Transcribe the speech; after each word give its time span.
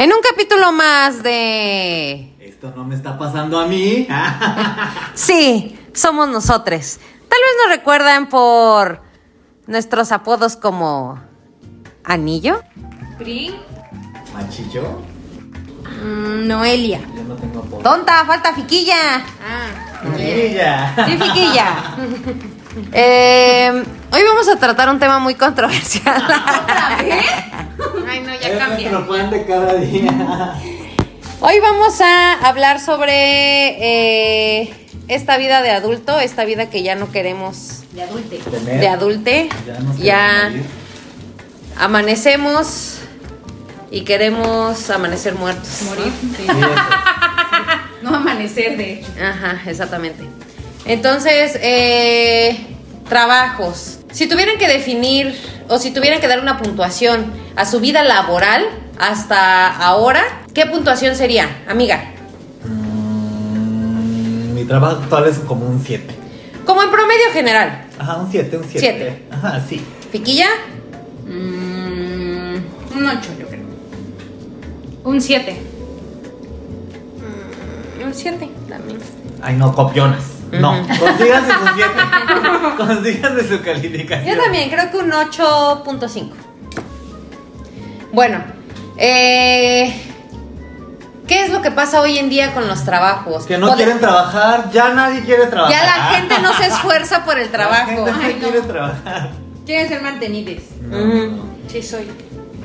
En 0.00 0.10
un 0.14 0.20
capítulo 0.22 0.72
más 0.72 1.22
de... 1.22 2.34
Esto 2.40 2.72
no 2.74 2.84
me 2.86 2.94
está 2.94 3.18
pasando 3.18 3.60
a 3.60 3.66
mí. 3.66 4.08
Sí, 5.14 5.78
somos 5.92 6.26
nosotros. 6.26 6.98
Tal 7.28 7.38
vez 7.38 7.50
nos 7.62 7.76
recuerdan 7.76 8.30
por 8.30 9.02
nuestros 9.66 10.10
apodos 10.10 10.56
como 10.56 11.20
Anillo, 12.02 12.62
Pri. 13.18 13.54
¿Machillo? 14.32 15.02
Mm, 16.02 16.48
Noelia. 16.48 17.02
Yo 17.14 17.22
no 17.24 17.34
tengo 17.34 17.58
apodo. 17.58 17.82
Tonta, 17.82 18.24
falta 18.24 18.54
Fiquilla. 18.54 19.22
Ah. 19.46 20.16
Chiquilla. 20.16 20.94
Sí, 21.04 21.18
Fiquilla. 21.18 21.96
Eh, 22.92 23.82
hoy 24.12 24.22
vamos 24.22 24.48
a 24.48 24.56
tratar 24.56 24.88
un 24.90 24.98
tema 24.98 25.18
muy 25.18 25.34
controversial. 25.34 26.22
Ay, 28.08 28.20
no, 28.20 28.34
ya 28.40 28.58
cambia. 28.58 28.90
de 29.30 29.44
cada 29.46 29.74
día. 29.74 30.54
Hoy 31.40 31.58
vamos 31.60 32.00
a 32.00 32.34
hablar 32.48 32.80
sobre 32.80 34.62
eh, 34.62 34.74
esta 35.08 35.36
vida 35.38 35.62
de 35.62 35.70
adulto, 35.70 36.20
esta 36.20 36.44
vida 36.44 36.70
que 36.70 36.82
ya 36.82 36.94
no 36.94 37.10
queremos 37.10 37.82
De 37.92 38.02
adulte. 38.02 38.36
Tener. 38.38 38.80
de 38.80 38.88
adulte. 38.88 39.48
Ya 39.66 39.78
nos 39.80 39.98
Ya 39.98 40.52
amanecemos 41.78 42.98
y 43.90 44.02
queremos 44.02 44.90
amanecer 44.90 45.34
muertos. 45.34 45.82
Morir. 45.82 46.12
sí. 46.36 46.46
No 48.02 48.16
amanecer, 48.16 48.78
de 48.78 48.94
hecho. 48.94 49.08
Ajá, 49.22 49.60
exactamente. 49.66 50.24
Entonces, 50.84 51.58
eh, 51.62 52.58
trabajos. 53.08 53.98
Si 54.12 54.28
tuvieran 54.28 54.58
que 54.58 54.66
definir 54.66 55.34
o 55.68 55.78
si 55.78 55.90
tuvieran 55.90 56.20
que 56.20 56.28
dar 56.28 56.40
una 56.40 56.58
puntuación 56.58 57.32
a 57.56 57.64
su 57.64 57.80
vida 57.80 58.02
laboral 58.02 58.64
hasta 58.98 59.68
ahora, 59.76 60.22
¿qué 60.54 60.66
puntuación 60.66 61.14
sería, 61.14 61.62
amiga? 61.68 62.12
Mm, 62.64 64.54
mi 64.54 64.64
trabajo 64.64 65.02
actual 65.02 65.28
es 65.28 65.38
como 65.38 65.66
un 65.66 65.82
7. 65.84 66.14
Como 66.64 66.82
en 66.82 66.90
promedio 66.90 67.26
general. 67.32 67.86
Ajá, 67.98 68.16
un 68.16 68.30
7, 68.30 68.56
un 68.56 68.64
7. 68.64 68.80
Siete. 68.80 69.22
Ajá, 69.30 69.60
sí. 69.68 69.80
¿Piquilla? 70.10 70.48
Mm, 71.26 72.56
un 72.96 73.06
8, 73.06 73.20
yo 73.38 73.46
creo. 73.46 73.60
Un 75.04 75.20
7. 75.20 75.56
Un 78.04 78.14
7 78.14 78.50
también. 78.68 78.98
Ay, 79.42 79.54
no, 79.54 79.74
copionas. 79.74 80.39
No, 80.52 80.72
consíganse 80.98 81.52
su 81.52 81.68
7. 81.74 81.90
consíganse 82.76 83.48
su 83.48 83.62
calificación. 83.62 84.34
Yo 84.36 84.42
también, 84.42 84.70
creo 84.70 84.90
que 84.90 84.96
un 84.98 85.10
8.5. 85.12 86.30
Bueno, 88.12 88.42
eh, 88.96 89.94
¿qué 91.28 91.44
es 91.44 91.50
lo 91.50 91.62
que 91.62 91.70
pasa 91.70 92.00
hoy 92.00 92.18
en 92.18 92.28
día 92.28 92.52
con 92.52 92.66
los 92.66 92.84
trabajos? 92.84 93.46
Que 93.46 93.58
no 93.58 93.74
quieren 93.76 94.00
trabajar, 94.00 94.70
ya 94.72 94.88
nadie 94.92 95.20
quiere 95.22 95.46
trabajar. 95.46 95.76
Ya 95.76 95.84
la 95.86 96.04
gente 96.16 96.34
no 96.40 96.52
se 96.54 96.66
esfuerza 96.66 97.24
por 97.24 97.38
el 97.38 97.46
La 97.52 97.52
trabajo. 97.52 98.06
gente 98.06 98.12
Ay, 98.24 98.34
no. 98.34 98.48
quiere 98.48 98.60
trabajar. 98.66 99.30
Quieren 99.64 99.88
ser 99.88 100.02
mantenides. 100.02 100.64
No, 100.82 100.98
Ujú. 100.98 101.16
no. 101.36 101.42
Sí, 101.70 101.82
soy. 101.82 102.10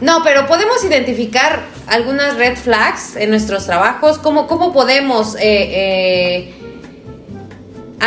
No, 0.02 0.24
pero 0.24 0.46
podemos 0.48 0.84
identificar 0.84 1.62
algunas 1.88 2.36
red 2.36 2.58
flags 2.58 3.16
en 3.16 3.30
nuestros 3.30 3.66
trabajos. 3.66 4.18
¿Cómo, 4.18 4.48
cómo 4.48 4.74
podemos 4.74 5.36
eh, 5.36 5.40
eh, 5.44 6.55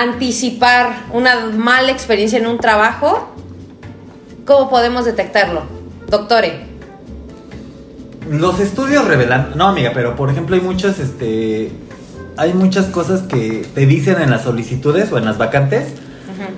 anticipar 0.02 1.04
una 1.12 1.46
mala 1.46 1.90
experiencia 1.90 2.38
en 2.38 2.46
un 2.46 2.58
trabajo? 2.58 3.34
¿Cómo 4.44 4.70
podemos 4.70 5.04
detectarlo? 5.04 5.62
Doctore. 6.08 6.66
Los 8.30 8.60
estudios 8.60 9.06
revelan, 9.06 9.52
no 9.56 9.68
amiga, 9.68 9.92
pero 9.94 10.14
por 10.16 10.30
ejemplo 10.30 10.54
hay 10.54 10.60
muchos, 10.60 10.98
este, 10.98 11.72
hay 12.36 12.52
muchas 12.52 12.86
cosas 12.86 13.22
que 13.22 13.66
te 13.74 13.86
dicen 13.86 14.20
en 14.20 14.30
las 14.30 14.42
solicitudes 14.42 15.10
o 15.12 15.18
en 15.18 15.24
las 15.24 15.38
vacantes 15.38 15.94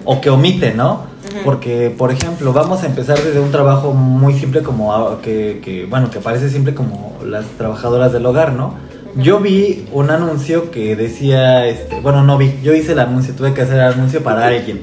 o 0.04 0.20
que 0.20 0.30
omiten, 0.30 0.76
¿no? 0.76 1.09
Porque, 1.44 1.94
por 1.97 2.10
ejemplo, 2.10 2.53
vamos 2.53 2.82
a 2.82 2.86
empezar 2.86 3.19
desde 3.19 3.41
un 3.41 3.53
trabajo 3.53 3.92
muy 3.92 4.34
simple 4.34 4.62
como 4.62 4.92
ah, 4.92 5.20
que, 5.22 5.60
que, 5.62 5.86
bueno, 5.86 6.10
que 6.10 6.19
parece 6.19 6.50
simple 6.50 6.75
como 6.75 7.19
las 7.25 7.47
trabajadoras 7.56 8.12
del 8.12 8.26
hogar, 8.26 8.53
¿no? 8.53 8.75
Yo 9.16 9.41
vi 9.41 9.87
un 9.93 10.10
anuncio 10.10 10.71
que 10.71 10.94
decía, 10.97 11.66
este, 11.66 12.00
bueno, 12.00 12.22
no 12.22 12.38
vi, 12.38 12.54
yo 12.62 12.72
hice 12.75 12.93
el 12.93 13.00
anuncio, 13.00 13.34
tuve 13.34 13.53
que 13.54 13.62
hacer 13.62 13.75
el 13.76 13.93
anuncio 13.93 14.22
para 14.22 14.47
alguien. 14.47 14.82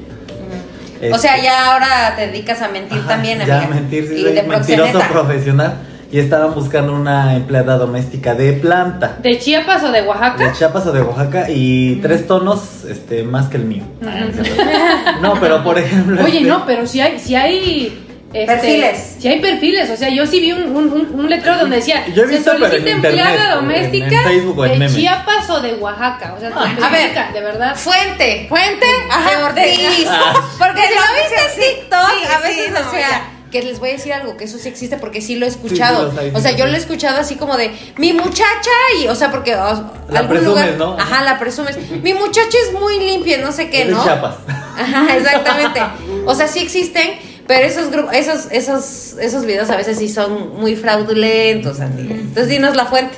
O 1.12 1.18
sea, 1.18 1.34
Este, 1.36 1.46
ya 1.46 1.72
ahora 1.72 2.14
te 2.16 2.26
dedicas 2.26 2.60
a 2.60 2.68
mentir 2.68 2.98
Ajá, 2.98 3.08
también, 3.08 3.38
ya 3.46 3.58
amiga. 3.62 3.74
mentir, 3.74 4.08
sí, 4.08 4.14
y 4.16 4.22
soy 4.22 4.32
de 4.32 4.42
mentiroso 4.42 4.92
proxeneta. 4.92 5.08
profesional. 5.12 5.74
Y 6.10 6.18
estaban 6.18 6.54
buscando 6.54 6.94
una 6.94 7.36
empleada 7.36 7.76
doméstica 7.76 8.34
de 8.34 8.54
planta. 8.54 9.18
¿De 9.22 9.38
Chiapas 9.38 9.84
o 9.84 9.92
de 9.92 10.00
De 10.00 10.08
Oaxaca? 10.08 10.52
Chiapas 10.54 10.86
o 10.86 10.92
de 10.92 11.02
Oaxaca 11.02 11.50
y 11.50 11.96
tres 11.96 12.26
tonos 12.26 12.84
este, 12.88 13.24
más 13.24 13.48
que 13.48 13.58
el 13.58 13.64
mío. 13.66 13.84
No, 15.22 15.34
pero 15.40 15.62
por 15.62 15.78
ejemplo. 15.78 16.22
Oye, 16.24 16.38
este, 16.38 16.48
no, 16.48 16.64
pero 16.66 16.86
si 16.86 17.00
hay, 17.00 17.18
si 17.18 17.34
hay 17.34 18.06
este, 18.32 18.46
Perfiles. 18.46 19.16
Si 19.18 19.28
hay 19.28 19.40
perfiles, 19.40 19.90
o 19.90 19.96
sea, 19.96 20.10
yo 20.10 20.26
sí 20.26 20.40
vi 20.40 20.52
un, 20.52 20.64
un, 20.76 20.92
un- 20.92 21.20
un 21.20 21.30
letrero 21.30 21.58
donde 21.58 21.76
decía, 21.76 22.06
Yo 22.14 22.24
he 22.24 22.26
visto, 22.26 22.52
se 22.52 22.58
solicita 22.58 22.90
empleada 22.90 23.54
doméstica 23.56 24.06
en 24.06 24.22
Facebook 24.24 24.58
o 24.58 24.64
en 24.66 24.72
de 24.72 24.78
memes. 24.80 24.96
Chiapas 24.96 25.48
o 25.50 25.60
de 25.60 25.74
Oaxaca. 25.74 26.34
O 26.36 26.40
sea, 26.40 26.50
Ah, 26.54 26.76
a 26.86 26.88
ver. 26.90 27.32
de 27.32 27.40
verdad. 27.40 27.74
Fuente. 27.74 28.46
Fuente 28.48 28.84
de 28.86 29.10
Ajá, 29.10 29.46
Ortiz. 29.46 30.06
Ah. 30.08 30.48
Porque 30.58 30.82
Sí, 30.82 30.94
lo 30.94 31.00
sí, 31.00 31.08
viste 31.22 31.34
en 31.44 31.50
sí, 31.62 31.76
TikTok. 31.80 32.10
sí, 32.10 32.24
a 32.26 32.36
sí, 32.36 32.42
veces, 32.48 32.70
no, 32.72 32.88
o 32.88 32.90
sea. 32.90 33.00
ya. 33.00 33.30
Que 33.50 33.62
les 33.62 33.78
voy 33.78 33.88
a 33.88 33.92
decir 33.94 34.12
algo, 34.12 34.36
que 34.36 34.44
eso 34.44 34.58
sí 34.58 34.68
existe 34.68 34.98
porque 34.98 35.22
sí 35.22 35.36
lo 35.36 35.46
he 35.46 35.48
escuchado. 35.48 36.12
o 36.34 36.38
sea, 36.40 36.50
sí, 36.50 36.56
yo 36.58 36.64
sí. 36.66 36.70
lo 36.70 36.76
he 36.76 36.80
escuchado 36.80 37.18
así 37.18 37.36
como 37.36 37.56
de 37.56 37.70
mi 37.96 38.12
muchacha 38.12 38.70
y, 39.00 39.08
o 39.08 39.14
sea, 39.14 39.30
porque 39.30 39.54
o, 39.56 39.90
La 40.10 40.18
algún 40.20 40.36
presumes, 40.36 40.44
lugar, 40.44 40.70
¿no? 40.76 40.98
ajá, 41.00 41.22
la 41.24 41.38
presumes. 41.38 41.78
Mi 42.02 42.12
muchacha 42.12 42.58
es 42.66 42.78
muy 42.78 42.98
limpia, 43.00 43.38
no 43.38 43.50
sé 43.50 43.70
qué, 43.70 43.86
¿no? 43.86 44.04
Chiapas. 44.04 44.34
Ajá, 44.78 45.16
exactamente. 45.16 45.80
O 46.26 46.34
sea, 46.34 46.46
sí 46.46 46.58
existen, 46.58 47.08
pero 47.48 47.66
esos 47.66 47.90
grupos, 47.90 48.14
esos, 48.14 48.46
esos, 48.52 49.16
esos 49.18 49.44
videos 49.46 49.70
a 49.70 49.76
veces 49.76 49.98
sí 49.98 50.08
son 50.08 50.60
muy 50.60 50.76
fraudulentos, 50.76 51.80
Andy. 51.80 52.02
Entonces 52.02 52.48
dinos 52.48 52.76
la 52.76 52.84
fuente. 52.86 53.16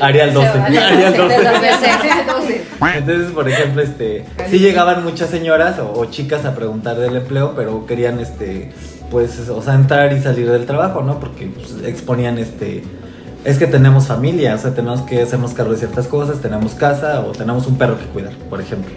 Arial 0.00 0.32
12. 0.32 0.48
deseo, 0.48 0.84
Arial 0.84 1.16
12. 1.16 1.36
De 1.36 1.44
los 1.44 1.60
deseos. 1.60 1.98
Arial 2.00 2.26
12. 2.26 2.62
Entonces, 2.96 3.32
por 3.32 3.48
ejemplo, 3.48 3.82
este, 3.82 4.24
sí 4.50 4.58
llegaban 4.58 5.04
muchas 5.04 5.30
señoras 5.30 5.78
o, 5.78 5.92
o 5.92 6.06
chicas 6.06 6.44
a 6.46 6.54
preguntar 6.54 6.96
del 6.96 7.16
empleo, 7.16 7.52
pero 7.54 7.86
querían, 7.86 8.20
este, 8.20 8.72
pues, 9.10 9.48
o 9.48 9.62
sea, 9.62 9.74
entrar 9.74 10.12
y 10.14 10.20
salir 10.20 10.50
del 10.50 10.64
trabajo, 10.64 11.02
¿no? 11.02 11.20
Porque 11.20 11.46
pues, 11.46 11.76
exponían, 11.84 12.38
este, 12.38 12.82
es 13.46 13.58
que 13.58 13.66
tenemos 13.68 14.08
familia, 14.08 14.54
o 14.54 14.58
sea, 14.58 14.74
tenemos 14.74 15.02
que 15.02 15.22
hacernos 15.22 15.54
cargo 15.54 15.70
de 15.72 15.78
ciertas 15.78 16.08
cosas, 16.08 16.40
tenemos 16.40 16.72
casa 16.74 17.20
o 17.20 17.30
tenemos 17.32 17.66
un 17.68 17.78
perro 17.78 17.96
que 17.98 18.04
cuidar, 18.06 18.32
por 18.50 18.60
ejemplo. 18.60 18.92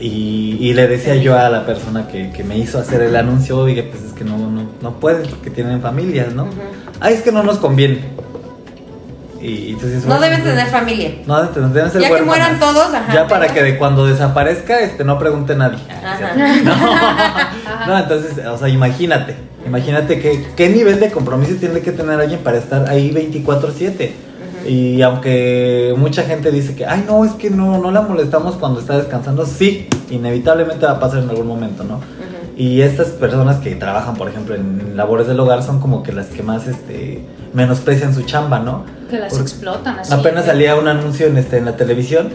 Y, 0.00 0.58
y 0.60 0.74
le 0.74 0.88
decía 0.88 1.14
yo 1.14 1.38
a 1.38 1.48
la 1.48 1.64
persona 1.64 2.08
que, 2.08 2.30
que 2.32 2.42
me 2.42 2.58
hizo 2.58 2.78
hacer 2.80 3.00
el 3.02 3.14
anuncio, 3.14 3.56
oye, 3.58 3.82
pues 3.84 4.02
es 4.02 4.12
que 4.12 4.24
no, 4.24 4.36
no, 4.38 4.68
no 4.82 4.92
pueden 5.00 5.28
porque 5.30 5.50
tienen 5.50 5.80
familias, 5.80 6.34
¿no? 6.34 6.48
Ay, 7.00 7.14
es 7.14 7.22
que 7.22 7.30
no 7.30 7.42
nos 7.44 7.58
conviene. 7.58 8.00
Y, 9.40 9.70
entonces, 9.72 10.02
No 10.02 10.16
bueno, 10.16 10.22
deben 10.22 10.38
entonces- 10.40 10.64
tener 10.64 10.72
familia. 10.72 11.10
no, 11.26 11.42
deben 11.44 11.72
deben 11.72 11.90
ser 11.92 12.00
Ya 12.02 12.16
que 12.16 12.22
mueran 12.22 12.58
todos, 12.58 12.92
ajá, 12.92 13.14
Ya 13.14 13.28
para 13.28 13.46
que 13.48 13.62
de 13.62 13.78
cuando 13.78 14.06
desaparezca, 14.06 14.80
este, 14.80 15.04
no 15.04 15.18
pregunte 15.18 15.54
nadie. 15.54 15.78
Ajá. 16.04 16.32
No, 17.86 17.86
no, 17.86 17.98
entonces, 17.98 18.44
o 18.46 18.58
sea, 18.58 18.68
imagínate. 18.68 19.36
Imagínate 19.66 20.20
que, 20.20 20.46
qué 20.56 20.68
nivel 20.68 21.00
de 21.00 21.10
compromiso 21.10 21.54
tiene 21.58 21.80
que 21.80 21.92
tener 21.92 22.20
alguien 22.20 22.40
para 22.40 22.58
estar 22.58 22.88
ahí 22.88 23.10
24-7. 23.10 24.10
Y 24.68 25.02
aunque 25.02 25.94
mucha 25.96 26.22
gente 26.22 26.50
dice 26.50 26.74
que, 26.74 26.86
ay, 26.86 27.04
no, 27.06 27.24
es 27.24 27.32
que 27.32 27.50
no, 27.50 27.78
no 27.78 27.90
la 27.90 28.02
molestamos 28.02 28.56
cuando 28.56 28.80
está 28.80 28.96
descansando, 28.96 29.46
sí, 29.46 29.88
inevitablemente 30.10 30.86
va 30.86 30.92
a 30.92 31.00
pasar 31.00 31.22
en 31.22 31.30
algún 31.30 31.46
momento, 31.46 31.84
¿no? 31.84 32.00
Y 32.56 32.80
estas 32.80 33.08
personas 33.08 33.58
que 33.58 33.74
trabajan, 33.76 34.16
por 34.16 34.28
ejemplo, 34.28 34.54
en 34.54 34.96
labores 34.96 35.26
del 35.26 35.38
hogar 35.38 35.62
son 35.62 35.78
como 35.78 36.02
que 36.02 36.12
las 36.12 36.26
que 36.28 36.42
más 36.42 36.66
este, 36.66 37.20
menosprecian 37.52 38.14
su 38.14 38.22
chamba, 38.22 38.58
¿no? 38.60 38.84
Que 39.10 39.18
las 39.18 39.28
Porque 39.30 39.42
explotan 39.42 39.98
así. 39.98 40.12
Apenas 40.12 40.46
salía 40.46 40.74
un 40.74 40.88
anuncio 40.88 41.26
en, 41.26 41.36
este, 41.36 41.58
en 41.58 41.66
la 41.66 41.76
televisión 41.76 42.30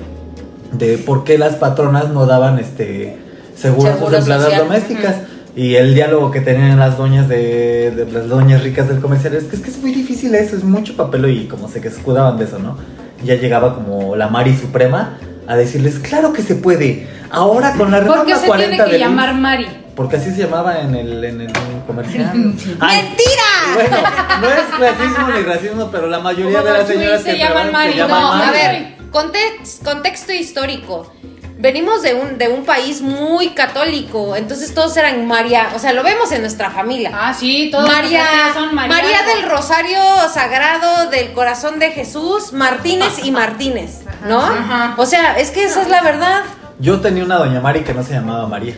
de 0.74 0.98
por 1.00 1.24
qué 1.24 1.38
las 1.38 1.56
patronas 1.56 2.10
no 2.10 2.28
daban 2.28 2.60
este 2.60 3.18
seguro 3.56 3.90
a 3.90 3.92
sus 3.94 4.00
Seguro 4.00 4.18
empleadas 4.18 4.44
social. 4.46 4.64
domésticas. 4.68 5.16
Y 5.56 5.76
el 5.76 5.94
diálogo 5.94 6.32
que 6.32 6.40
tenían 6.42 6.80
las 6.80 6.98
doñas 6.98 7.28
de, 7.28 7.92
de 7.92 8.10
las 8.12 8.30
doñas 8.30 8.64
ricas 8.64 8.88
del 8.88 9.00
comercial 9.02 9.36
es 9.36 9.44
que 9.46 9.56
es 9.58 9.62
que 9.62 9.70
es 9.70 9.78
muy 9.80 9.92
difícil 9.92 10.34
eso, 10.36 10.56
es 10.56 10.64
mucho 10.64 10.96
papel 10.96 11.30
y 11.30 11.48
como 11.48 11.68
se 11.68 11.82
que 11.82 11.90
escudaban 11.90 12.38
de 12.38 12.46
eso, 12.46 12.58
¿no? 12.60 12.78
Ya 13.24 13.36
llegaba 13.36 13.76
como 13.76 14.16
la 14.16 14.28
Mari 14.30 14.56
Suprema 14.56 15.18
a 15.48 15.56
decirles, 15.58 16.00
claro 16.00 16.32
que 16.32 16.42
se 16.42 16.56
puede. 16.56 17.06
Ahora 17.30 17.74
con 17.74 17.92
la 17.92 17.98
¿Por 18.00 18.08
reforma 18.08 18.26
qué 18.26 18.36
se 18.40 18.48
40 18.48 18.70
tiene 18.70 18.86
que 18.86 18.92
del 18.94 19.02
llamar 19.02 19.30
IMSS", 19.32 19.42
Mari? 19.42 19.68
Porque 19.96 20.16
así 20.16 20.32
se 20.32 20.44
llamaba 20.44 20.80
en 20.82 20.96
el, 20.96 21.24
en 21.24 21.42
el 21.42 21.52
comercial. 21.86 22.32
Ay, 22.80 23.02
¡Mentira! 23.04 23.50
bueno, 23.76 23.98
no 24.42 24.48
es 24.48 24.62
clasismo 24.78 25.28
ni 25.36 25.44
racismo, 25.44 25.90
pero 25.92 26.08
la 26.08 26.20
mayoría 26.20 26.62
de 26.62 26.72
las 26.72 26.88
señoras 26.88 27.22
se 27.24 27.32
que 27.34 27.38
llaman 27.40 27.72
Mari, 27.74 27.92
se 27.92 27.98
llaman 27.98 28.22
No, 28.22 28.30
Mari. 28.36 28.48
a 28.48 28.52
ver, 28.72 28.88
context- 29.12 29.84
contexto 29.84 30.32
histórico. 30.32 31.12
Venimos 31.62 32.02
de 32.02 32.16
un, 32.16 32.38
de 32.40 32.48
un 32.50 32.66
país 32.66 33.02
muy 33.02 33.50
católico, 33.50 34.36
entonces 34.36 34.74
todos 34.74 34.98
eran 34.98 35.28
María, 35.28 35.70
o 35.76 35.80
sea, 35.80 35.94
lo 35.94 36.02
vemos 36.04 36.32
en 36.32 36.42
nuestra 36.42 36.72
familia. 36.72 37.12
Ah, 37.14 37.34
sí, 37.34 37.70
todos 37.72 37.88
María, 37.88 38.26
los 38.48 38.54
son 38.56 38.74
María. 38.76 38.96
María 38.96 39.18
del 39.24 39.50
Rosario 39.50 40.00
Sagrado 40.34 41.10
del 41.12 41.32
Corazón 41.34 41.78
de 41.80 41.92
Jesús, 41.92 42.52
Martínez 42.52 43.24
y 43.24 43.32
Martínez, 43.32 44.00
¿no? 44.28 44.42
Ajá. 44.42 44.96
O 44.98 45.06
sea, 45.06 45.38
es 45.38 45.52
que 45.52 45.64
esa 45.66 45.84
es 45.84 45.88
la 45.90 46.02
verdad. 46.02 46.42
Yo 46.80 47.00
tenía 47.00 47.24
una 47.24 47.36
doña 47.36 47.62
Mari 47.62 47.82
que 47.82 47.94
no 47.94 48.04
se 48.04 48.14
llamaba 48.14 48.48
María. 48.48 48.74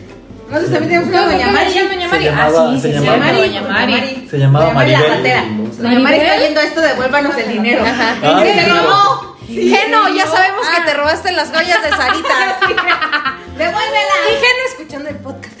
Nosotros 0.50 0.72
también 0.72 0.90
tenemos 0.90 1.08
una 1.08 1.18
¿Cómo 1.20 1.32
doña 1.32 1.50
Mari. 1.50 1.72
Doña 1.88 2.08
Mari? 2.08 2.24
Se 2.24 2.28
ah, 2.28 2.32
llamaba- 2.50 2.70
sí, 2.74 2.80
se 2.80 2.88
sí, 2.92 2.94
se 2.98 3.00
llamaba. 3.00 3.32
Doña 3.32 3.62
Mari. 3.62 4.28
Se 4.30 4.38
llamaba 4.38 4.64
Doña 4.66 4.74
Mari 4.74 4.94
ratera. 4.94 5.44
Doña 5.78 5.98
Mari 6.00 6.16
está 6.18 6.36
viendo 6.36 6.60
esto, 6.60 6.80
devuélvanos 6.82 7.36
el 7.38 7.48
dinero. 7.54 7.82
Ajá. 7.82 8.16
Ay, 8.22 8.48
¿En 8.48 8.58
serio? 8.58 8.74
no. 8.74 9.33
Sí, 9.46 9.68
Geno, 9.74 10.06
sí, 10.06 10.14
ya 10.16 10.24
no. 10.24 10.30
sabemos 10.32 10.66
que 10.68 10.76
Ah, 10.76 10.84
te 10.84 10.94
robaste 10.94 11.32
las 11.32 11.48
joyas 11.50 11.82
de 11.82 11.90
Sarita. 11.90 12.58
¡Devuélvela! 13.56 14.14
Y 14.28 14.32
Geno 14.34 14.62
escuchando 14.68 15.08
el 15.10 15.16
podcast. 15.16 15.54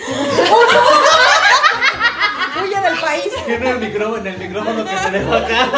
Huye 2.64 2.80
del 2.80 2.98
país. 3.00 3.24
Tiene 3.46 3.70
el 3.70 3.78
micrófono, 3.78 4.16
en 4.18 4.26
el 4.28 4.38
micrófono 4.38 4.84
que 4.84 4.96
te 4.96 5.10
dejo 5.18 5.34
acá. 5.34 5.68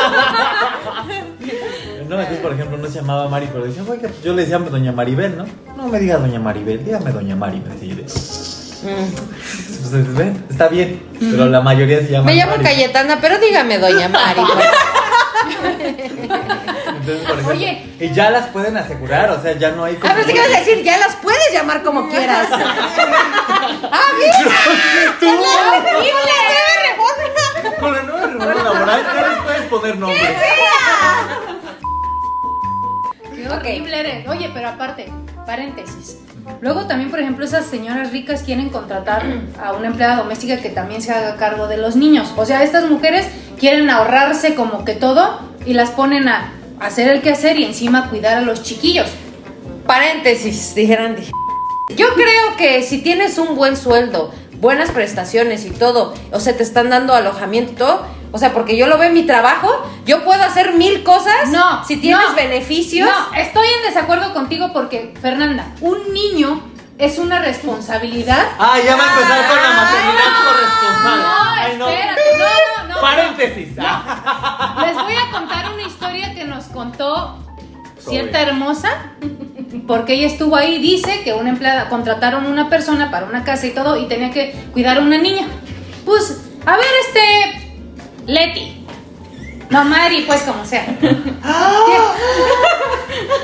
No, 2.09 2.15
entonces, 2.21 2.39
por 2.39 2.53
ejemplo, 2.53 2.77
no 2.79 2.87
se 2.87 2.95
llamaba 3.01 3.29
Mari, 3.29 3.49
pero 3.53 3.65
decía, 3.65 3.83
oiga, 3.83 4.03
pues 4.09 4.23
yo 4.23 4.33
le 4.33 4.43
decía 4.43 4.59
Doña 4.59 4.93
Maribel, 4.93 5.37
¿no? 5.37 5.45
No 5.77 5.89
me 5.89 5.99
diga 5.99 6.19
Doña 6.19 6.39
Maribel, 6.39 6.85
dígame 6.85 7.11
Doña 7.11 7.35
Mari, 7.35 7.59
me 7.67 7.75
decía. 7.75 7.95
Entonces, 8.85 10.15
ven, 10.15 10.45
está 10.49 10.69
bien, 10.69 11.03
pero 11.19 11.47
la 11.47 11.61
mayoría 11.61 11.99
se 11.99 12.11
llama 12.11 12.27
Me 12.27 12.37
llamo 12.37 12.53
Mari. 12.53 12.63
Cayetana, 12.63 13.19
pero 13.21 13.39
dígame, 13.41 13.79
doña 13.79 14.09
Mari. 14.09 14.41
Entonces, 17.07 17.25
por 17.29 17.39
ejemplo, 17.39 17.55
Oye. 17.57 17.87
y 18.01 18.13
ya 18.13 18.31
las 18.31 18.49
pueden 18.49 18.77
asegurar, 18.77 19.31
o 19.31 19.41
sea, 19.41 19.53
ya 19.57 19.71
no 19.71 19.85
hay 19.85 19.97
A 20.03 20.13
ver, 20.15 20.25
¿qué 20.27 20.33
ibas 20.33 20.55
a 20.55 20.59
decir? 20.59 20.83
Ya 20.83 20.99
las 20.99 21.15
puedes 21.17 21.53
llamar 21.53 21.83
como 21.83 22.09
quieras. 22.11 22.49
¡Ah, 22.51 24.03
mira! 24.19 24.57
Tú, 25.21 25.27
¡Horrible! 25.29 26.13
con 27.81 27.93
la 27.95 28.03
nueva 28.03 28.27
reforma 28.27 28.63
laboral 28.63 29.03
ya 29.05 29.29
les 29.29 29.39
puedes 29.43 29.63
poner 29.63 29.99
nombre. 29.99 30.37
Qué 33.35 33.49
horrible 33.49 34.01
eres. 34.01 34.29
Oye, 34.29 34.51
pero 34.53 34.69
aparte, 34.69 35.13
paréntesis. 35.45 36.19
Luego 36.61 36.87
también, 36.87 37.11
por 37.11 37.21
ejemplo, 37.21 37.45
esas 37.45 37.67
señoras 37.67 38.13
ricas 38.13 38.43
quieren 38.43 38.71
contratar 38.71 39.25
a 39.63 39.73
una 39.73 39.89
empleada 39.89 40.17
doméstica 40.17 40.59
que 40.59 40.71
también 40.71 41.03
se 41.03 41.13
haga 41.13 41.37
cargo 41.37 41.67
de 41.69 41.77
los 41.77 41.97
niños. 41.97 42.33
O 42.37 42.47
sea, 42.47 42.63
estas 42.63 42.85
mujeres 42.89 43.29
quieren 43.59 43.91
ahorrarse 43.91 44.55
como 44.55 44.85
que 44.85 44.95
todo 44.95 45.41
y 45.67 45.75
las 45.75 45.91
ponen 45.91 46.29
a 46.29 46.53
hacer 46.81 47.09
el 47.09 47.23
quehacer 47.23 47.59
y 47.59 47.65
encima 47.65 48.09
cuidar 48.11 48.39
a 48.39 48.41
los 48.43 48.63
chiquillos. 48.63 49.07
Paréntesis, 49.87 50.75
dijeran. 50.75 51.17
Yo 51.97 52.15
creo 52.15 52.57
que 52.57 52.83
si 52.83 52.99
tienes 53.03 53.39
un 53.39 53.55
buen 53.55 53.77
sueldo, 53.77 54.33
buenas 54.61 54.91
prestaciones 54.91 55.65
y 55.65 55.71
todo, 55.71 56.15
o 56.33 56.41
sea, 56.41 56.57
te 56.57 56.63
están 56.63 56.91
dando 56.91 57.15
alojamiento 57.15 57.73
y 57.73 57.77
todo, 57.77 58.07
o 58.33 58.39
sea, 58.39 58.53
porque 58.53 58.77
yo 58.77 58.89
lo 58.89 58.99
veo 58.99 59.09
en 59.09 59.15
mi 59.15 59.23
trabajo, 59.25 59.71
yo 60.05 60.25
puedo 60.25 60.43
hacer 60.43 60.73
mil 60.75 61.05
cosas 61.05 61.51
No, 61.51 61.85
si 61.85 61.97
tienes 61.99 62.29
no. 62.31 62.35
beneficios. 62.35 63.09
No, 63.09 63.37
estoy 63.39 63.69
en 63.69 63.89
desacuerdo 63.95 64.35
contigo 64.35 64.73
porque, 64.73 65.15
Fernanda, 65.23 65.69
un 65.81 66.13
niño 66.13 66.61
es 66.99 67.19
una 67.19 67.39
responsabilidad. 67.39 68.49
Ah, 68.59 68.79
ya 68.85 68.97
va 68.97 69.05
a 69.05 69.13
empezar 69.15 69.47
con 69.49 69.63
la 69.63 69.71
maternidad 69.71 70.31
no. 70.33 70.51
corresponsal. 70.51 71.19
No, 71.21 71.53
Ay, 71.57 71.77
no. 71.79 71.89
espérate, 71.89 72.21
no, 72.33 72.45
no, 72.45 72.45
no. 72.45 72.76
Paréntesis. 73.01 73.69
Ah. 73.79 74.85
Les 74.87 74.95
voy 74.95 75.15
a 75.15 75.31
contar 75.31 75.73
una 75.73 75.83
historia 75.83 76.35
que 76.35 76.45
nos 76.45 76.65
contó 76.65 77.39
cierta 77.99 78.41
hermosa, 78.41 79.13
porque 79.87 80.15
ella 80.15 80.27
estuvo 80.27 80.57
ahí, 80.57 80.79
dice 80.79 81.23
que 81.25 81.33
una 81.35 81.51
empleada, 81.51 81.89
contrataron 81.89 82.47
una 82.47 82.69
persona 82.69 83.11
para 83.11 83.27
una 83.27 83.45
casa 83.45 83.67
y 83.67 83.71
todo, 83.71 84.01
y 84.01 84.07
tenía 84.07 84.31
que 84.31 84.53
cuidar 84.73 84.99
a 84.99 85.01
una 85.01 85.19
niña. 85.19 85.47
Pues, 86.05 86.43
a 86.65 86.77
ver, 86.77 86.87
este, 87.07 87.73
Leti. 88.27 88.85
No, 89.71 89.85
Mari, 89.85 90.23
pues 90.23 90.43
como 90.43 90.65
sea. 90.65 90.87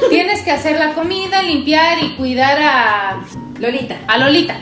Tienes 0.09 0.43
que 0.43 0.53
hacer 0.53 0.79
la 0.79 0.95
comida, 0.95 1.43
limpiar 1.43 1.99
y 2.03 2.15
cuidar 2.15 2.59
a 2.61 3.21
Lolita. 3.59 3.97
a 4.07 4.19
Lolita. 4.19 4.57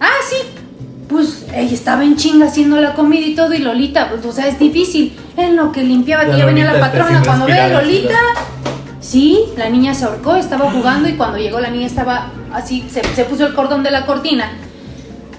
Ah, 0.00 0.16
sí. 0.28 0.63
Pues 1.08 1.46
ella 1.54 1.74
estaba 1.74 2.02
en 2.04 2.16
chinga 2.16 2.46
haciendo 2.46 2.80
la 2.80 2.94
comida 2.94 3.26
y 3.26 3.34
todo, 3.34 3.52
y 3.52 3.58
Lolita, 3.58 4.08
pues, 4.10 4.24
o 4.24 4.32
sea, 4.32 4.48
es 4.48 4.58
difícil. 4.58 5.16
En 5.36 5.56
lo 5.56 5.72
que 5.72 5.82
limpiaba, 5.82 6.24
que 6.24 6.38
Ya 6.38 6.46
venía 6.46 6.72
la 6.72 6.80
patrona. 6.80 7.22
Cuando 7.24 7.46
ve 7.46 7.60
a 7.60 7.68
Lolita, 7.68 8.18
sí, 9.00 9.40
la 9.56 9.68
niña 9.68 9.94
se 9.94 10.04
ahorcó, 10.04 10.36
estaba 10.36 10.70
jugando, 10.70 11.08
y 11.08 11.14
cuando 11.14 11.38
llegó 11.38 11.60
la 11.60 11.70
niña 11.70 11.86
estaba 11.86 12.30
así, 12.52 12.86
se, 12.90 13.02
se 13.02 13.24
puso 13.24 13.46
el 13.46 13.54
cordón 13.54 13.82
de 13.82 13.90
la 13.90 14.06
cortina. 14.06 14.52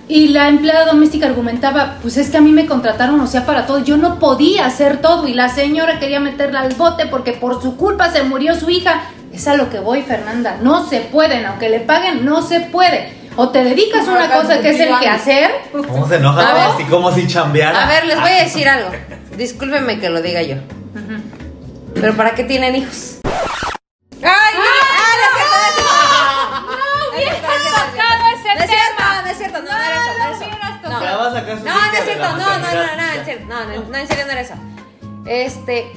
Y 0.08 0.28
la 0.28 0.50
empleada 0.50 0.86
doméstica 0.86 1.26
argumentaba, 1.26 1.98
pues 2.02 2.18
es 2.18 2.30
que 2.30 2.38
a 2.38 2.42
mí 2.42 2.52
me 2.52 2.68
contrataron, 2.68 3.20
o 3.20 3.26
sea, 3.26 3.46
para 3.46 3.66
todo, 3.66 3.80
yo 3.80 3.98
no 3.98 4.20
podía 4.20 4.68
hacer 4.68 5.02
todo 5.02 5.28
y 5.28 5.34
la 5.34 5.50
señora 5.50 6.00
quería 6.00 6.20
meterla 6.20 6.62
al 6.62 6.76
bote 6.76 7.08
porque 7.08 7.32
por 7.32 7.60
su 7.60 7.76
culpa 7.76 8.12
se 8.12 8.24
murió 8.24 8.54
su 8.54 8.70
hija. 8.70 9.02
Es 9.34 9.48
a 9.48 9.56
lo 9.56 9.70
que 9.70 9.80
voy, 9.80 10.04
Fernanda, 10.04 10.60
no 10.62 10.88
se 10.88 11.00
pueden, 11.00 11.46
aunque 11.46 11.70
le 11.70 11.80
paguen, 11.80 12.24
no 12.24 12.44
se 12.44 12.62
puede. 12.62 13.14
O 13.38 13.50
te 13.50 13.64
dedicas 13.64 14.08
a 14.08 14.12
una 14.12 14.32
cosa 14.32 14.62
que 14.62 14.70
es 14.70 14.80
el 14.80 14.90
contigo, 14.90 15.00
quehacer, 15.00 15.52
¿Cómo 15.72 16.08
se 16.08 16.16
enoja? 16.16 16.50
A 16.50 16.54
ver. 16.54 16.78
Si, 16.78 16.84
como 16.86 17.12
si 17.12 17.28
chambeara. 17.28 17.84
A 17.84 17.88
ver, 17.88 18.06
les 18.06 18.20
voy 18.20 18.32
a 18.32 18.44
decir 18.44 18.68
algo. 18.70 18.92
Discúlpenme 19.36 20.00
que 20.00 20.10
lo 20.10 20.22
diga 20.22 20.42
yo. 20.42 20.56
Pero 21.94 22.16
¿para 22.16 22.36
qué 22.36 22.44
tienen 22.44 22.76
hijos? 22.76 23.20
¡Ay! 24.24 24.56
tocado 27.76 28.24
ese 28.34 28.56
No 28.56 28.64
es 28.64 28.70
cierto, 28.70 29.04
no 29.24 29.30
es 29.30 29.38
cierto, 29.38 29.62
no, 29.62 29.72
no 29.72 29.78
era 29.78 29.96
eso, 29.96 30.46
no 30.46 30.90
No. 30.90 31.00
No, 31.00 31.32
no 31.32 31.38
es 31.98 32.06
cierto, 32.06 32.24
no, 32.24 32.38
no, 32.38 32.58
no, 32.58 32.58
no, 32.58 33.26
serio, 33.26 33.46
no, 33.48 33.66
no, 33.66 33.84
no, 33.90 33.98
en 33.98 34.08
serio 34.08 34.26
no 34.26 34.32
era 34.32 34.42
eso. 34.42 34.54
Este, 35.26 35.92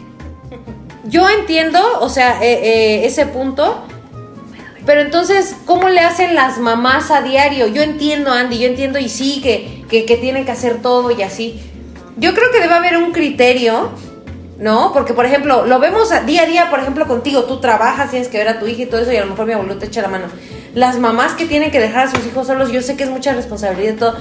yo 1.05 1.29
entiendo, 1.29 2.01
o 2.01 2.09
sea, 2.09 2.43
eh, 2.43 2.61
eh, 2.63 3.07
ese 3.07 3.27
punto, 3.27 3.87
pero 4.89 5.03
entonces, 5.03 5.55
¿cómo 5.67 5.91
le 5.91 6.01
hacen 6.01 6.35
las 6.35 6.57
mamás 6.57 7.11
a 7.11 7.21
diario? 7.21 7.67
Yo 7.67 7.83
entiendo, 7.83 8.33
Andy, 8.33 8.59
yo 8.59 8.69
entiendo 8.69 8.99
y 8.99 9.11
sí, 9.11 9.43
que, 9.43 9.85
que, 9.87 10.17
tienen 10.17 10.47
que 10.47 10.51
hacer 10.51 10.81
todo 10.81 11.11
y 11.11 11.21
así. 11.21 11.61
Yo 12.17 12.33
creo 12.33 12.51
que 12.51 12.59
debe 12.59 12.73
haber 12.73 12.97
un 12.97 13.13
criterio, 13.13 13.91
¿no? 14.59 14.95
Porque, 14.95 15.13
por 15.13 15.27
ejemplo, 15.27 15.67
lo 15.67 15.79
vemos 15.79 16.09
día 16.25 16.45
a 16.45 16.47
día, 16.47 16.71
por 16.71 16.81
ejemplo, 16.81 17.07
contigo, 17.07 17.45
tú 17.45 17.61
trabajas, 17.61 18.09
tienes 18.09 18.29
que 18.29 18.39
ver 18.39 18.49
a 18.49 18.59
tu 18.59 18.67
hija 18.67 18.85
y 18.85 18.87
todo 18.87 19.03
eso, 19.03 19.13
y 19.13 19.19
a 19.19 19.27
lo 19.27 19.33
mejor 19.33 19.45
mi 19.45 19.53
abuelo 19.53 19.77
te 19.77 19.85
echa 19.85 20.01
la 20.01 20.09
mano. 20.09 20.29
Las 20.73 20.99
mamás 20.99 21.35
que 21.35 21.45
tienen 21.45 21.71
que 21.71 21.81
dejar 21.81 22.09
a 22.09 22.11
sus 22.11 22.25
hijos 22.25 22.47
solos, 22.47 22.73
yo 22.73 22.81
sé 22.81 22.97
que 22.97 23.05
es 23.05 23.11
mucha 23.11 23.35
responsabilidad 23.35 23.93
y 23.93 23.97
todo, 23.97 24.17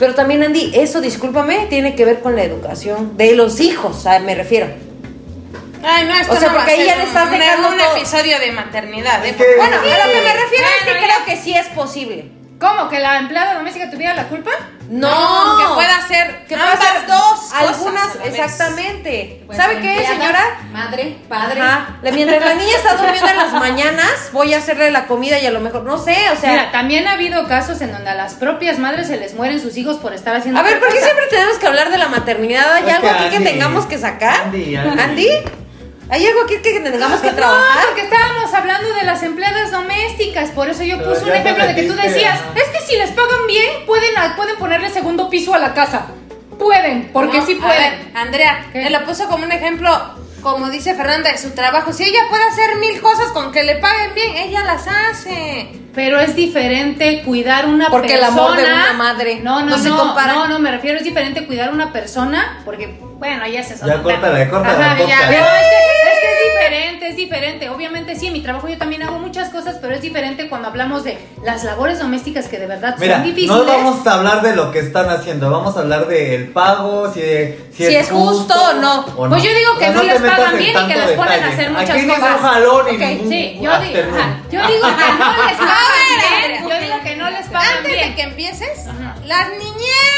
pero 0.00 0.16
también, 0.16 0.42
Andy, 0.42 0.72
eso, 0.74 1.00
discúlpame, 1.00 1.66
tiene 1.70 1.94
que 1.94 2.04
ver 2.04 2.22
con 2.22 2.34
la 2.34 2.42
educación 2.42 3.16
de 3.16 3.36
los 3.36 3.60
hijos, 3.60 4.04
me 4.26 4.34
refiero. 4.34 4.87
Ay, 5.84 6.04
no, 6.06 6.14
esto 6.14 6.32
O 6.32 6.36
sea, 6.36 6.48
no 6.48 6.54
porque 6.56 6.72
ahí 6.72 6.86
ya 6.86 6.96
le 6.96 7.04
estás 7.04 7.30
dejando 7.30 7.68
un 7.68 7.78
todo. 7.78 7.96
episodio 7.96 8.38
de 8.38 8.52
maternidad. 8.52 9.24
¿eh? 9.24 9.30
Es 9.30 9.36
que- 9.36 9.56
Bueno, 9.56 9.76
a 9.76 10.06
lo 10.06 10.12
que 10.12 10.20
me 10.20 10.32
refiero 10.32 10.66
es 10.80 10.84
que 10.84 10.92
creo 10.98 11.18
ya. 11.18 11.24
que 11.24 11.36
sí 11.36 11.54
es 11.54 11.66
posible. 11.68 12.32
¿cómo? 12.60 12.88
¿Que 12.88 12.98
la 12.98 13.18
empleada 13.18 13.54
doméstica 13.54 13.88
tuviera 13.88 14.14
la 14.14 14.24
culpa? 14.24 14.50
No, 14.88 15.08
No, 15.10 15.58
que 15.58 15.74
pueda 15.74 16.00
ser 16.08 16.44
que 16.48 16.56
pueda 16.56 16.72
ambas 16.72 16.88
ser 16.88 17.06
dos 17.06 17.52
algunas, 17.54 18.06
cosas 18.08 18.26
exactamente. 18.26 19.42
Pues, 19.46 19.56
¿Sabe 19.58 19.78
qué, 19.80 19.90
empleada, 19.92 20.14
señora? 20.16 20.40
Madre, 20.72 21.16
padre. 21.28 21.60
Ajá. 21.60 21.98
Mientras 22.02 22.44
la 22.44 22.54
niña 22.54 22.76
está 22.76 22.96
durmiendo 22.96 23.28
en 23.28 23.36
las 23.36 23.52
mañanas, 23.52 24.30
voy 24.32 24.54
a 24.54 24.58
hacerle 24.58 24.90
la 24.90 25.06
comida 25.06 25.38
y 25.38 25.46
a 25.46 25.50
lo 25.52 25.60
mejor, 25.60 25.84
no 25.84 25.98
sé, 25.98 26.16
o 26.32 26.36
sea. 26.36 26.50
Mira, 26.50 26.72
también 26.72 27.06
ha 27.06 27.12
habido 27.12 27.46
casos 27.46 27.80
en 27.80 27.92
donde 27.92 28.10
a 28.10 28.14
las 28.14 28.34
propias 28.34 28.78
madres 28.78 29.06
se 29.06 29.18
les 29.18 29.34
mueren 29.34 29.60
sus 29.60 29.76
hijos 29.76 29.98
por 29.98 30.12
estar 30.12 30.34
haciendo 30.34 30.58
a 30.58 30.64
ver, 30.64 30.80
¿por 30.80 30.88
qué 30.88 30.94
cosa. 30.94 31.04
siempre 31.06 31.26
tenemos 31.30 31.58
que 31.58 31.66
hablar 31.68 31.90
de 31.90 31.98
la 31.98 32.08
maternidad? 32.08 32.72
¿Hay 32.74 32.90
algo 32.90 33.02
que 33.02 33.08
aquí 33.10 33.36
que 33.38 33.40
tengamos 33.44 33.86
que 33.86 33.98
sacar? 33.98 34.46
Andy, 34.46 34.74
Andy. 34.74 35.28
¿Hay 36.10 36.26
algo 36.26 36.42
aquí 36.44 36.56
que 36.62 36.80
tengamos 36.80 37.20
que 37.20 37.30
No, 37.30 37.36
trabajar? 37.36 37.84
porque 37.86 38.02
estábamos 38.02 38.52
hablando 38.54 38.94
de 38.94 39.04
las 39.04 39.22
empleadas 39.22 39.70
domésticas, 39.70 40.50
por 40.50 40.68
eso 40.70 40.82
yo 40.82 40.96
Pero 40.98 41.10
puse 41.12 41.24
un 41.26 41.32
ejemplo 41.34 41.66
de 41.66 41.74
que 41.74 41.82
tú 41.82 41.94
decías, 41.94 42.40
es 42.54 42.68
que 42.70 42.80
si 42.86 42.96
les 42.96 43.10
pagan 43.10 43.46
bien, 43.46 43.84
pueden, 43.86 44.14
pueden 44.36 44.56
ponerle 44.56 44.88
segundo 44.90 45.28
piso 45.28 45.52
a 45.54 45.58
la 45.58 45.74
casa. 45.74 46.06
Pueden, 46.58 47.10
porque 47.12 47.38
No, 47.38 47.46
sí 47.46 47.58
a 47.60 47.64
pueden. 47.66 47.98
ver, 47.98 48.10
Andrea, 48.14 48.66
¿Qué? 48.72 48.82
me 48.84 48.90
lo 48.90 49.04
puso 49.04 49.28
como 49.28 49.44
un 49.44 49.52
ejemplo, 49.52 49.90
como 50.42 50.70
dice 50.70 50.94
Fernanda, 50.94 51.30
de 51.32 51.38
su 51.38 51.50
trabajo. 51.50 51.92
Si 51.92 52.04
ella 52.04 52.20
puede 52.28 52.44
hacer 52.44 52.76
mil 52.76 53.00
cosas 53.00 53.28
con 53.32 53.52
que 53.52 53.62
le 53.62 53.76
paguen 53.76 54.14
bien, 54.14 54.36
ella 54.36 54.62
las 54.64 54.86
hace. 54.86 55.68
Pero 55.94 56.20
es 56.20 56.36
diferente 56.36 57.22
cuidar 57.24 57.66
una 57.66 57.88
Porque 57.88 58.14
el 58.14 58.20
persona. 58.20 58.42
amor 58.42 58.56
de 58.56 58.64
una 58.64 58.92
madre 58.92 59.40
no, 59.42 59.60
no, 59.60 59.70
no 59.70 59.78
se 59.78 59.88
no, 59.88 59.98
compara. 59.98 60.34
No, 60.34 60.48
no, 60.48 60.58
me 60.60 60.70
refiero, 60.70 60.98
es 60.98 61.04
diferente 61.04 61.46
cuidar 61.46 61.72
una 61.72 61.92
persona, 61.92 62.60
porque, 62.64 62.98
bueno, 63.18 63.46
ya 63.48 63.64
se 63.64 63.74
Ya 63.76 64.00
córtala, 64.02 64.48
córtala, 64.48 64.92
Ajá, 64.92 64.98
ya, 65.06 65.18
pero 65.28 65.44
es 65.44 65.62
es 65.62 65.68
que 65.68 66.10
es 66.12 66.17
diferente, 66.58 67.08
es 67.08 67.16
diferente. 67.16 67.68
Obviamente, 67.70 68.14
sí, 68.16 68.26
en 68.28 68.32
mi 68.32 68.40
trabajo 68.42 68.68
yo 68.68 68.76
también 68.78 69.02
hago 69.02 69.18
muchas 69.18 69.50
cosas, 69.50 69.76
pero 69.80 69.94
es 69.94 70.02
diferente 70.02 70.48
cuando 70.48 70.68
hablamos 70.68 71.04
de 71.04 71.18
las 71.44 71.64
labores 71.64 71.98
domésticas 71.98 72.48
que 72.48 72.58
de 72.58 72.66
verdad 72.66 72.96
Mira, 72.98 73.16
son 73.16 73.24
difíciles. 73.24 73.56
no 73.56 73.64
vamos 73.64 74.06
a 74.06 74.14
hablar 74.14 74.42
de 74.42 74.54
lo 74.56 74.70
que 74.72 74.80
están 74.80 75.08
haciendo, 75.10 75.50
vamos 75.50 75.76
a 75.76 75.80
hablar 75.80 76.06
del 76.06 76.48
pago, 76.48 77.12
si, 77.12 77.20
si, 77.72 77.86
Si 77.86 77.94
es 77.96 78.10
justo 78.10 78.54
o 78.54 78.72
no. 78.74 79.06
Pues 79.28 79.42
yo 79.42 79.50
digo 79.54 79.78
que 79.78 79.84
O 79.88 79.92
sea, 79.92 79.92
no 79.92 80.02
les 80.02 80.20
pagan 80.20 80.52
en 80.52 80.58
bien 80.58 80.76
y 80.76 80.86
que 80.88 80.96
les 80.98 81.10
ponen 81.12 81.44
a 81.44 81.48
hacer 81.48 81.70
muchas 81.70 81.90
Aquí 81.90 82.06
cosas. 82.06 82.40
jalón 82.40 82.86
y 82.88 82.94
Ok, 82.94 83.00
ningún 83.00 83.28
sí, 83.28 83.52
yo 83.54 83.60
digo, 83.60 83.72
afternoon. 83.72 84.18
ajá, 84.20 84.40
yo 84.50 84.60
digo 84.66 84.86
que 84.88 85.12
no 85.12 85.46
les 85.46 85.56
pagan 85.58 85.78
bien, 86.08 86.68
yo 86.68 86.80
digo 86.80 86.94
que 87.04 87.16
no 87.16 87.30
les 87.30 87.46
pagan 87.46 87.76
antes 87.78 87.92
bien. 87.92 88.08
de 88.10 88.14
que 88.14 88.22
empieces, 88.22 88.86
Ajá. 88.86 89.14
las 89.24 89.48
niñeras 89.50 89.74
de 89.74 90.17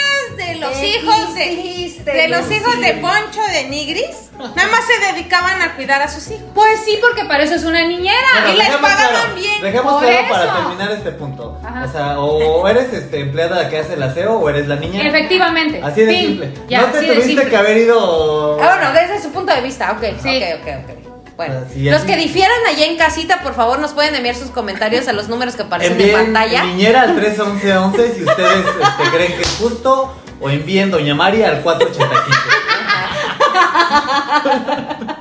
los 0.60 0.70
¿Qué 0.76 0.88
hijos 0.88 1.34
de, 1.34 2.12
de 2.12 2.28
los 2.28 2.50
hijos 2.50 2.80
de 2.80 2.92
Poncho 2.94 3.40
de 3.52 3.64
Nigris, 3.68 4.30
nada 4.38 4.68
más 4.70 4.80
se 4.86 5.12
dedicaban 5.12 5.60
a 5.62 5.74
cuidar 5.76 6.02
a 6.02 6.08
sus 6.08 6.28
hijos. 6.30 6.44
Pues 6.54 6.80
sí, 6.84 6.98
porque 7.00 7.24
para 7.24 7.42
eso 7.42 7.54
es 7.54 7.64
una 7.64 7.84
niñera. 7.86 8.16
Bueno, 8.34 8.54
y 8.54 8.56
les 8.58 8.68
pagaban 8.68 9.08
claro, 9.08 9.34
bien. 9.34 9.62
Dejemos 9.62 9.92
Por 9.94 10.02
claro 10.02 10.28
para 10.28 10.44
eso. 10.44 10.54
terminar 10.54 10.92
este 10.92 11.10
punto. 11.12 11.60
Ajá. 11.64 11.84
O 11.84 11.92
sea, 11.92 12.20
o 12.20 12.68
eres 12.68 12.92
este 12.92 13.20
empleada 13.20 13.68
que 13.68 13.78
hace 13.78 13.94
el 13.94 14.02
aseo 14.02 14.34
o 14.38 14.48
eres 14.48 14.68
la 14.68 14.76
niña. 14.76 15.02
Efectivamente. 15.06 15.80
Así 15.82 16.02
de 16.04 16.18
simple. 16.20 16.52
Ya, 16.68 16.82
no 16.82 16.86
te 16.88 17.02
tuviste 17.02 17.48
que 17.48 17.56
haber 17.56 17.76
ido. 17.78 18.58
Ah, 18.62 18.76
bueno, 18.76 18.92
desde 18.92 19.22
su 19.22 19.32
punto 19.32 19.54
de 19.54 19.60
vista, 19.62 19.92
ok, 19.92 20.02
Sí. 20.22 20.42
ok, 20.42 20.60
ok, 20.62 20.68
ok. 20.84 20.96
Bueno, 21.36 21.54
Ah, 21.56 21.72
los 21.74 21.94
así- 22.02 22.06
que 22.06 22.16
difieran 22.16 22.58
allá 22.68 22.84
en 22.84 22.98
casita, 22.98 23.40
por 23.42 23.54
favor, 23.54 23.78
nos 23.78 23.92
pueden 23.92 24.14
enviar 24.14 24.34
sus 24.36 24.50
comentarios 24.50 25.08
a 25.08 25.14
los 25.14 25.28
números 25.28 25.56
que 25.56 25.62
aparecen 25.62 25.98
en 25.98 26.12
pantalla. 26.12 26.64
niñera 26.64 27.00
al 27.02 27.14
31111 27.16 28.14
si 28.14 28.24
ustedes 28.24 28.58
este, 28.58 29.10
creen 29.16 29.32
que 29.36 29.40
es 29.42 29.56
justo. 29.58 30.14
O 30.40 30.48
envíen 30.48 30.90
Doña 30.90 31.14
María 31.14 31.48
al 31.48 31.60
485. 31.62 32.38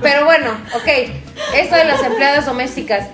Pero 0.01 0.25
bueno, 0.25 0.51
ok. 0.73 0.87
Esto 1.55 1.75
de 1.75 1.85
las 1.85 2.01
empleadas 2.03 2.45
domésticas. 2.45 3.07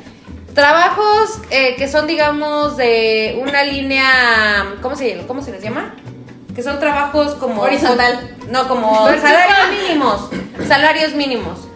Trabajos 0.53 1.41
eh, 1.49 1.75
que 1.77 1.87
son, 1.87 2.07
digamos, 2.07 2.77
de 2.77 3.37
una 3.41 3.63
línea. 3.63 4.75
¿Cómo 4.81 4.95
se, 4.95 5.25
¿Cómo 5.27 5.41
se 5.41 5.51
les 5.51 5.61
llama? 5.61 5.95
Que 6.55 6.63
son 6.63 6.79
trabajos 6.79 7.33
como. 7.35 7.63
Horizontal. 7.63 8.37
No, 8.49 8.67
como 8.67 9.07
salarios 9.07 9.81
mínimos. 9.81 10.29
Salarios 10.67 11.13
mínimos. 11.13 11.67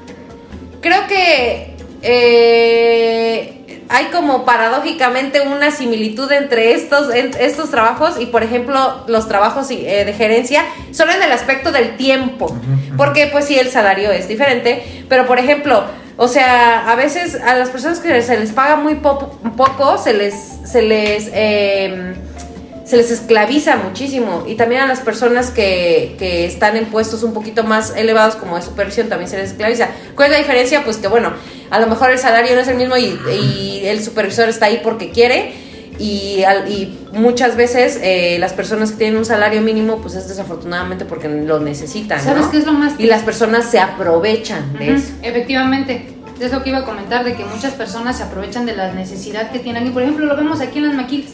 Creo 0.82 1.08
que. 1.08 1.76
eh, 2.02 3.59
hay 3.90 4.06
como 4.06 4.46
paradójicamente 4.46 5.42
una 5.42 5.72
similitud 5.72 6.32
entre 6.32 6.74
estos, 6.74 7.14
en- 7.14 7.32
estos 7.40 7.72
trabajos 7.72 8.20
y, 8.20 8.28
por 8.28 8.44
ejemplo, 8.44 9.04
los 9.08 9.28
trabajos 9.28 9.70
eh, 9.72 10.06
de 10.06 10.14
gerencia, 10.14 10.64
solo 10.92 11.12
en 11.12 11.24
el 11.24 11.32
aspecto 11.32 11.72
del 11.72 11.98
tiempo. 11.98 12.56
Porque, 12.98 13.28
pues 13.32 13.46
sí, 13.46 13.58
el 13.58 13.70
salario 13.70 14.12
es 14.12 14.28
diferente. 14.28 15.04
Pero, 15.10 15.26
por 15.26 15.40
ejemplo, 15.40 15.84
o 16.18 16.28
sea, 16.28 16.90
a 16.92 16.96
veces 16.96 17.36
a 17.42 17.56
las 17.56 17.70
personas 17.70 18.00
que 18.00 18.22
se 18.22 18.38
les 18.40 18.52
paga 18.52 18.76
muy 18.76 18.96
po- 18.96 19.40
poco, 19.58 19.98
se 19.98 20.14
les, 20.14 20.36
se 20.66 20.82
les, 20.82 21.30
eh, 21.34 22.14
se 22.90 22.98
les 22.98 23.12
esclaviza 23.12 23.76
muchísimo. 23.76 24.46
Y 24.48 24.56
también 24.56 24.82
a 24.82 24.88
las 24.88 25.02
personas 25.02 25.52
que, 25.52 26.16
que 26.18 26.46
están 26.46 26.76
en 26.76 26.86
puestos 26.86 27.22
un 27.22 27.34
poquito 27.34 27.64
más 27.64 27.94
elevados, 27.96 28.36
como 28.36 28.56
de 28.56 28.64
supervisión, 28.64 29.10
también 29.10 29.30
se 29.30 29.38
les 29.38 29.52
esclaviza. 29.52 29.90
¿Cuál 30.16 30.32
es 30.32 30.32
la 30.32 30.38
diferencia? 30.40 30.84
Pues 30.84 30.98
que, 30.98 31.08
bueno, 31.08 31.32
a 31.70 31.80
lo 31.80 31.86
mejor 31.86 32.10
el 32.10 32.18
salario 32.18 32.56
no 32.56 32.62
es 32.62 32.68
el 32.68 32.78
mismo 32.78 32.98
y, 32.98 33.16
y 33.32 33.86
el 33.86 34.04
supervisor 34.04 34.50
está 34.50 34.66
ahí 34.66 34.82
porque 34.84 35.12
quiere. 35.12 35.54
Y, 36.00 36.44
y 36.68 36.98
muchas 37.12 37.56
veces 37.56 38.00
eh, 38.02 38.38
las 38.40 38.54
personas 38.54 38.92
que 38.92 38.98
tienen 38.98 39.18
un 39.18 39.26
salario 39.26 39.62
mínimo, 39.62 39.98
pues 39.98 40.16
es 40.16 40.28
desafortunadamente 40.28 41.06
porque 41.06 41.30
lo 41.30 41.60
necesitan. 41.60 42.20
¿Sabes 42.20 42.46
¿no? 42.46 42.52
qué 42.52 42.58
es 42.58 42.66
lo 42.66 42.74
más 42.74 42.94
Y 42.98 43.06
las 43.06 43.22
personas 43.22 43.66
se 43.70 43.80
aprovechan 43.80 44.74
de 44.80 44.96
eso. 44.96 45.10
Efectivamente. 45.22 46.16
Es 46.40 46.52
lo 46.54 46.64
que 46.64 46.70
iba 46.70 46.80
a 46.80 46.86
comentar, 46.86 47.24
de 47.26 47.36
que 47.36 47.44
muchas 47.44 47.74
personas 47.74 48.18
se 48.18 48.24
aprovechan 48.24 48.66
de 48.66 48.76
la 48.76 48.94
necesidad 48.94 49.52
que 49.52 49.60
tienen. 49.60 49.86
Y 49.86 49.90
por 49.92 50.02
ejemplo, 50.02 50.26
lo 50.26 50.36
vemos 50.38 50.62
aquí 50.62 50.80
en 50.80 50.88
las 50.88 50.96
maquilas. 50.96 51.32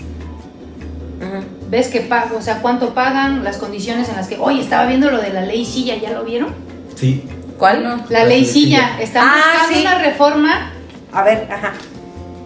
Ves 1.76 1.90
que 1.90 2.00
pagan, 2.00 2.30
o 2.38 2.42
sea, 2.42 2.60
cuánto 2.62 2.94
pagan, 2.94 3.44
las 3.44 3.58
condiciones 3.58 4.08
en 4.08 4.16
las 4.16 4.30
que. 4.30 4.38
Oye, 4.40 4.62
estaba 4.62 4.86
viendo 4.86 5.12
lo 5.12 5.18
de 5.20 5.34
la 5.34 5.42
ley 5.42 5.66
Silla, 5.66 5.96
¿ya 5.98 6.12
lo 6.12 6.24
vieron? 6.24 6.56
Sí. 6.96 7.26
¿Cuál? 7.58 7.84
La 7.84 7.98
La 8.08 8.24
ley 8.24 8.40
ley 8.44 8.46
Silla. 8.46 8.92
Silla. 8.94 9.02
Están 9.04 9.28
Ah, 9.28 9.42
buscando 9.52 9.76
sí. 9.76 9.82
una 9.82 9.98
reforma. 10.00 10.72
A 11.12 11.24
ver, 11.24 11.46
ajá. 11.52 11.74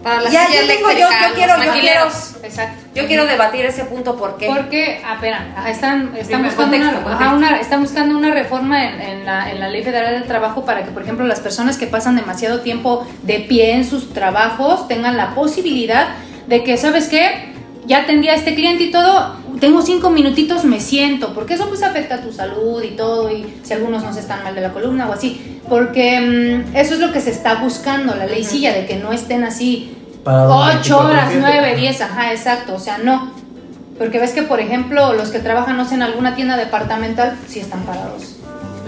Para 0.02 0.22
la 0.22 0.30
Ya, 0.30 0.46
silla 0.48 0.62
yo 0.62 0.66
tengo, 0.66 0.90
yo- 0.90 0.98
yo 0.98 1.34
quiero, 1.36 1.52
yo 1.62 1.64
maquileros. 1.64 2.32
Exacto. 2.42 2.82
Yo 2.92 3.06
quiero 3.06 3.24
debatir 3.26 3.64
ese 3.66 3.84
punto 3.84 4.16
porque 4.16 4.46
Porque, 4.48 5.00
ah, 5.06 5.14
espera, 5.14 5.46
ajá, 5.56 5.70
están, 5.70 6.12
están, 6.16 6.42
buscando 6.42 6.72
contexto, 6.72 6.88
una, 6.88 6.88
ajá, 6.98 7.02
contexto. 7.04 7.36
una- 7.36 7.60
están 7.60 7.82
buscando 7.82 8.18
una 8.18 8.30
reforma 8.32 8.84
en, 8.84 9.00
en 9.00 9.24
la, 9.26 9.48
en 9.52 9.60
la 9.60 9.68
Ley 9.68 9.84
Federal 9.84 10.14
del 10.14 10.24
Trabajo 10.24 10.64
para 10.64 10.82
que, 10.84 10.90
por 10.90 11.02
ejemplo, 11.04 11.24
las 11.24 11.38
personas 11.38 11.78
que 11.78 11.86
pasan 11.86 12.16
demasiado 12.16 12.62
tiempo 12.62 13.06
de 13.22 13.38
pie 13.40 13.74
en 13.74 13.84
sus 13.84 14.12
trabajos 14.12 14.88
tengan 14.88 15.16
la 15.16 15.36
posibilidad 15.36 16.08
de 16.48 16.64
que, 16.64 16.76
¿sabes 16.76 17.06
qué? 17.08 17.49
Ya 17.90 18.02
atendí 18.02 18.28
a 18.28 18.36
este 18.36 18.54
cliente 18.54 18.84
y 18.84 18.92
todo, 18.92 19.34
tengo 19.58 19.82
cinco 19.82 20.10
minutitos, 20.10 20.62
me 20.62 20.78
siento, 20.78 21.34
porque 21.34 21.54
eso 21.54 21.68
pues 21.68 21.82
afecta 21.82 22.14
a 22.14 22.20
tu 22.20 22.32
salud 22.32 22.80
y 22.84 22.90
todo, 22.90 23.32
y 23.32 23.44
si 23.64 23.72
algunos 23.72 24.04
no 24.04 24.12
se 24.12 24.20
están 24.20 24.44
mal 24.44 24.54
de 24.54 24.60
la 24.60 24.72
columna 24.72 25.08
o 25.08 25.12
así, 25.12 25.58
porque 25.68 26.20
mm, 26.70 26.76
eso 26.76 26.94
es 26.94 27.00
lo 27.00 27.10
que 27.10 27.20
se 27.20 27.30
está 27.30 27.56
buscando, 27.56 28.14
la 28.14 28.26
ley 28.26 28.44
silla, 28.44 28.72
de 28.72 28.86
que 28.86 28.94
no 28.94 29.10
estén 29.12 29.42
así 29.42 29.92
8 30.24 30.98
horas, 31.00 31.32
24/7. 31.34 31.40
9, 31.40 31.74
10, 31.74 32.00
ajá, 32.00 32.30
exacto, 32.30 32.76
o 32.76 32.78
sea, 32.78 32.98
no. 32.98 33.32
Porque 33.98 34.20
ves 34.20 34.34
que, 34.34 34.44
por 34.44 34.60
ejemplo, 34.60 35.12
los 35.14 35.30
que 35.30 35.40
trabajan, 35.40 35.76
no 35.76 35.84
sé, 35.84 35.96
en 35.96 36.02
alguna 36.02 36.36
tienda 36.36 36.56
departamental, 36.56 37.36
sí 37.48 37.58
están 37.58 37.82
parados. 37.82 38.36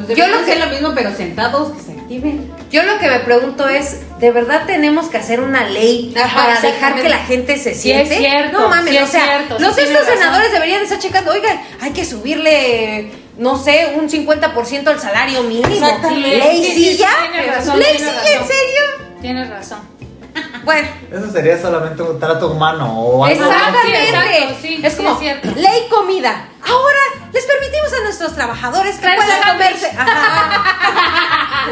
Pues 0.06 0.16
Yo 0.18 0.26
lo 0.28 0.38
que- 0.40 0.52
sé 0.52 0.58
lo 0.58 0.66
mismo, 0.66 0.92
pero 0.94 1.14
sentados, 1.16 1.72
que 1.72 1.82
se 1.82 1.92
activen. 1.92 2.50
yo 2.70 2.82
lo 2.82 2.98
que 2.98 3.08
me 3.08 3.18
pregunto 3.20 3.68
es, 3.68 3.98
¿de 4.18 4.30
verdad 4.30 4.64
tenemos 4.66 5.06
que 5.08 5.18
hacer 5.18 5.40
una 5.40 5.64
ley 5.68 6.14
Ajá, 6.16 6.36
para 6.36 6.60
dejar 6.60 6.94
que 7.00 7.08
la 7.08 7.18
gente 7.18 7.56
se 7.56 7.74
Sí, 7.74 7.90
es 7.92 8.08
siente? 8.08 8.18
cierto, 8.18 8.60
no 8.60 8.68
mames, 8.68 8.92
sí 8.94 8.98
o 9.02 9.06
sea, 9.06 9.24
cierto, 9.24 9.58
sí 9.58 9.62
los 9.64 9.74
tiene 9.76 9.90
estos 9.92 10.06
razón. 10.06 10.18
senadores 10.22 10.52
deberían 10.52 10.82
estar 10.82 10.98
checando, 10.98 11.32
oigan, 11.32 11.60
hay 11.80 11.90
que 11.92 12.04
subirle 12.04 13.10
no 13.38 13.56
sé, 13.56 13.94
un 13.96 14.10
50% 14.10 14.90
al 14.90 15.00
salario 15.00 15.42
mínimo. 15.42 15.66
Exactamente. 15.68 16.36
Ley 16.36 16.64
Sí, 16.64 16.96
sí, 16.96 17.02
razón, 17.48 17.78
Ley 17.78 17.96
silla, 17.96 18.10
¿en 18.10 18.46
serio? 18.46 18.82
Tienes 19.22 19.48
razón. 19.48 19.78
Bueno, 20.64 20.88
Eso 21.10 21.30
sería 21.32 21.60
solamente 21.60 22.02
un 22.02 22.18
trato 22.20 22.48
humano 22.50 22.92
o 22.92 23.24
algo 23.24 23.44
exactamente. 23.44 23.98
Sí, 23.98 24.04
exacto, 24.06 24.56
sí, 24.62 24.80
es 24.84 24.92
sí, 24.92 24.96
como 24.98 25.12
es 25.14 25.18
cierto. 25.18 25.48
ley 25.56 25.88
comida. 25.90 26.48
Ahora 26.64 26.98
les 27.32 27.44
permitimos 27.44 27.92
a 27.92 28.04
nuestros 28.04 28.34
trabajadores 28.34 28.96
que 28.98 29.08
puedan 29.08 29.42
comerse. 29.52 29.90
Ajá. 29.98 30.62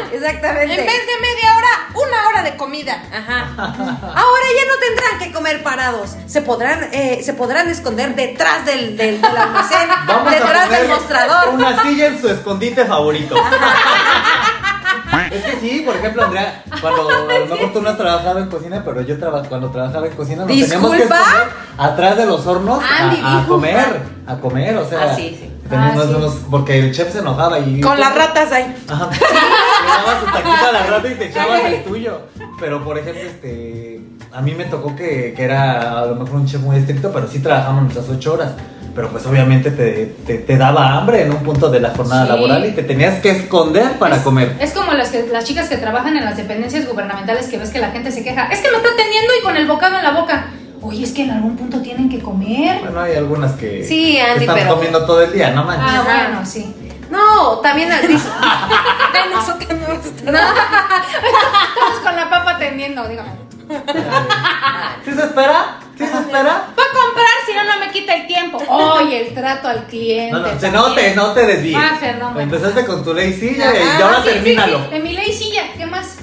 Exactamente. 0.11 0.79
En 0.79 0.85
vez 0.85 1.05
de 1.07 1.21
media 1.21 1.55
hora, 1.55 1.67
una 2.07 2.27
hora 2.27 2.43
de 2.43 2.57
comida. 2.57 3.01
Ajá. 3.11 3.47
Ahora 3.57 4.45
ya 4.57 4.65
no 4.67 4.79
tendrán 4.79 5.19
que 5.19 5.31
comer 5.31 5.63
parados. 5.63 6.15
Se 6.27 6.41
podrán, 6.41 6.89
eh, 6.91 7.21
se 7.23 7.33
podrán 7.33 7.69
esconder 7.69 8.15
detrás 8.15 8.65
del, 8.65 8.97
del, 8.97 9.21
del 9.21 9.37
almacén, 9.37 9.87
Vamos 10.07 10.27
a 10.27 10.35
detrás 10.35 10.65
poner 10.67 10.81
del 10.81 10.89
mostrador. 10.89 11.49
una 11.53 11.81
silla 11.83 12.07
en 12.07 12.19
su 12.21 12.27
escondite 12.29 12.85
favorito. 12.85 13.35
Es 15.31 15.43
que 15.43 15.59
sí, 15.59 15.83
por 15.85 15.95
ejemplo, 15.95 16.23
Andrea, 16.23 16.63
cuando 16.81 17.09
a 17.09 17.37
lo 17.39 17.45
mejor 17.55 17.73
tú 17.73 17.81
no 17.81 17.89
has 17.89 17.97
trabajado 17.97 18.39
en 18.39 18.47
cocina, 18.49 18.81
pero 18.85 19.01
yo 19.01 19.17
traba- 19.19 19.43
cuando 19.43 19.69
trabajaba 19.69 20.07
en 20.07 20.13
cocina 20.13 20.45
nos 20.45 20.47
teníamos 20.47 20.91
que 20.91 21.03
esconder 21.03 21.47
atrás 21.77 22.17
de 22.17 22.25
los 22.25 22.45
hornos 22.47 22.81
a- 22.83 23.03
Andy, 23.09 23.21
a, 23.23 23.37
dijo. 23.39 23.47
comer, 23.53 23.99
a 24.27 24.35
comer, 24.37 24.77
o 24.77 24.87
sea, 24.87 24.99
Ah, 25.11 25.15
sí, 25.15 25.37
sí. 25.39 25.51
teníamos 25.69 26.05
Ah, 26.05 26.29
sí. 26.31 26.45
porque 26.49 26.79
el 26.79 26.93
chef 26.93 27.11
se 27.11 27.19
enojaba 27.19 27.59
y 27.59 27.81
Con 27.81 27.99
las 27.99 28.15
ratas 28.15 28.51
ahí. 28.51 28.75
Ajá. 28.89 29.09
Le 29.11 29.87
dabas 29.87 30.19
su 30.23 30.25
taquito 30.31 30.65
a 30.67 30.71
la 30.71 30.83
rata 30.87 31.07
y 31.09 31.15
te 31.15 31.25
echabas 31.25 31.61
el 31.65 31.83
tuyo. 31.83 32.21
Pero 32.59 32.83
por 32.83 32.97
ejemplo, 32.97 33.21
este 33.23 33.99
a 34.33 34.41
mí 34.41 34.53
me 34.55 34.65
tocó 34.65 34.95
que, 34.95 35.33
que 35.35 35.43
era 35.43 35.99
a 36.01 36.05
lo 36.05 36.15
mejor 36.15 36.35
un 36.35 36.45
chef 36.45 36.61
muy 36.61 36.77
estricto, 36.77 37.11
pero 37.11 37.27
sí 37.27 37.39
trabajamos 37.39 37.83
nuestras 37.83 38.07
ocho 38.09 38.33
horas. 38.33 38.51
Pero 38.93 39.09
pues 39.09 39.25
obviamente 39.25 39.71
te, 39.71 40.07
te, 40.25 40.39
te 40.39 40.57
daba 40.57 40.93
hambre 40.97 41.21
en 41.23 41.31
un 41.31 41.43
punto 41.43 41.69
de 41.69 41.79
la 41.79 41.91
jornada 41.91 42.23
Sí. 42.25 42.29
laboral 42.29 42.65
y 42.65 42.71
te 42.71 42.83
tenías 42.83 43.19
que 43.21 43.31
esconder 43.31 43.93
para 43.93 44.17
es, 44.17 44.21
comer. 44.21 44.57
Es 44.59 44.71
como 44.73 44.91
las, 44.93 45.09
que, 45.09 45.27
las 45.31 45.45
chicas 45.45 45.69
que 45.69 45.77
trabajan 45.77 46.17
en 46.17 46.25
las 46.25 46.35
dependencias 46.35 46.87
gubernamentales 46.87 47.47
que 47.47 47.57
ves 47.57 47.69
que 47.69 47.79
la 47.79 47.91
gente 47.91 48.11
se 48.11 48.23
queja. 48.23 48.47
Es 48.47 48.59
que 48.59 48.69
me 48.69 48.77
está 48.77 48.89
atendiendo 48.89 49.31
y 49.39 49.43
con 49.43 49.55
el 49.55 49.65
bocado 49.67 49.97
en 49.97 50.03
la 50.03 50.11
boca. 50.11 50.47
Oye, 50.81 51.03
es 51.03 51.11
que 51.11 51.23
en 51.23 51.31
algún 51.31 51.55
punto 51.55 51.79
tienen 51.81 52.09
que 52.09 52.19
comer. 52.19 52.79
Bueno, 52.81 52.99
hay 53.01 53.15
algunas 53.15 53.51
que 53.53 53.85
Sí, 53.85 54.19
Andy, 54.19 54.41
están 54.45 54.55
pero- 54.57 54.73
comiendo 54.75 55.05
todo 55.05 55.21
el 55.21 55.31
día, 55.31 55.51
no 55.51 55.63
manches. 55.63 55.85
Ah, 55.89 56.03
bueno, 56.03 56.45
sí. 56.45 56.75
No, 57.09 57.57
también 57.59 57.91
al 57.91 58.07
dice- 58.07 58.27
nosotros 59.33 59.69
no 59.69 59.93
está. 59.93 60.31
Estamos 61.21 61.99
con 62.03 62.15
la 62.15 62.29
papa 62.29 62.51
atendiendo, 62.55 63.07
dígame. 63.07 63.29
¿Sí 65.05 65.11
se 65.13 65.21
espera? 65.23 65.79
¿Sí 65.97 66.05
se 66.05 66.17
espera? 66.17 66.67
Voy 66.75 66.85
a 66.85 67.03
comprar 67.05 67.27
si 67.45 67.53
no, 67.53 67.63
no 67.63 67.79
me 67.79 67.91
quita 67.91 68.15
el 68.15 68.27
tiempo. 68.27 68.57
Oye, 68.67 69.27
el 69.27 69.33
trato 69.33 69.67
al 69.67 69.85
cliente. 69.87 70.31
No, 70.33 70.39
no, 70.39 70.49
te- 70.57 70.71
no 70.71 70.93
te, 70.93 71.15
no 71.15 71.33
te 71.33 71.45
desvíes. 71.45 71.77
Ah, 71.79 71.97
perdón. 71.99 72.39
Empezaste 72.39 72.85
con 72.85 73.03
tu 73.03 73.13
ley 73.13 73.33
silla 73.33 73.71
y 73.73 74.01
ahora 74.01 74.17
sí, 74.23 74.29
sí, 74.29 74.33
termínalo. 74.35 74.79
sí, 74.85 74.91
De 74.91 74.99
mi 74.99 75.13
ley 75.13 75.31
silla, 75.33 75.63
¿qué 75.77 75.85
más? 75.85 76.17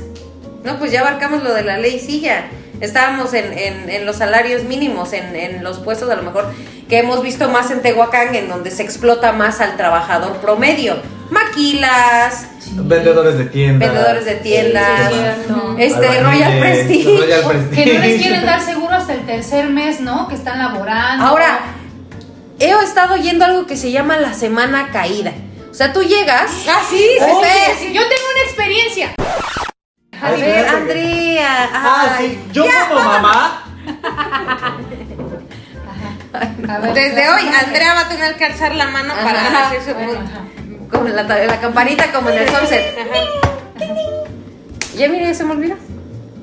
No, 0.65 0.79
pues 0.79 0.93
ya 0.93 1.01
abarcamos 1.01 1.43
lo 1.43 1.53
de 1.55 1.63
la 1.65 1.79
ley 1.79 1.99
silla. 1.99 2.47
Estábamos 2.81 3.35
en, 3.35 3.59
en, 3.59 3.91
en 3.91 4.07
los 4.07 4.17
salarios 4.17 4.63
mínimos, 4.63 5.13
en, 5.13 5.35
en 5.35 5.65
los 5.65 5.79
puestos 5.81 6.09
a 6.11 6.15
lo 6.15 6.23
mejor 6.23 6.53
que 6.89 6.99
hemos 6.99 7.23
visto 7.23 7.49
más 7.49 7.71
en 7.73 7.83
Tehuacán, 7.83 8.35
en 8.37 8.49
donde 8.49 8.71
se 8.71 8.83
explota 8.85 9.33
más 9.33 9.61
al 9.61 9.77
trabajador 9.77 10.37
promedio. 10.37 10.97
Maquilas, 11.31 12.47
Vendedores 12.73 13.39
de 13.39 13.45
tiendas. 13.47 13.89
vendedores 13.89 14.25
de 14.25 14.35
tiendas, 14.37 15.09
Sí, 15.09 15.15
sí, 15.15 15.21
cierto. 15.21 15.75
este 15.79 16.21
Royal 16.23 16.59
Prestige. 16.61 17.19
Royal 17.19 17.43
Prestige. 17.45 17.85
Que 17.85 17.95
no 17.95 18.01
les 18.01 18.23
quieren 18.23 18.47
dar 18.47 18.61
seguro 18.61 18.95
hasta 18.95 19.15
el 19.15 19.27
tercer 19.27 19.69
mes, 19.69 20.01
¿no? 20.01 20.29
Que 20.29 20.35
están 20.35 20.59
laborando. 20.59 21.25
Ahora, 21.25 21.61
he 22.59 22.71
estado 22.85 23.15
oyendo 23.15 23.45
algo 23.45 23.67
que 23.67 23.77
se 23.77 23.91
llama 23.91 24.17
la 24.19 24.35
semana 24.35 24.89
caída. 24.93 25.33
O 25.71 25.75
sea, 25.75 25.93
tú 25.93 26.03
llegas. 26.03 26.51
Ah, 26.69 26.81
sí, 26.89 26.97
sí, 26.97 27.25
Oye, 27.25 27.49
sí. 27.79 27.87
yo 27.93 28.01
tengo 28.03 28.23
una 28.35 28.45
experiencia. 28.45 29.11
A 30.21 30.27
Ay, 30.27 30.41
ver. 30.41 30.67
Andrea. 30.69 31.71
Ah, 31.73 32.17
sí. 32.19 32.39
Yo 32.53 32.65
ya, 32.67 32.89
como 32.89 33.01
mamá. 33.05 33.65
Ver, 36.83 36.93
Desde 36.95 37.31
hoy, 37.31 37.43
Andrea 37.65 37.95
va 37.95 38.01
a 38.01 38.09
tener 38.09 38.35
que 38.37 38.45
alzar 38.45 38.75
la 38.75 38.87
mano 38.89 39.13
Ajá. 39.15 39.25
para 39.25 39.71
decir 39.71 39.89
su 39.89 39.95
Bueno. 39.99 40.21
Como 40.91 41.09
la, 41.09 41.23
la 41.23 41.61
campanita, 41.61 42.13
como 42.13 42.31
en 42.31 42.39
el 42.39 42.49
sunset. 42.49 42.97
Ya 44.97 45.09
mire, 45.09 45.33
se 45.35 45.45
me 45.45 45.53
olvidó. 45.53 45.77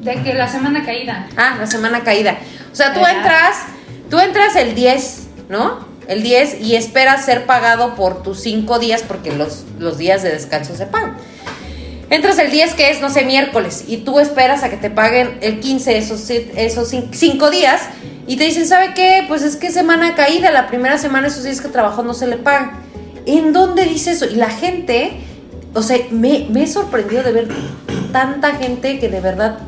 De 0.01 0.21
que 0.23 0.33
la 0.33 0.47
semana 0.47 0.85
caída. 0.85 1.27
Ah, 1.35 1.55
la 1.59 1.67
semana 1.67 2.03
caída. 2.03 2.37
O 2.71 2.75
sea, 2.75 2.93
tú 2.93 2.99
entras, 3.05 3.57
tú 4.09 4.19
entras 4.19 4.55
el 4.55 4.75
10, 4.75 5.27
¿no? 5.49 5.85
El 6.07 6.23
10 6.23 6.61
y 6.61 6.75
esperas 6.75 7.25
ser 7.25 7.45
pagado 7.45 7.95
por 7.95 8.21
tus 8.21 8.39
5 8.41 8.79
días 8.79 9.03
porque 9.03 9.31
los, 9.31 9.65
los 9.79 9.97
días 9.97 10.21
de 10.23 10.31
descanso 10.31 10.75
se 10.75 10.85
pagan. 10.85 11.17
Entras 12.09 12.37
el 12.37 12.51
10 12.51 12.75
que 12.75 12.91
es, 12.91 13.01
no 13.01 13.09
sé, 13.09 13.25
miércoles 13.25 13.85
y 13.87 13.97
tú 13.97 14.19
esperas 14.19 14.63
a 14.63 14.69
que 14.69 14.77
te 14.77 14.91
paguen 14.91 15.39
el 15.41 15.59
15 15.59 15.97
esos, 15.97 16.29
esos 16.29 16.93
5 17.11 17.49
días 17.49 17.81
y 18.27 18.37
te 18.37 18.43
dicen, 18.43 18.67
¿sabe 18.67 18.93
qué? 18.93 19.25
Pues 19.27 19.41
es 19.41 19.55
que 19.55 19.71
semana 19.71 20.15
caída, 20.15 20.51
la 20.51 20.67
primera 20.67 20.97
semana 20.97 21.27
esos 21.27 21.43
días 21.43 21.61
que 21.61 21.67
trabajó 21.67 22.03
no 22.03 22.13
se 22.13 22.27
le 22.27 22.37
pagan. 22.37 22.85
¿En 23.25 23.53
dónde 23.53 23.86
dice 23.86 24.12
eso? 24.12 24.25
Y 24.25 24.36
la 24.36 24.50
gente, 24.50 25.13
o 25.74 25.82
sea, 25.82 25.98
me, 26.12 26.48
he 26.55 26.67
sorprendido 26.67 27.24
de 27.24 27.32
ver 27.32 27.48
tanta 28.12 28.55
gente 28.55 29.00
que 29.00 29.10
de 29.10 29.20
verdad 29.20 29.60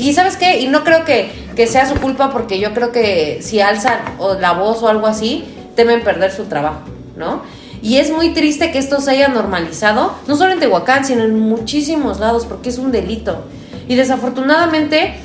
y 0.00 0.14
sabes 0.14 0.38
qué, 0.38 0.60
y 0.60 0.68
no 0.68 0.82
creo 0.82 1.04
que, 1.04 1.30
que 1.54 1.66
sea 1.66 1.86
su 1.86 1.94
culpa 1.96 2.30
porque 2.30 2.58
yo 2.58 2.72
creo 2.72 2.90
que 2.90 3.40
si 3.42 3.60
alzan 3.60 4.00
o 4.18 4.32
la 4.32 4.52
voz 4.52 4.82
o 4.82 4.88
algo 4.88 5.06
así, 5.06 5.44
temen 5.76 6.02
perder 6.02 6.32
su 6.32 6.44
trabajo, 6.44 6.80
¿no? 7.18 7.42
Y 7.82 7.98
es 7.98 8.10
muy 8.10 8.30
triste 8.30 8.72
que 8.72 8.78
esto 8.78 9.00
se 9.02 9.10
haya 9.10 9.28
normalizado, 9.28 10.14
no 10.26 10.36
solo 10.36 10.52
en 10.52 10.58
Tehuacán, 10.58 11.04
sino 11.04 11.22
en 11.22 11.38
muchísimos 11.38 12.18
lados, 12.18 12.46
porque 12.46 12.70
es 12.70 12.78
un 12.78 12.92
delito. 12.92 13.44
Y 13.88 13.94
desafortunadamente 13.94 15.16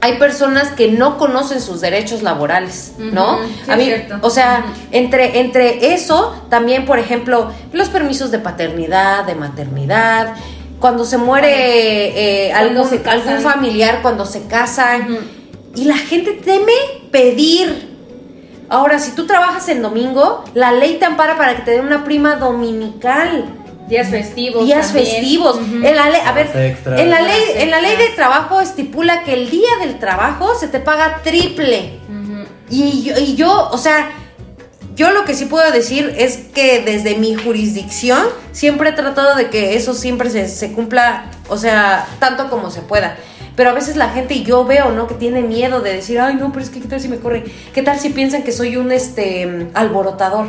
hay 0.00 0.18
personas 0.18 0.68
que 0.70 0.88
no 0.88 1.18
conocen 1.18 1.60
sus 1.60 1.80
derechos 1.80 2.22
laborales, 2.22 2.94
¿no? 2.98 3.38
Sí, 3.38 3.70
A 3.70 3.76
mí, 3.76 3.92
o 4.22 4.30
sea, 4.30 4.64
entre, 4.92 5.40
entre 5.40 5.92
eso, 5.94 6.46
también, 6.48 6.86
por 6.86 6.98
ejemplo, 6.98 7.50
los 7.72 7.90
permisos 7.90 8.30
de 8.30 8.38
paternidad, 8.38 9.24
de 9.24 9.34
maternidad, 9.34 10.34
cuando 10.78 11.04
se 11.04 11.18
muere 11.18 12.46
eh, 12.48 12.52
Cuando 12.52 12.80
algún, 12.80 12.88
se 12.88 13.08
algún 13.08 13.40
familiar, 13.42 14.00
cuando 14.00 14.24
se 14.24 14.46
casan, 14.46 15.18
y 15.74 15.84
la 15.84 15.96
gente 15.96 16.32
teme 16.32 16.72
pedir. 17.10 17.90
Ahora, 18.70 18.98
si 18.98 19.12
tú 19.12 19.26
trabajas 19.26 19.68
en 19.68 19.82
domingo, 19.82 20.44
la 20.54 20.72
ley 20.72 20.96
te 20.98 21.04
ampara 21.04 21.36
para 21.36 21.56
que 21.56 21.62
te 21.62 21.70
den 21.72 21.84
una 21.84 22.04
prima 22.04 22.36
dominical. 22.36 23.59
Días 23.90 24.08
festivos. 24.08 24.64
Días 24.64 24.86
también. 24.86 25.06
festivos. 25.06 25.58
En 25.58 25.96
la 25.96 26.08
ley, 26.08 26.20
a 26.24 26.32
ver, 26.32 26.78
en 26.96 27.10
la 27.10 27.20
ley, 27.22 27.42
en 27.56 27.70
la 27.70 27.80
ley 27.80 27.96
de 27.96 28.08
trabajo 28.14 28.60
estipula 28.60 29.24
que 29.24 29.34
el 29.34 29.50
día 29.50 29.70
del 29.80 29.98
trabajo 29.98 30.54
se 30.54 30.68
te 30.68 30.78
paga 30.78 31.20
triple. 31.24 31.98
Y 32.70 33.02
yo, 33.02 33.18
y 33.18 33.34
yo, 33.34 33.68
o 33.72 33.78
sea, 33.78 34.12
yo 34.94 35.10
lo 35.10 35.24
que 35.24 35.34
sí 35.34 35.46
puedo 35.46 35.68
decir 35.72 36.14
es 36.16 36.36
que 36.36 36.82
desde 36.82 37.16
mi 37.16 37.34
jurisdicción 37.34 38.22
siempre 38.52 38.90
he 38.90 38.92
tratado 38.92 39.34
de 39.34 39.50
que 39.50 39.74
eso 39.74 39.92
siempre 39.92 40.30
se, 40.30 40.46
se 40.46 40.72
cumpla, 40.72 41.24
o 41.48 41.56
sea, 41.56 42.06
tanto 42.20 42.48
como 42.48 42.70
se 42.70 42.82
pueda. 42.82 43.16
Pero 43.56 43.70
a 43.70 43.72
veces 43.72 43.96
la 43.96 44.10
gente, 44.10 44.34
y 44.34 44.44
yo 44.44 44.64
veo, 44.64 44.92
¿no? 44.92 45.08
Que 45.08 45.14
tiene 45.14 45.42
miedo 45.42 45.80
de 45.80 45.94
decir, 45.94 46.20
ay, 46.20 46.36
no, 46.36 46.52
pero 46.52 46.64
es 46.64 46.70
que 46.70 46.80
qué 46.80 46.86
tal 46.86 47.00
si 47.00 47.08
me 47.08 47.18
corre, 47.18 47.44
qué 47.74 47.82
tal 47.82 47.98
si 47.98 48.10
piensan 48.10 48.44
que 48.44 48.52
soy 48.52 48.76
un, 48.76 48.92
este, 48.92 49.68
alborotador, 49.74 50.46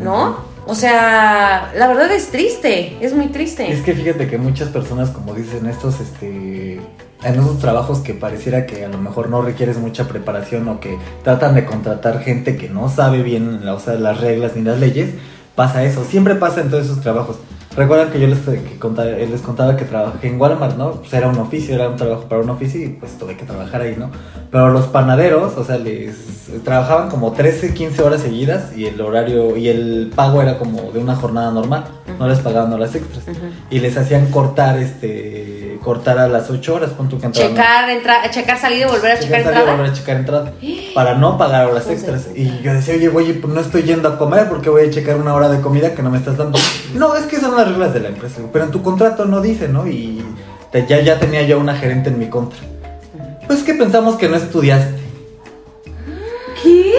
¿no? 0.00 0.53
O 0.66 0.74
sea, 0.74 1.72
la 1.76 1.88
verdad 1.88 2.10
es 2.10 2.28
triste, 2.30 2.96
es 3.00 3.14
muy 3.14 3.26
triste. 3.26 3.70
Es 3.70 3.82
que 3.82 3.92
fíjate 3.92 4.28
que 4.28 4.38
muchas 4.38 4.68
personas, 4.70 5.10
como 5.10 5.34
dicen, 5.34 5.66
estos, 5.66 6.00
este, 6.00 6.80
en 7.22 7.34
esos 7.34 7.58
trabajos 7.58 7.98
que 7.98 8.14
pareciera 8.14 8.64
que 8.64 8.84
a 8.84 8.88
lo 8.88 8.98
mejor 8.98 9.28
no 9.28 9.42
requieres 9.42 9.76
mucha 9.76 10.08
preparación 10.08 10.68
o 10.68 10.80
que 10.80 10.98
tratan 11.22 11.54
de 11.54 11.66
contratar 11.66 12.20
gente 12.20 12.56
que 12.56 12.70
no 12.70 12.88
sabe 12.88 13.22
bien 13.22 13.66
o 13.68 13.78
sea, 13.78 13.94
las 13.94 14.20
reglas 14.20 14.56
ni 14.56 14.62
las 14.62 14.78
leyes, 14.80 15.10
pasa 15.54 15.84
eso. 15.84 16.04
Siempre 16.04 16.34
pasa 16.34 16.62
en 16.62 16.70
todos 16.70 16.86
esos 16.86 17.00
trabajos. 17.00 17.36
Recuerdan 17.76 18.12
que 18.12 18.20
yo 18.20 18.28
les, 18.28 18.38
que 18.38 18.78
contaba, 18.78 19.08
les 19.10 19.40
contaba 19.40 19.76
que 19.76 19.84
trabajé 19.84 20.28
en 20.28 20.40
Walmart, 20.40 20.76
¿no? 20.76 20.92
Pues 20.92 21.12
era 21.12 21.28
un 21.28 21.38
oficio, 21.38 21.74
era 21.74 21.88
un 21.88 21.96
trabajo 21.96 22.22
para 22.28 22.40
un 22.40 22.50
oficio 22.50 22.80
y 22.80 22.88
pues 22.90 23.18
tuve 23.18 23.36
que 23.36 23.44
trabajar 23.44 23.80
ahí, 23.80 23.96
¿no? 23.98 24.10
Pero 24.50 24.70
los 24.70 24.86
panaderos, 24.86 25.56
o 25.56 25.64
sea, 25.64 25.78
les 25.78 26.14
trabajaban 26.62 27.10
como 27.10 27.32
13, 27.32 27.74
15 27.74 28.02
horas 28.02 28.20
seguidas 28.20 28.76
y 28.76 28.86
el 28.86 29.00
horario 29.00 29.56
y 29.56 29.68
el 29.68 30.12
pago 30.14 30.40
era 30.40 30.56
como 30.56 30.92
de 30.92 31.00
una 31.00 31.16
jornada 31.16 31.50
normal, 31.50 31.84
no 32.18 32.28
les 32.28 32.38
pagaban 32.38 32.72
horas 32.72 32.94
extras. 32.94 33.24
Y 33.70 33.80
les 33.80 33.96
hacían 33.96 34.26
cortar, 34.30 34.78
este, 34.78 35.73
cortar 35.84 36.18
a 36.18 36.26
las 36.28 36.48
8 36.50 36.74
horas, 36.74 36.90
pon 36.96 37.08
tú 37.10 37.20
que 37.20 37.26
entraban. 37.26 37.52
Checar, 37.54 37.90
entra, 37.90 38.30
checar 38.30 38.58
salida 38.58 38.86
y 38.86 38.90
volver 38.90 39.12
a 39.12 39.20
checar 39.20 39.40
Checar 39.40 39.42
salida, 39.44 39.60
entrada. 39.60 39.76
volver 39.76 39.90
a 39.90 39.94
checar 39.94 40.16
entrada 40.16 40.52
para 40.94 41.14
no 41.14 41.36
pagar 41.36 41.66
horas 41.66 41.88
extras. 41.90 42.28
Y 42.34 42.62
yo 42.62 42.72
decía, 42.72 42.94
oye, 42.94 43.08
oye, 43.08 43.34
pues 43.34 43.52
no 43.52 43.60
estoy 43.60 43.82
yendo 43.82 44.08
a 44.08 44.16
comer 44.18 44.48
porque 44.48 44.70
voy 44.70 44.86
a 44.86 44.90
checar 44.90 45.16
una 45.16 45.34
hora 45.34 45.50
de 45.50 45.60
comida 45.60 45.94
que 45.94 46.02
no 46.02 46.10
me 46.10 46.18
estás 46.18 46.36
dando. 46.38 46.58
No, 46.94 47.14
es 47.16 47.24
que 47.26 47.38
son 47.38 47.54
las 47.56 47.68
reglas 47.68 47.92
de 47.92 48.00
la 48.00 48.08
empresa. 48.08 48.40
Pero 48.52 48.64
en 48.64 48.70
tu 48.70 48.82
contrato 48.82 49.24
no 49.26 49.40
dice, 49.42 49.68
¿no? 49.68 49.86
Y 49.86 50.24
te- 50.72 50.86
ya, 50.86 51.00
ya 51.02 51.18
tenía 51.18 51.42
yo 51.42 51.58
una 51.58 51.76
gerente 51.76 52.08
en 52.08 52.18
mi 52.18 52.28
contra. 52.28 52.58
Pues 53.46 53.62
que 53.62 53.74
pensamos 53.74 54.16
que 54.16 54.28
no 54.28 54.36
estudiaste. 54.36 55.02
¿Qué? 56.62 56.94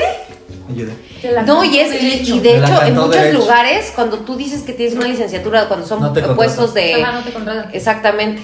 La 1.32 1.42
No, 1.44 1.64
y, 1.64 1.80
es, 1.80 2.28
y, 2.28 2.40
de 2.40 2.58
hecho, 2.58 2.84
en 2.84 2.94
muchos 2.94 3.12
derecho. 3.12 3.40
lugares, 3.40 3.92
cuando 3.96 4.20
tú 4.20 4.36
dices 4.36 4.62
que 4.62 4.74
tienes 4.74 4.96
una 4.96 5.08
licenciatura, 5.08 5.68
cuando 5.68 5.88
son 5.88 6.02
No 6.02 6.14
puestos 6.36 6.74
de... 6.76 7.02
Ajá, 7.02 7.14
no 7.14 7.24
te 7.24 7.32
contratan. 7.32 7.70
Exactamente. 7.74 8.44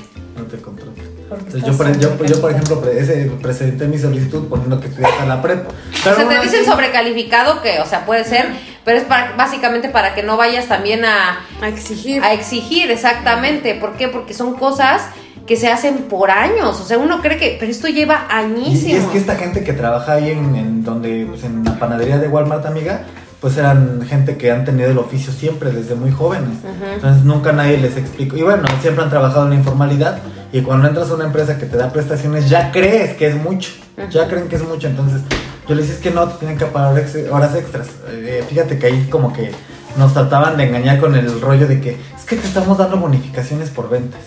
Te 0.58 0.58
Entonces, 0.58 1.64
yo, 1.64 1.78
por, 1.78 1.98
yo, 2.00 2.26
yo, 2.26 2.42
por 2.42 2.52
ejemplo, 2.52 2.84
ese, 2.92 3.32
presenté 3.42 3.88
mi 3.88 3.98
solicitud 3.98 4.48
poniendo 4.48 4.80
que 4.80 4.88
estudiaste 4.88 5.26
la 5.26 5.42
prepa. 5.42 5.70
o 5.70 5.74
Pero 6.04 6.16
sea, 6.16 6.26
aún 6.26 6.34
te 6.34 6.42
dicen 6.42 6.62
así- 6.62 6.70
sobrecalificado, 6.70 7.62
que, 7.62 7.80
o 7.80 7.86
sea, 7.86 8.06
puede 8.06 8.24
ser, 8.24 8.48
pero 8.86 8.98
es 8.98 9.04
para, 9.06 9.36
básicamente 9.36 9.90
para 9.90 10.14
que 10.16 10.24
no 10.24 10.38
vayas 10.38 10.68
también 10.68 11.06
a, 11.06 11.40
A 11.62 11.68
exigir. 11.68 12.24
a 12.24 12.34
exigir, 12.34 12.92
exactamente. 12.92 13.76
¿Por 13.76 13.94
qué? 13.94 14.08
Porque 14.08 14.34
son 14.34 14.56
cosas 14.56 15.04
que 15.48 15.56
se 15.56 15.70
hacen 15.70 16.04
por 16.10 16.32
años. 16.32 16.80
O 16.80 16.86
sea, 16.86 16.98
uno 16.98 17.22
cree 17.22 17.38
que, 17.38 17.58
pero 17.60 17.72
esto 17.72 17.88
lleva 17.88 18.28
Y, 18.30 18.34
y 18.34 18.36
añísimos. 18.38 19.04
es 19.06 19.10
que 19.10 19.18
esta 19.18 19.36
gente 19.36 19.64
que 19.64 19.74
trabaja 19.74 20.14
ahí 20.14 20.30
en, 20.32 20.56
en 20.56 20.84
donde, 20.84 21.26
pues 21.30 21.44
en 21.44 21.64
la 21.64 21.78
panadería 21.80 22.18
de 22.20 22.28
Walmart, 22.28 22.66
amiga, 22.66 23.04
pues 23.40 23.58
eran 23.58 24.04
gente 24.08 24.38
que 24.38 24.52
han 24.52 24.66
tenido 24.66 24.92
el 24.92 25.00
oficio 25.00 25.34
siempre 25.34 25.72
desde 25.72 25.96
muy 25.96 26.12
jóvenes. 26.12 26.60
Entonces 26.94 27.24
nunca 27.24 27.52
nadie 27.52 27.78
les 27.80 27.98
explicó. 27.98 28.38
Y 28.38 28.44
bueno, 28.44 28.64
siempre 28.82 29.04
han 29.04 29.10
trabajado 29.10 29.46
en 29.46 29.50
la 29.50 29.56
informalidad. 29.56 30.20
Y 30.52 30.62
cuando 30.62 30.88
entras 30.88 31.10
a 31.10 31.16
una 31.16 31.26
empresa 31.26 31.58
que 31.58 31.66
te 31.66 31.78
da 31.78 31.92
prestaciones, 31.92 32.50
ya 32.50 32.72
crees 32.72 33.16
que 33.16 33.28
es 33.28 33.36
mucho. 33.36 33.72
Ya 34.10 34.28
creen 34.28 34.48
que 34.48 34.56
es 34.56 34.68
mucho. 34.68 34.88
Entonces 34.88 35.22
yo 35.68 35.76
les 35.76 35.88
decía, 35.88 35.96
es 35.96 36.02
que 36.02 36.12
no, 36.12 36.28
te 36.28 36.40
tienen 36.40 36.58
que 36.58 36.66
pagar 36.66 37.04
horas 37.32 37.56
extras. 37.56 37.88
Eh, 38.10 38.44
fíjate 38.48 38.78
que 38.78 38.88
ahí 38.88 39.08
como 39.10 39.32
que 39.32 39.52
nos 39.98 40.14
trataban 40.14 40.58
de 40.58 40.64
engañar 40.66 41.00
con 41.00 41.16
el 41.16 41.40
rollo 41.42 41.68
de 41.68 41.80
que 41.80 41.92
es 41.92 42.26
que 42.26 42.36
te 42.36 42.48
estamos 42.48 42.78
dando 42.78 42.98
bonificaciones 42.98 43.70
por 43.70 43.90
ventas. 43.90 44.22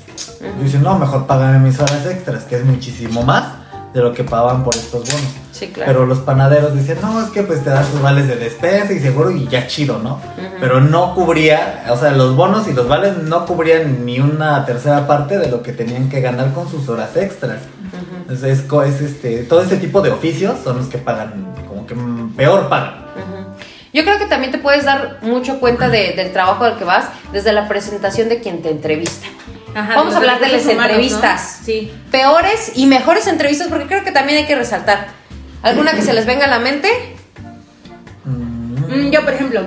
Y 0.60 0.64
dicen, 0.64 0.82
no, 0.82 0.98
mejor 0.98 1.26
págame 1.26 1.58
mis 1.58 1.78
horas 1.80 2.06
extras, 2.06 2.44
que 2.44 2.56
es 2.56 2.64
muchísimo 2.64 3.22
más 3.22 3.63
de 3.94 4.00
lo 4.02 4.12
que 4.12 4.24
pagaban 4.24 4.64
por 4.64 4.74
estos 4.74 5.04
bonos. 5.08 5.26
Sí, 5.52 5.68
claro. 5.68 5.92
Pero 5.92 6.06
los 6.06 6.18
panaderos 6.18 6.74
decían, 6.74 6.98
no, 7.00 7.22
es 7.22 7.30
que 7.30 7.42
pues 7.44 7.62
te 7.62 7.70
das 7.70 7.88
tus 7.88 8.02
vales 8.02 8.26
de 8.26 8.34
despensa 8.36 8.92
y 8.92 8.98
seguro 8.98 9.30
y 9.30 9.46
ya 9.46 9.68
chido, 9.68 9.98
¿no? 10.00 10.20
Pero 10.60 10.80
no 10.80 11.14
cubría, 11.14 11.86
o 11.90 11.96
sea, 11.96 12.10
los 12.10 12.34
bonos 12.34 12.66
y 12.66 12.72
los 12.72 12.88
vales 12.88 13.16
no 13.18 13.46
cubrían 13.46 14.04
ni 14.04 14.18
una 14.18 14.66
tercera 14.66 15.06
parte 15.06 15.38
de 15.38 15.48
lo 15.48 15.62
que 15.62 15.72
tenían 15.72 16.08
que 16.08 16.20
ganar 16.20 16.52
con 16.52 16.68
sus 16.68 16.88
horas 16.88 17.16
extras. 17.16 17.58
Entonces, 18.22 18.58
es, 18.60 18.72
es 18.94 19.00
este, 19.00 19.44
todo 19.44 19.62
ese 19.62 19.76
tipo 19.76 20.00
de 20.00 20.10
oficios 20.10 20.56
son 20.64 20.78
los 20.78 20.86
que 20.88 20.98
pagan, 20.98 21.54
como 21.68 21.86
que 21.86 21.94
peor 22.36 22.68
pagan. 22.68 23.04
Yo 23.92 24.02
creo 24.02 24.18
que 24.18 24.26
también 24.26 24.50
te 24.50 24.58
puedes 24.58 24.84
dar 24.84 25.18
mucho 25.22 25.60
cuenta 25.60 25.88
de- 25.88 26.14
del 26.16 26.32
trabajo 26.32 26.64
al 26.64 26.76
que 26.76 26.82
vas 26.84 27.10
desde 27.32 27.52
la 27.52 27.68
presentación 27.68 28.28
de 28.28 28.40
quien 28.40 28.60
te 28.60 28.70
entrevista. 28.70 29.28
Ajá, 29.74 29.96
Vamos 29.96 30.14
a 30.14 30.18
hablar 30.18 30.40
de 30.40 30.48
las 30.48 30.66
entrevistas. 30.66 31.60
Sí. 31.64 31.92
Peores 32.10 32.72
y 32.74 32.86
mejores 32.86 33.26
entrevistas, 33.26 33.68
porque 33.68 33.86
creo 33.86 34.04
que 34.04 34.12
también 34.12 34.38
hay 34.38 34.46
que 34.46 34.54
resaltar. 34.54 35.08
¿Alguna 35.62 35.92
que 35.92 36.02
se 36.02 36.12
les 36.12 36.26
venga 36.26 36.44
a 36.44 36.48
la 36.48 36.58
mente? 36.58 36.88
Mm. 38.24 39.10
Yo, 39.10 39.24
por 39.24 39.32
ejemplo. 39.34 39.62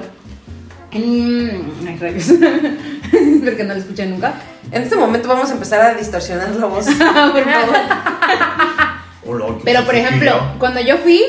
mm, 0.94 1.88
ay, 1.88 1.98
rayos. 2.00 2.26
Porque 3.44 3.64
no 3.64 3.74
lo 3.74 3.80
escuché 3.80 4.06
nunca. 4.06 4.34
En 4.72 4.84
este 4.84 4.96
momento 4.96 5.28
vamos 5.28 5.50
a 5.50 5.54
empezar 5.54 5.82
a 5.82 5.94
distorsionar 5.94 6.50
la 6.52 6.66
voz. 6.66 6.86
por 6.96 7.44
favor. 7.44 7.78
Hola, 9.26 9.46
¿qué 9.58 9.62
Pero 9.64 9.86
por 9.86 9.96
ejemplo, 9.96 10.56
cuando 10.60 10.82
yo 10.82 10.98
fui, 10.98 11.24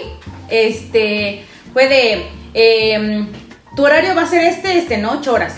este, 0.48 1.44
fue 1.72 1.88
de, 1.88 2.26
em, 2.54 3.28
tu 3.76 3.84
horario 3.84 4.14
va 4.14 4.22
a 4.22 4.26
ser 4.26 4.42
este, 4.44 4.78
este, 4.78 4.98
¿no? 4.98 5.12
8 5.12 5.32
horas. 5.32 5.54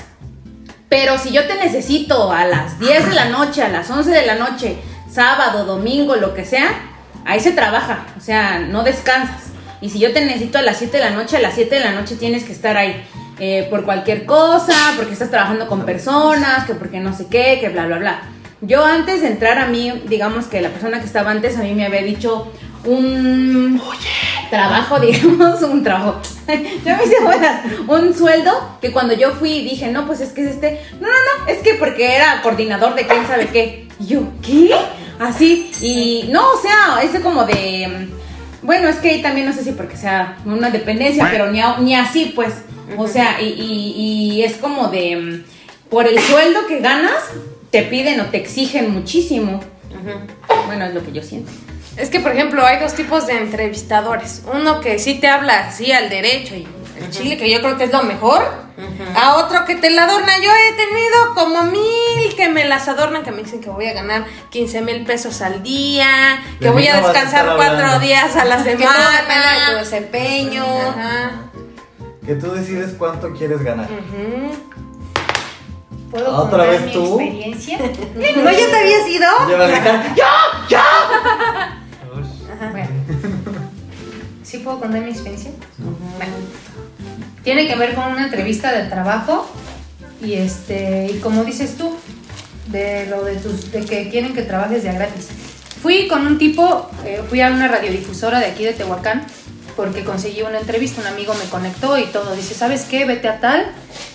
Pero 0.91 1.17
si 1.17 1.33
yo 1.33 1.47
te 1.47 1.55
necesito 1.55 2.31
a 2.33 2.45
las 2.45 2.79
10 2.79 3.09
de 3.09 3.15
la 3.15 3.31
noche, 3.31 3.63
a 3.63 3.69
las 3.69 3.89
11 3.89 4.11
de 4.11 4.27
la 4.27 4.35
noche, 4.35 4.77
sábado, 5.11 5.65
domingo, 5.65 6.17
lo 6.17 6.35
que 6.35 6.45
sea, 6.45 6.69
ahí 7.25 7.41
se 7.41 7.53
trabaja, 7.53 8.07
o 8.19 8.21
sea, 8.21 8.59
no 8.59 8.83
descansas. 8.83 9.45
Y 9.81 9.89
si 9.89 10.01
yo 10.01 10.13
te 10.13 10.23
necesito 10.23 10.59
a 10.59 10.63
las 10.63 10.77
7 10.77 10.99
de 10.99 11.05
la 11.05 11.11
noche, 11.11 11.39
a 11.39 11.41
las 11.41 11.55
7 11.55 11.75
de 11.77 11.81
la 11.81 11.93
noche 11.93 12.17
tienes 12.17 12.45
que 12.45 12.53
estar 12.53 12.77
ahí. 12.77 13.03
eh, 13.43 13.67
por 13.71 13.85
cualquier 13.87 14.27
cosa, 14.27 14.75
porque 14.97 15.15
estás 15.15 15.31
trabajando 15.31 15.67
con 15.67 15.87
personas, 15.87 16.67
que 16.67 16.75
porque 16.75 17.01
no 17.01 17.17
sé 17.17 17.27
qué, 17.29 17.57
que 17.59 17.71
bla, 17.71 17.87
bla, 17.87 17.97
bla. 17.99 18.23
Yo 18.61 18.85
antes 18.85 19.23
de 19.23 19.29
entrar 19.29 19.59
a 19.59 19.67
mí, 19.67 20.03
digamos 20.09 20.47
que 20.47 20.61
la 20.61 20.69
persona 20.69 21.01
que 21.01 21.07
estaba 21.07 21.31
antes 21.31 21.57
a 21.57 21.63
mí 21.63 21.73
me 21.73 21.87
había 21.87 22.03
dicho 22.03 22.53
un... 22.85 23.81
Oye. 23.87 24.09
trabajo, 24.51 24.99
digamos, 25.01 25.63
un 25.63 25.83
trabajo. 25.83 26.21
yo 26.49 26.97
me 26.97 27.05
hice 27.05 27.21
buenas. 27.23 27.65
Un 27.87 28.15
sueldo 28.15 28.53
que 28.81 28.93
cuando 28.93 29.15
yo 29.15 29.33
fui 29.33 29.63
dije, 29.63 29.89
no, 29.91 30.07
pues 30.07 30.21
es 30.21 30.31
que 30.33 30.43
es 30.45 30.51
este. 30.55 30.81
No, 31.01 31.07
no, 31.09 31.15
no, 31.45 31.47
es 31.53 31.59
que 31.59 31.75
porque 31.75 32.15
era 32.17 32.43
coordinador 32.43 32.95
de 32.95 33.07
quién 33.07 33.27
sabe 33.27 33.47
qué. 33.49 33.89
Y 34.01 34.07
yo, 34.07 34.23
¿qué? 34.43 34.75
Así. 35.19 35.71
Y 35.81 36.29
no, 36.33 36.41
o 36.53 36.57
sea, 36.61 37.03
ese 37.03 37.21
como 37.21 37.45
de. 37.45 38.09
Bueno, 38.63 38.89
es 38.89 38.97
que 38.97 39.11
ahí 39.11 39.23
también 39.23 39.47
no 39.47 39.53
sé 39.53 39.63
si 39.65 39.73
porque 39.73 39.97
sea 39.97 40.37
una 40.45 40.71
dependencia, 40.71 41.29
pero 41.31 41.51
ni, 41.51 41.61
a- 41.61 41.79
ni 41.79 41.95
así, 41.95 42.33
pues. 42.35 42.55
O 42.97 43.07
sea, 43.07 43.41
y, 43.41 43.45
y- 43.47 44.33
y 44.37 44.43
es 44.43 44.57
como 44.57 44.89
de. 44.89 45.17
mm, 45.17 45.45
Por 45.91 46.07
el 46.07 46.19
sueldo 46.19 46.67
que 46.67 46.81
ganas, 46.81 47.15
te 47.71 47.83
piden 47.83 48.21
o 48.21 48.25
te 48.27 48.39
exigen 48.39 48.91
muchísimo. 48.93 49.61
Bueno, 50.67 50.87
es 50.87 50.95
lo 50.95 51.05
que 51.05 51.13
yo 51.13 51.23
siento. 51.23 51.51
Es 52.01 52.09
que, 52.09 52.21
por 52.21 52.33
ejemplo, 52.33 52.65
hay 52.65 52.79
dos 52.81 52.95
tipos 52.95 53.27
de 53.27 53.37
entrevistadores. 53.39 54.43
Uno 54.53 54.81
que 54.81 54.99
sí 54.99 55.21
te 55.21 55.29
habla 55.29 55.67
así 55.69 55.93
al 55.93 56.09
derecho 56.09 56.55
y 56.55 56.67
el 56.99 57.11
chile, 57.11 57.37
que 57.37 57.51
yo 57.51 57.61
creo 57.61 57.77
que 57.77 57.85
es 57.85 57.93
lo 57.93 58.03
mejor. 58.03 58.43
A 59.15 59.37
otro 59.37 59.67
que 59.67 59.75
te 59.77 59.91
la 59.91 60.05
adorna. 60.05 60.33
Yo 60.43 60.51
he 60.51 60.73
tenido 60.73 61.35
como 61.35 61.65
mil 61.65 62.35
que 62.37 62.49
me 62.49 62.65
las 62.65 62.89
adornan, 62.89 63.23
que 63.23 63.31
me 63.33 63.43
dicen 63.43 63.61
que 63.61 63.69
voy 63.69 63.87
a 63.87 63.93
ganar 63.93 64.25
15 64.51 64.81
mil 64.81 65.05
pesos 65.05 65.43
al 65.43 65.63
día, 65.63 66.43
que 66.59 66.67
De 66.67 66.71
voy 66.71 66.87
a 66.89 66.97
descansar 66.97 67.45
cuatro 67.57 67.77
hablando. 67.85 68.01
días 68.01 68.35
a 68.37 68.45
la 68.47 68.57
Que 68.63 68.71
semana. 68.79 68.93
todo 68.97 69.11
depende 69.13 69.49
de 69.49 69.67
tu 69.73 69.79
desempeño. 69.85 70.65
Que 72.25 72.35
tú 72.37 72.53
decides 72.53 72.95
cuánto 72.99 73.31
quieres 73.35 73.63
ganar. 73.63 73.89
¿Puedo 76.11 76.29
¿Otra 76.37 76.59
contar 76.65 76.71
vez 76.71 76.83
mi 76.87 76.93
tú? 76.93 77.21
experiencia? 77.21 77.79
¿No 78.37 78.51
ya 78.51 78.67
te 78.71 78.77
habías 78.77 79.09
ido? 79.09 79.27
Ya 79.49 79.57
va 79.57 79.67
Bueno. 82.69 82.89
¿Sí 84.45 84.59
puedo 84.59 84.81
contar 84.81 85.03
mi 85.03 85.11
experiencia? 85.11 85.51
Bueno. 85.79 86.33
Tiene 87.43 87.67
que 87.67 87.77
ver 87.77 87.95
con 87.95 88.13
una 88.13 88.25
entrevista 88.25 88.73
de 88.73 88.89
trabajo 88.89 89.51
y 90.23 90.35
este 90.35 91.11
y 91.11 91.19
como 91.21 91.45
dices 91.45 91.77
tú 91.77 91.97
de 92.67 93.07
lo 93.07 93.25
de 93.25 93.37
tus 93.37 93.73
de 93.73 93.85
que 93.85 94.11
quieren 94.11 94.35
que 94.35 94.43
trabajes 94.43 94.83
de 94.83 94.93
gratis. 94.93 95.29
Fui 95.83 96.09
con 96.09 96.27
un 96.27 96.37
tipo, 96.37 96.91
eh, 97.07 97.23
fui 97.29 97.41
a 97.41 97.51
una 97.51 97.67
radiodifusora 97.69 98.39
de 98.39 98.47
aquí 98.47 98.65
de 98.65 98.75
Tehuacán 98.75 99.25
porque 99.77 100.05
conseguí 100.05 100.43
una 100.43 100.59
entrevista, 100.59 101.01
un 101.01 101.07
amigo 101.07 101.33
me 101.33 101.49
conectó 101.49 101.97
y 101.97 102.05
todo, 102.05 102.37
dice, 102.37 102.53
¿sabes 102.53 102.83
qué? 102.85 103.07
Vete 103.07 103.29
a 103.29 103.41
tal, 103.41 103.67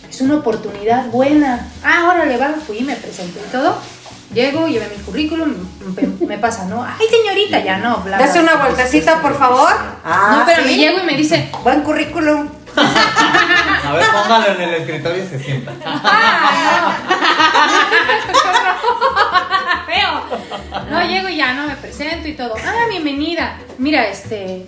es 0.07 0.21
una 0.21 0.35
oportunidad 0.35 1.09
buena. 1.09 1.67
Ah, 1.83 2.11
órale, 2.13 2.37
va, 2.37 2.53
fui, 2.53 2.81
me 2.81 2.95
presenté 2.95 3.39
y 3.39 3.51
todo. 3.51 3.75
Llego, 4.35 4.67
llevé 4.67 4.89
mi 4.89 5.01
currículum, 5.01 5.53
me, 5.95 6.27
me 6.27 6.37
pasa, 6.37 6.65
¿no? 6.65 6.83
Ay, 6.83 7.07
señorita, 7.09 7.63
ya 7.63 7.77
no, 7.77 7.99
bla, 7.99 8.17
bla. 8.17 8.27
Dase 8.27 8.41
una 8.41 8.55
vueltecita, 8.55 9.21
por 9.21 9.37
favor. 9.37 9.71
Ah, 10.03 10.39
no, 10.39 10.45
pero 10.45 10.63
¿sí? 10.63 10.71
me 10.71 10.75
llego 10.75 10.99
y 10.99 11.03
me 11.03 11.15
dice, 11.15 11.49
Buen 11.63 11.83
currículum. 11.83 12.49
A 12.75 13.93
ver, 13.93 14.03
póngalo 14.11 14.47
en 14.55 14.61
el 14.61 14.73
escritorio 14.73 15.23
y 15.23 15.27
se 15.27 15.39
sienta. 15.39 15.71
feo. 19.85 20.21
No, 20.91 21.01
llego 21.07 21.29
y 21.29 21.37
ya, 21.37 21.53
no, 21.53 21.67
me 21.67 21.77
presento 21.77 22.27
y 22.27 22.33
todo. 22.33 22.55
Ah, 22.61 22.87
bienvenida. 22.89 23.57
Mira, 23.77 24.05
este, 24.05 24.65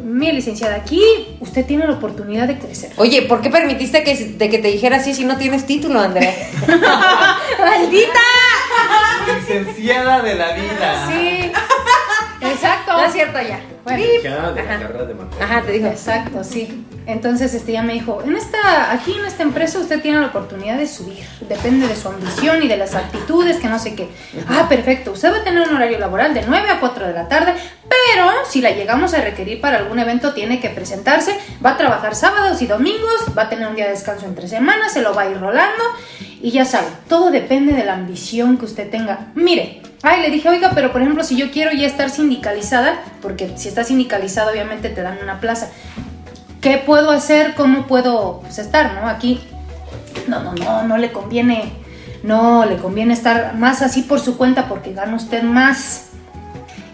mi 0.00 0.30
licenciada, 0.30 0.76
aquí 0.76 1.02
usted 1.40 1.66
tiene 1.66 1.88
la 1.88 1.94
oportunidad 1.94 2.46
de 2.46 2.56
crecer. 2.58 2.92
Oye, 2.96 3.22
¿por 3.22 3.40
qué 3.40 3.50
permitiste 3.50 4.04
que, 4.04 4.14
de 4.14 4.48
que 4.48 4.58
te 4.58 4.68
dijera 4.68 4.98
así 4.98 5.12
si 5.12 5.24
no 5.24 5.38
tienes 5.38 5.66
título, 5.66 5.98
Andrea? 5.98 6.32
¡Maldita! 7.58 8.20
Licenciada 9.26 10.22
de 10.22 10.34
la 10.34 10.52
vida. 10.52 11.06
Sí. 11.08 11.52
Exacto. 12.40 12.92
No 12.92 13.04
es 13.04 13.12
cierto 13.12 13.40
ya. 13.40 13.60
Bueno, 13.84 14.04
Ya 14.22 14.52
de 14.52 14.62
la. 14.62 15.44
Ajá, 15.44 15.62
te 15.62 15.72
digo. 15.72 15.88
Exacto, 15.88 16.44
sí. 16.44 16.86
Entonces 17.06 17.52
este 17.52 17.72
ya 17.72 17.82
me 17.82 17.94
dijo, 17.94 18.22
en 18.24 18.36
esta, 18.36 18.92
aquí 18.92 19.12
en 19.18 19.24
esta 19.24 19.42
empresa 19.42 19.80
usted 19.80 20.00
tiene 20.00 20.20
la 20.20 20.26
oportunidad 20.28 20.78
de 20.78 20.86
subir. 20.86 21.24
Depende 21.48 21.88
de 21.88 21.96
su 21.96 22.08
ambición 22.08 22.62
y 22.62 22.68
de 22.68 22.76
las 22.76 22.94
actitudes, 22.94 23.56
que 23.56 23.66
no 23.66 23.78
sé 23.80 23.96
qué. 23.96 24.08
Ah, 24.48 24.66
perfecto. 24.68 25.12
Usted 25.12 25.32
va 25.32 25.38
a 25.38 25.44
tener 25.44 25.68
un 25.68 25.74
horario 25.74 25.98
laboral 25.98 26.32
de 26.32 26.44
9 26.46 26.70
a 26.70 26.78
4 26.78 27.08
de 27.08 27.12
la 27.12 27.26
tarde, 27.26 27.54
pero 27.88 28.26
si 28.48 28.60
la 28.60 28.70
llegamos 28.70 29.14
a 29.14 29.20
requerir 29.20 29.60
para 29.60 29.78
algún 29.78 29.98
evento, 29.98 30.32
tiene 30.32 30.60
que 30.60 30.68
presentarse. 30.68 31.36
Va 31.64 31.70
a 31.70 31.76
trabajar 31.76 32.14
sábados 32.14 32.62
y 32.62 32.66
domingos, 32.66 33.26
va 33.36 33.42
a 33.42 33.48
tener 33.48 33.66
un 33.66 33.74
día 33.74 33.86
de 33.86 33.92
descanso 33.92 34.26
entre 34.26 34.46
semanas, 34.46 34.92
se 34.92 35.02
lo 35.02 35.12
va 35.12 35.22
a 35.22 35.30
ir 35.30 35.40
rolando. 35.40 35.82
Y 36.40 36.50
ya 36.52 36.64
sabe, 36.64 36.86
todo 37.08 37.30
depende 37.30 37.72
de 37.72 37.84
la 37.84 37.94
ambición 37.94 38.58
que 38.58 38.64
usted 38.64 38.90
tenga. 38.90 39.32
Mire, 39.34 39.80
ay, 40.02 40.22
le 40.22 40.30
dije, 40.30 40.48
oiga, 40.48 40.72
pero 40.74 40.92
por 40.92 41.00
ejemplo, 41.00 41.22
si 41.22 41.36
yo 41.36 41.50
quiero 41.50 41.72
ya 41.72 41.86
estar 41.86 42.10
sindicalizada, 42.10 43.00
porque 43.20 43.56
si 43.56 43.68
estás 43.72 43.88
sindicalizada, 43.88 44.52
obviamente 44.52 44.90
te 44.90 45.02
dan 45.02 45.18
una 45.22 45.40
plaza. 45.40 45.70
¿Qué 46.60 46.76
puedo 46.76 47.10
hacer? 47.10 47.54
¿Cómo 47.54 47.86
puedo 47.86 48.40
pues, 48.42 48.58
estar, 48.58 48.94
no? 48.94 49.08
Aquí, 49.08 49.40
no, 50.28 50.42
no, 50.42 50.54
no, 50.54 50.82
no 50.82 50.98
le 50.98 51.10
conviene, 51.10 51.72
no, 52.22 52.66
le 52.66 52.76
conviene 52.76 53.14
estar 53.14 53.54
más 53.56 53.80
así 53.80 54.02
por 54.02 54.20
su 54.20 54.36
cuenta 54.36 54.68
porque 54.68 54.92
gana 54.92 55.16
usted 55.16 55.42
más. 55.42 56.10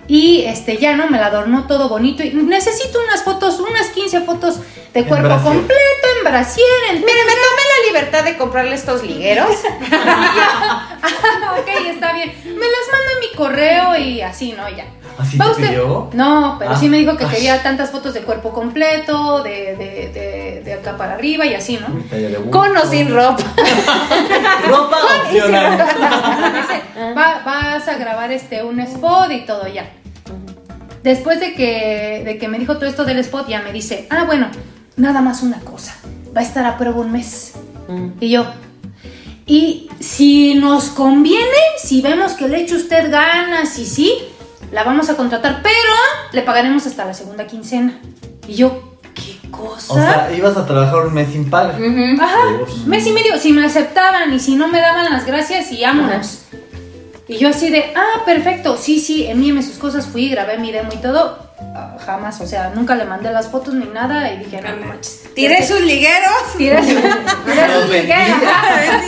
Y 0.06 0.42
este 0.42 0.78
ya 0.78 0.96
no 0.96 1.10
me 1.10 1.18
la 1.18 1.26
adornó 1.26 1.66
todo 1.66 1.88
bonito 1.88 2.22
y 2.22 2.32
necesito 2.32 2.98
unas 3.02 3.24
fotos, 3.24 3.60
unas 3.60 3.88
15 3.88 4.20
fotos 4.22 4.60
de 4.94 5.04
cuerpo 5.04 5.36
completo, 5.42 6.06
en 6.16 6.24
brasier, 6.24 6.66
en 6.90 7.00
Mire, 7.00 7.24
me 7.26 7.32
tomé 7.32 7.62
la 7.76 7.86
libertad 7.88 8.24
de 8.24 8.38
comprarle 8.38 8.74
estos 8.74 9.02
ligueros. 9.02 9.50
ok, 11.58 11.68
está 11.88 12.14
bien. 12.14 12.32
Me 12.44 12.52
las 12.54 12.86
manda 12.90 13.10
a 13.16 13.20
mi 13.20 13.36
correo 13.36 13.96
y 13.96 14.22
así, 14.22 14.52
¿no? 14.52 14.66
Ya. 14.70 14.86
¿Así 15.18 15.36
¿Va 15.36 15.46
te 15.46 15.50
usted? 15.50 15.68
pidió? 15.70 16.08
No, 16.12 16.56
pero 16.58 16.70
Ah. 16.72 16.76
sí 16.78 16.88
me 16.88 16.98
dijo 16.98 17.16
que 17.16 17.24
Ay. 17.24 17.30
quería 17.34 17.62
tantas 17.62 17.90
fotos 17.90 18.14
de 18.14 18.20
cuerpo 18.22 18.52
completo, 18.52 19.42
de, 19.42 19.74
de, 19.76 20.10
de, 20.14 20.62
de 20.64 20.72
acá 20.74 20.96
para 20.96 21.14
arriba 21.14 21.44
y 21.44 21.54
así, 21.54 21.78
¿no? 21.78 21.88
Con 22.50 22.76
o 22.76 22.86
sin 22.86 23.12
ropa. 23.12 23.42
Ropa 24.68 24.96
opcional. 25.24 25.72
Dice, 25.76 26.82
"Va- 27.16 27.42
vas 27.44 27.88
a 27.88 27.94
grabar 27.98 28.30
este 28.32 28.62
un 28.62 28.80
spot 28.80 29.30
y 29.32 29.40
todo 29.40 29.66
ya. 29.66 29.90
Después 31.02 31.40
de 31.40 31.54
que, 31.54 32.22
de 32.24 32.38
que 32.38 32.48
me 32.48 32.58
dijo 32.58 32.76
todo 32.76 32.86
esto 32.86 33.04
del 33.04 33.18
spot, 33.20 33.48
ya 33.48 33.62
me 33.62 33.72
dice, 33.72 34.06
ah, 34.10 34.24
bueno, 34.24 34.48
nada 34.96 35.20
más 35.20 35.42
una 35.42 35.60
cosa, 35.60 35.94
va 36.36 36.40
a 36.40 36.44
estar 36.44 36.64
a 36.66 36.76
prueba 36.76 37.00
un 37.00 37.12
mes. 37.12 37.54
Y 38.20 38.30
yo, 38.30 38.44
y 39.46 39.88
si 40.00 40.54
nos 40.56 40.90
conviene, 40.90 41.46
si 41.82 42.02
vemos 42.02 42.32
que 42.32 42.48
le 42.48 42.60
echa 42.60 42.76
usted 42.76 43.10
ganas 43.10 43.78
y 43.78 43.86
sí, 43.86 44.12
la 44.72 44.84
vamos 44.84 45.08
a 45.10 45.16
contratar, 45.16 45.60
pero 45.62 45.94
le 46.32 46.42
pagaremos 46.42 46.86
hasta 46.86 47.04
la 47.04 47.14
segunda 47.14 47.46
quincena. 47.46 47.98
Y 48.46 48.54
yo, 48.54 48.98
¿qué 49.14 49.38
cosa? 49.50 49.92
O 49.92 49.96
sea, 49.96 50.30
ibas 50.36 50.56
a 50.56 50.66
trabajar 50.66 51.06
un 51.06 51.14
mes 51.14 51.28
sin 51.32 51.48
paga. 51.50 51.70
Ajá, 51.74 52.36
Dios. 52.56 52.86
mes 52.86 53.06
y 53.06 53.12
medio, 53.12 53.36
si 53.38 53.52
me 53.52 53.64
aceptaban 53.64 54.32
y 54.32 54.40
si 54.40 54.54
no 54.56 54.68
me 54.68 54.80
daban 54.80 55.10
las 55.12 55.24
gracias 55.26 55.70
y 55.72 55.82
vámonos. 55.82 56.42
Y 57.26 57.36
yo 57.36 57.50
así 57.50 57.68
de, 57.68 57.92
ah, 57.94 58.22
perfecto, 58.24 58.78
sí, 58.78 59.00
sí, 59.00 59.26
envíeme 59.26 59.62
sus 59.62 59.76
cosas, 59.76 60.06
fui, 60.06 60.30
grabé 60.30 60.56
mi 60.58 60.72
demo 60.72 60.90
y 60.94 60.96
todo. 60.96 61.38
Ah, 61.74 61.96
jamás, 62.04 62.40
o 62.40 62.46
sea, 62.46 62.70
nunca 62.74 62.94
le 62.94 63.04
mandé 63.04 63.30
las 63.30 63.48
fotos 63.48 63.74
ni 63.74 63.84
nada 63.84 64.32
y 64.32 64.38
dije, 64.38 64.62
no 64.62 64.74
no 64.76 64.86
manches. 64.86 65.24
Tiré 65.34 65.66
sus 65.66 65.80
ligueros. 65.82 66.32
Tiré 66.56 66.78
su- 66.82 66.88
tiré 67.44 67.68
Los 67.68 67.82
su 67.84 67.88
vendí. 67.90 68.00
liguero, 68.06 68.34
ajá. 68.48 69.02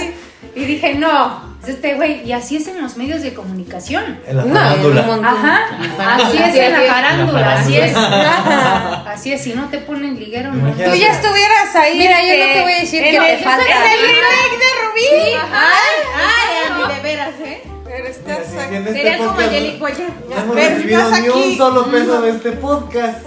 Y 0.55 0.65
dije, 0.67 0.95
no, 0.97 1.50
es 1.63 1.69
este 1.69 1.95
güey, 1.95 2.25
y 2.27 2.33
así 2.33 2.57
es 2.57 2.67
en 2.69 2.81
los 2.81 2.97
medios 2.97 3.21
de 3.23 3.35
comunicación. 3.35 4.19
En 4.27 4.37
la 4.39 4.45
No, 4.45 4.55
farándula. 4.55 5.01
Ajá, 5.29 5.61
así 6.25 6.37
es 6.39 6.43
Así 6.45 6.59
en 6.59 6.73
la 6.73 6.83
es. 6.85 6.91
farándula, 6.91 7.53
así 7.61 7.77
es. 7.77 7.97
Así 9.07 9.33
es, 9.33 9.43
si 9.43 9.53
no 9.55 9.69
te 9.69 9.79
ponen 9.79 10.19
liguero, 10.19 10.53
no. 10.53 10.71
Tú 10.73 10.95
ya 10.95 11.13
estuvieras 11.13 11.75
ahí. 11.77 11.99
Mira, 11.99 12.21
yo 12.23 12.29
este, 12.29 12.47
no 12.47 12.53
te 12.55 12.63
voy 12.63 12.73
a 12.73 12.81
decir 12.81 13.03
que 13.03 13.17
el- 13.17 13.23
te 13.23 13.37
falta. 13.45 13.65
En 13.65 13.71
el 13.93 14.01
remake 14.07 14.59
de 14.59 14.71
Rubí. 14.87 15.35
Ay, 15.53 15.97
ay, 16.17 16.73
Andy, 16.73 16.95
de 16.95 17.01
veras, 17.03 17.35
¿eh? 17.45 17.63
Pero 17.85 18.07
estás 18.07 18.39
Mira, 18.51 18.69
si 18.69 18.75
en 18.75 18.83
aquí. 18.83 18.89
este 18.89 18.93
Serías 18.93 19.17
como 19.19 19.37
Jelly 19.41 19.79
Cuellar. 19.79 20.11
No 20.29 20.37
hemos 20.43 20.55
recibido 20.57 21.11
ni 21.11 21.29
un 21.29 21.57
solo 21.59 21.87
peso 21.91 22.23
de 22.23 22.31
este 22.31 22.53
podcast. 22.53 23.19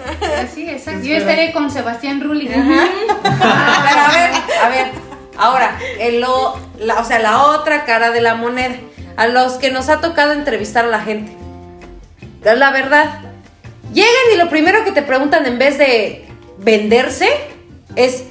Así, 0.42 0.70
exacto. 0.70 1.04
Yo 1.06 1.18
estaré 1.18 1.52
con 1.52 1.70
Sebastián 1.70 2.22
Rulli. 2.22 2.48
Pero 2.48 2.64
a 2.64 4.12
ver, 4.14 4.32
a 4.64 4.70
ver. 4.70 5.13
Ahora, 5.38 5.80
el 6.00 6.22
lo- 6.22 6.58
la, 6.78 7.00
o 7.00 7.06
sea, 7.06 7.20
la 7.20 7.44
otra 7.46 7.86
cara 7.86 8.12
de 8.12 8.22
la 8.22 8.36
moneda. 8.36 8.76
A 9.16 9.28
los 9.28 9.54
que 9.54 9.70
nos 9.72 9.90
ha 9.90 10.02
tocado 10.02 10.34
entrevistar 10.34 10.86
a 10.86 10.88
la 10.88 11.00
gente. 11.02 11.36
Es 12.44 12.58
la 12.58 12.72
verdad. 12.72 13.20
Llegan 13.94 14.12
y 14.34 14.38
lo 14.38 14.50
primero 14.50 14.84
que 14.84 14.92
te 14.92 15.04
preguntan 15.04 15.46
en 15.46 15.60
vez 15.60 15.78
de 15.78 16.28
venderse 16.58 17.30
es. 17.96 18.24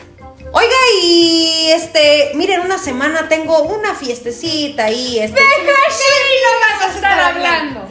Oiga, 0.54 0.74
y 1.02 1.70
este, 1.72 2.32
miren, 2.34 2.60
una 2.60 2.76
semana 2.78 3.28
tengo 3.28 3.62
una 3.62 3.94
fiestecita 3.94 4.84
ahí, 4.86 5.18
este. 5.18 5.40
Deja 5.40 5.72
sí, 5.88 6.04
no 6.44 6.76
vas 6.76 6.82
a 6.90 6.94
estar 6.94 7.20
hablando. 7.20 7.88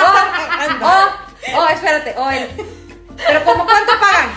Oh, 0.00 0.82
oh, 0.82 1.58
oh, 1.58 1.68
espérate, 1.68 2.14
oh, 2.18 2.30
el- 2.30 2.48
pero 3.26 3.44
como 3.44 3.64
cuánto 3.64 3.92
pagan. 3.98 4.30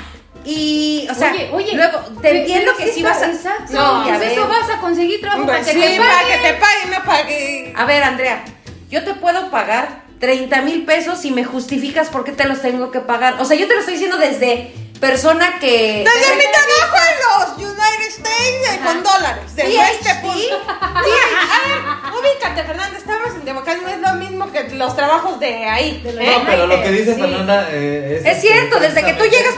Y, 0.49 1.07
o 1.09 1.13
sea, 1.13 1.31
oye, 1.31 1.49
oye. 1.53 1.73
luego 1.75 1.99
te 2.21 2.39
entiendo 2.41 2.71
que 2.75 2.91
sí 2.91 3.03
vas 3.03 3.21
a. 3.21 3.27
Exacto. 3.27 3.71
No, 3.73 4.03
pues 4.03 4.15
a 4.15 4.17
ver. 4.19 4.31
eso 4.31 4.47
vas 4.47 4.69
a 4.69 4.79
conseguir 4.79 5.21
trabajo 5.21 5.45
Pues 5.45 5.59
para 5.59 5.65
que 5.65 5.73
sí, 5.73 5.79
te 5.79 5.97
para 5.99 6.13
paguen. 6.13 6.41
que 6.41 6.47
te 6.47 6.53
paguen, 6.55 6.89
no 6.91 7.03
pague. 7.05 7.73
A 7.75 7.85
ver, 7.85 8.03
Andrea, 8.03 8.43
yo 8.89 9.03
te 9.03 9.13
puedo 9.13 9.51
pagar 9.51 10.01
30 10.19 10.62
mil 10.63 10.85
pesos 10.85 11.23
y 11.25 11.31
me 11.31 11.43
justificas 11.43 12.09
por 12.09 12.23
qué 12.23 12.31
te 12.31 12.45
los 12.45 12.62
tengo 12.62 12.89
que 12.91 12.99
pagar. 12.99 13.35
O 13.39 13.45
sea, 13.45 13.55
yo 13.57 13.67
te 13.67 13.73
lo 13.75 13.79
estoy 13.81 13.93
diciendo 13.93 14.17
desde 14.17 14.73
persona 14.99 15.59
que... 15.62 16.03
Desde 16.03 16.35
mi 16.35 16.43
trabajo 16.51 16.97
en 17.07 17.63
los 17.63 17.71
United 17.71 18.07
States 18.09 18.69
eh, 18.73 18.79
con 18.83 19.01
dólares. 19.01 19.55
Desde 19.55 19.71
Sí, 19.71 19.77
este 19.79 20.15
punto. 20.15 20.39
Sí, 20.39 20.49
a 20.75 21.01
ver, 21.01 22.19
ubícate, 22.19 22.63
Fernanda. 22.65 22.97
Estabas 22.97 23.33
en 23.35 23.41
Tehuacán, 23.45 23.81
no 23.81 23.88
es 23.88 23.99
lo 23.99 24.13
mismo 24.15 24.51
que 24.51 24.63
los 24.75 24.93
trabajos 24.97 25.39
de 25.39 25.65
ahí. 25.69 26.03
¿eh? 26.05 26.31
No, 26.38 26.45
pero 26.45 26.67
lo 26.67 26.83
que 26.83 26.91
dice 26.91 27.15
Sí. 27.15 27.21
Fernanda 27.21 27.69
eh, 27.71 28.17
es... 28.19 28.25
Es 28.35 28.41
cierto, 28.41 28.77
desde 28.81 29.01
que 29.05 29.13
tú 29.13 29.23
llegas, 29.23 29.53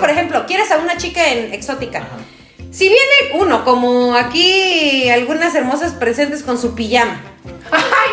en 1.31 1.53
exótica. 1.53 2.07
Si 2.71 2.87
viene 2.87 3.33
uno, 3.43 3.65
como 3.65 4.15
aquí 4.15 5.09
algunas 5.09 5.53
hermosas 5.55 5.91
presentes 5.93 6.41
con 6.43 6.57
su 6.57 6.73
pijama. 6.75 7.21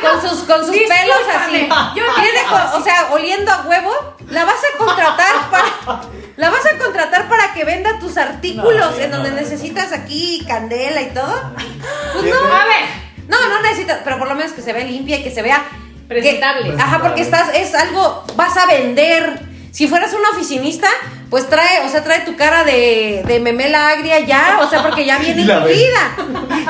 con 0.02 0.20
sus, 0.20 0.40
con 0.44 0.61
sus 0.66 0.74
pelos 0.76 1.18
así. 1.37 1.68
Yo- 1.96 2.04
Viene 2.20 2.40
con- 2.48 2.81
o 2.81 2.85
sea, 2.85 3.09
oliendo 3.12 3.52
a 3.52 3.62
huevo, 3.62 3.92
la 4.31 4.44
vas 4.44 4.57
a 4.57 4.78
contratar 4.78 5.50
para. 5.50 6.00
La 6.37 6.50
vas 6.50 6.64
a 6.66 6.78
contratar 6.78 7.28
para 7.28 7.52
que 7.54 7.64
venda 7.64 7.98
tus 7.98 8.16
artículos 8.16 8.96
No, 8.96 9.02
en 9.02 9.11
no, 9.11 9.16
donde 9.18 9.31
no. 9.31 9.37
necesitas 9.37 9.92
aquí 9.92 10.44
candela 10.46 11.02
y 11.02 11.11
todo. 11.11 11.52
Pues 12.14 12.24
no, 12.24 12.38
sí. 12.38 12.46
a 12.52 12.64
ver. 12.64 13.09
No, 13.28 13.48
no 13.48 13.61
necesitas, 13.62 14.00
pero 14.04 14.18
por 14.18 14.28
lo 14.28 14.35
menos 14.35 14.52
que 14.52 14.62
se 14.62 14.72
vea 14.72 14.85
limpia 14.85 15.18
y 15.18 15.22
que 15.22 15.31
se 15.33 15.42
vea 15.42 15.62
que- 15.68 16.07
Presentable. 16.09 16.74
ajá, 16.81 17.00
porque 17.02 17.20
estás, 17.22 17.50
es 17.54 17.74
algo, 17.74 18.24
vas 18.37 18.57
a 18.57 18.66
vender. 18.66 19.40
Si 19.72 19.87
fueras 19.87 20.12
un 20.14 20.24
oficinista, 20.35 20.88
pues 21.30 21.48
trae, 21.48 21.84
o 21.84 21.88
sea, 21.90 22.02
trae 22.04 22.20
tu 22.20 22.36
cara 22.36 22.64
de, 22.64 23.22
de 23.26 23.40
memela 23.40 23.90
agria 23.90 24.20
ya, 24.20 24.58
o 24.62 24.68
sea, 24.68 24.82
porque 24.82 25.04
ya 25.04 25.18
viene 25.20 25.42
Y 25.42 25.50
incluida. 25.50 26.16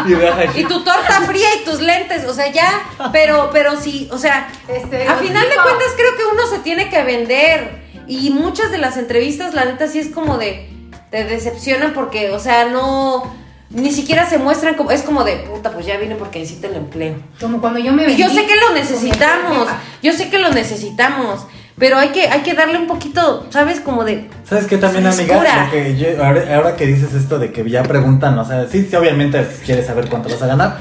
Y. 0.56 0.60
Y 0.60 0.64
tu 0.64 0.82
torta 0.84 1.20
fría 1.22 1.48
y 1.60 1.64
tus 1.64 1.80
lentes, 1.80 2.24
o 2.24 2.34
sea, 2.34 2.50
ya, 2.52 2.82
pero, 3.12 3.50
pero 3.52 3.80
sí, 3.80 4.08
o 4.12 4.18
sea, 4.18 4.48
Este, 4.68 5.06
a 5.08 5.16
final 5.16 5.48
de 5.48 5.54
cuentas 5.56 5.88
creo 5.96 6.16
que 6.16 6.24
uno 6.32 6.46
se 6.46 6.58
tiene 6.60 6.88
que 6.88 7.02
vender. 7.02 7.86
Y 8.06 8.30
muchas 8.30 8.70
de 8.70 8.78
las 8.78 8.96
entrevistas, 8.96 9.52
la 9.54 9.64
neta, 9.66 9.86
sí 9.86 9.98
es 9.98 10.08
como 10.08 10.38
de, 10.38 10.70
te 11.10 11.24
decepcionan 11.24 11.92
porque, 11.92 12.30
o 12.30 12.38
sea, 12.38 12.64
no, 12.66 13.34
ni 13.70 13.92
siquiera 13.92 14.28
se 14.28 14.38
muestran 14.38 14.74
como, 14.76 14.90
es 14.92 15.02
como 15.02 15.24
de, 15.24 15.36
puta, 15.36 15.72
pues 15.72 15.84
ya 15.84 15.98
vine 15.98 16.14
porque 16.14 16.38
necesito 16.38 16.68
el 16.68 16.76
empleo. 16.76 17.16
Como 17.40 17.60
cuando 17.60 17.80
yo 17.80 17.92
me 17.92 18.04
Y 18.04 18.06
vendí. 18.06 18.22
yo 18.22 18.30
sé 18.30 18.46
que 18.46 18.56
lo 18.56 18.70
necesitamos, 18.72 19.68
yo 20.02 20.12
sé 20.14 20.30
que 20.30 20.38
lo 20.38 20.48
necesitamos, 20.50 21.46
pero 21.78 21.96
hay 21.96 22.08
que, 22.08 22.28
hay 22.28 22.40
que 22.42 22.54
darle 22.54 22.78
un 22.78 22.86
poquito, 22.86 23.46
¿sabes? 23.50 23.80
Como 23.80 24.04
de, 24.04 24.28
¿Sabes 24.48 24.66
qué 24.66 24.78
también, 24.78 25.06
amiga? 25.06 25.38
Frescura. 25.40 25.68
Que 25.70 25.96
yo- 25.96 26.24
ahora, 26.24 26.56
ahora 26.56 26.76
que 26.76 26.86
dices 26.86 27.14
esto 27.14 27.38
de 27.38 27.52
que 27.52 27.68
ya 27.68 27.82
preguntan, 27.82 28.38
o 28.38 28.44
sea, 28.44 28.66
sí, 28.68 28.86
sí, 28.88 28.96
obviamente 28.96 29.46
quieres 29.64 29.86
saber 29.86 30.08
cuánto 30.08 30.28
vas 30.28 30.42
a 30.42 30.46
ganar, 30.46 30.78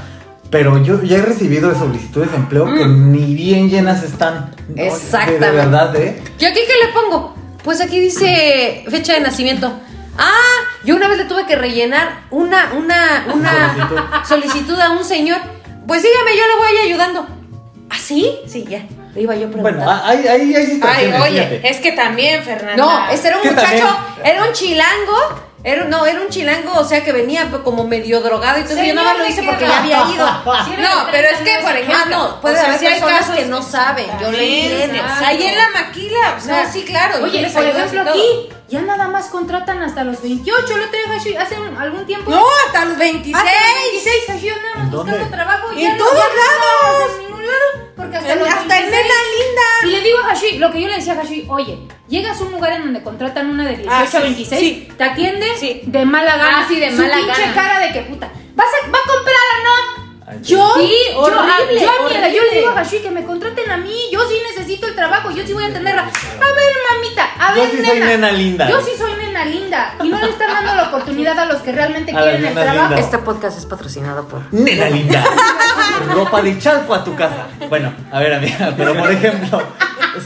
pero 0.49 0.81
yo 0.83 1.01
ya 1.03 1.17
he 1.17 1.21
recibido 1.21 1.73
solicitudes 1.77 2.31
de 2.31 2.37
empleo 2.37 2.65
que 2.73 2.85
ni 2.87 3.35
bien 3.35 3.69
llenas 3.69 4.03
están. 4.03 4.51
No, 4.69 4.75
de- 4.75 4.83
Mm. 4.83 4.87
Exactamente. 4.87 5.45
De, 5.45 5.51
verdad, 5.51 5.95
¿eh? 5.97 6.21
¿yo 6.39 6.47
aquí 6.47 6.59
qué 6.67 6.85
le 6.85 6.93
pongo? 6.93 7.35
Pues 7.63 7.81
aquí 7.81 7.99
dice 7.99 8.85
fecha 8.89 9.13
de 9.13 9.19
nacimiento. 9.21 9.71
Ah, 10.17 10.31
yo 10.83 10.95
una 10.95 11.07
vez 11.09 11.17
le 11.19 11.25
tuve 11.25 11.45
que 11.45 11.55
rellenar 11.55 12.21
una, 12.31 12.73
una, 12.73 13.27
una 13.35 14.23
solicitud 14.27 14.79
a 14.79 14.91
un 14.91 15.03
señor. 15.03 15.37
Pues 15.85 16.01
dígame, 16.01 16.31
yo 16.35 16.43
le 16.47 16.55
voy 16.57 16.85
ayudando. 16.87 17.27
¿Ah, 17.89 17.95
sí? 18.01 18.31
Sí, 18.47 18.65
ya. 18.67 18.83
Le 19.17 19.23
iba 19.23 19.33
yo 19.35 19.49
preguntando. 19.49 19.83
Bueno, 19.83 20.01
hay, 20.05 20.27
hay, 20.27 20.55
hay 20.55 20.79
Ay, 20.83 21.11
oye, 21.11 21.43
fíjate. 21.47 21.69
es 21.69 21.77
que 21.79 21.91
también, 21.93 22.43
Fernanda. 22.43 22.75
No, 22.75 23.09
este 23.09 23.29
era 23.29 23.37
un 23.37 23.47
muchacho, 23.47 23.65
también- 23.65 23.87
era 24.23 24.43
un 24.43 24.53
chilango. 24.53 25.47
Era, 25.63 25.83
no, 25.85 26.05
era 26.05 26.21
un 26.21 26.29
chilango, 26.29 26.71
o 26.75 26.85
sea 26.85 27.03
que 27.03 27.11
venía 27.11 27.49
como 27.63 27.83
medio 27.83 28.21
drogado 28.21 28.59
y 28.59 28.63
todo. 28.63 28.77
Yo 28.81 28.93
nada 28.93 29.09
más 29.09 29.17
lo 29.17 29.23
¿de 29.23 29.29
hice 29.31 29.41
porque 29.43 29.65
ya 29.65 29.79
había 29.79 29.97
ido. 30.13 30.27
Sí, 30.65 30.71
No, 30.79 31.07
pero 31.11 31.27
es 31.29 31.37
que, 31.39 31.57
por 31.63 31.71
ejemplo, 31.75 31.95
Ah, 31.99 32.05
no, 32.09 32.41
puede 32.41 32.55
o 32.55 32.57
sea, 32.59 32.73
haber 32.75 32.87
hay 32.87 32.99
personas 32.99 33.19
casos 33.21 33.35
que 33.35 33.45
no 33.45 33.61
saben. 33.63 34.05
Yo 34.21 34.31
le 34.31 34.37
También, 34.37 34.81
entiendo. 34.81 35.13
Ahí 35.25 35.43
en 35.47 35.57
la 35.57 35.69
maquila, 35.71 36.35
o 36.37 36.39
sea, 36.39 36.63
No, 36.63 36.71
sí, 36.71 36.83
claro. 36.85 37.17
yo 37.19 37.23
Oye, 37.25 37.41
les 37.41 37.51
por 37.51 37.63
ejemplo, 37.65 38.01
aquí 38.01 38.49
ya 38.69 38.81
nada 38.83 39.07
más 39.07 39.25
contratan 39.25 39.81
hasta 39.81 40.03
los 40.03 40.21
28. 40.21 40.77
Lo 40.77 40.85
tengo 40.89 41.13
hace 41.41 41.55
algún 41.79 42.05
tiempo. 42.05 42.29
No, 42.29 42.45
hasta 42.67 42.85
los 42.85 42.97
26. 42.97 43.35
Hasta 43.35 43.49
los 43.51 43.73
26 43.91 44.29
Hashi 44.29 44.49
andamos 44.49 44.77
¿En 44.83 44.91
dónde? 44.91 45.11
buscando 45.13 45.35
trabajo. 45.35 45.71
En 45.73 45.79
ya 45.79 45.91
no- 45.93 45.97
todos 45.97 46.13
no 46.13 46.19
lados. 46.19 47.11
Ningún 47.37 47.45
lado. 47.45 47.91
Porque 47.95 48.17
hasta, 48.17 48.35
los 48.35 48.43
26. 48.47 48.69
Nena 48.85 48.97
Linda. 48.99 49.67
Y 49.83 49.87
le 49.87 50.01
digo 50.01 50.17
a 50.19 50.31
Hashi, 50.31 50.57
lo 50.59 50.71
que 50.71 50.81
yo 50.81 50.87
le 50.87 50.95
decía 50.95 51.13
a 51.13 51.21
Hashi, 51.21 51.45
oye, 51.49 51.79
llegas 52.07 52.39
a 52.39 52.43
un 52.43 52.51
lugar 52.51 52.73
en 52.73 52.81
donde 52.83 53.01
contratan 53.03 53.49
una 53.49 53.63
de 53.65 53.77
18 53.77 53.89
Ah, 53.91 54.05
sí, 54.09 54.17
a 54.17 54.19
26, 54.21 54.59
sí. 54.61 54.87
te 54.97 55.03
atiende 55.03 55.47
Sí. 55.57 55.81
de 55.85 56.05
mala 56.05 56.37
gana. 56.37 56.59
Ah, 56.61 56.65
sí, 56.67 56.79
de 56.79 56.91
Su 56.91 56.97
mala 57.01 57.15
pinche 57.15 57.41
gana. 57.41 57.53
cara 57.55 57.79
de 57.79 57.91
que 57.93 58.01
puta. 58.01 58.29
¿Vas 58.55 58.67
a, 58.67 58.87
¿Va 58.91 58.97
a 58.99 59.07
comprar 59.07 59.35
o 59.35 59.63
no? 59.63 59.96
Ay, 60.29 60.39
Yo, 60.43 60.73
Sí, 60.75 60.91
yo, 61.13 61.19
horrible, 61.19 61.81
yo, 61.81 61.89
a- 61.89 62.07
mira, 62.09 62.27
yo 62.27 62.33
le 62.33 62.39
horrible. 62.39 62.57
digo 62.59 62.69
a 62.69 62.79
Hashi 62.81 62.99
que 62.99 63.11
me 63.11 63.23
contraten 63.23 63.71
a 63.71 63.77
mí, 63.77 63.95
yo 64.11 64.19
sí 64.27 64.35
necesito 64.53 64.85
el 64.87 64.93
trabajo, 64.93 65.31
yo 65.31 65.45
sí 65.47 65.53
voy 65.53 65.63
a 65.63 65.67
atenderla. 65.67 66.01
A 66.01 66.05
ver, 66.53 66.73
mamita, 66.91 67.29
a 67.39 67.55
Yo 67.55 67.61
ver, 67.61 67.71
sí 67.71 67.85
soy 67.85 67.99
nena 68.01 68.31
linda. 68.33 68.69
Yo 68.69 68.81
sí 68.81 68.91
soy 68.97 69.13
nena 69.13 69.45
linda. 69.45 69.95
Y 70.03 70.09
no 70.09 70.19
le 70.19 70.29
están 70.29 70.49
dando 70.51 70.75
la 70.75 70.89
oportunidad 70.89 71.39
a 71.39 71.45
los 71.45 71.61
que 71.61 71.71
realmente 71.71 72.11
A 72.13 72.21
quieren 72.21 72.43
el 72.45 72.53
trabajo. 72.53 72.95
Este 72.95 73.17
podcast 73.19 73.57
es 73.57 73.65
patrocinado 73.65 74.27
por. 74.27 74.41
Nena 74.51 74.89
linda. 74.89 75.23
Ropa 76.13 76.41
de 76.41 76.59
chalco 76.59 76.93
a 76.93 77.03
tu 77.05 77.15
casa. 77.15 77.47
Bueno, 77.69 77.93
a 78.11 78.19
ver, 78.19 78.33
amiga, 78.33 78.73
pero 78.75 78.95
por 78.97 79.09
ejemplo, 79.09 79.61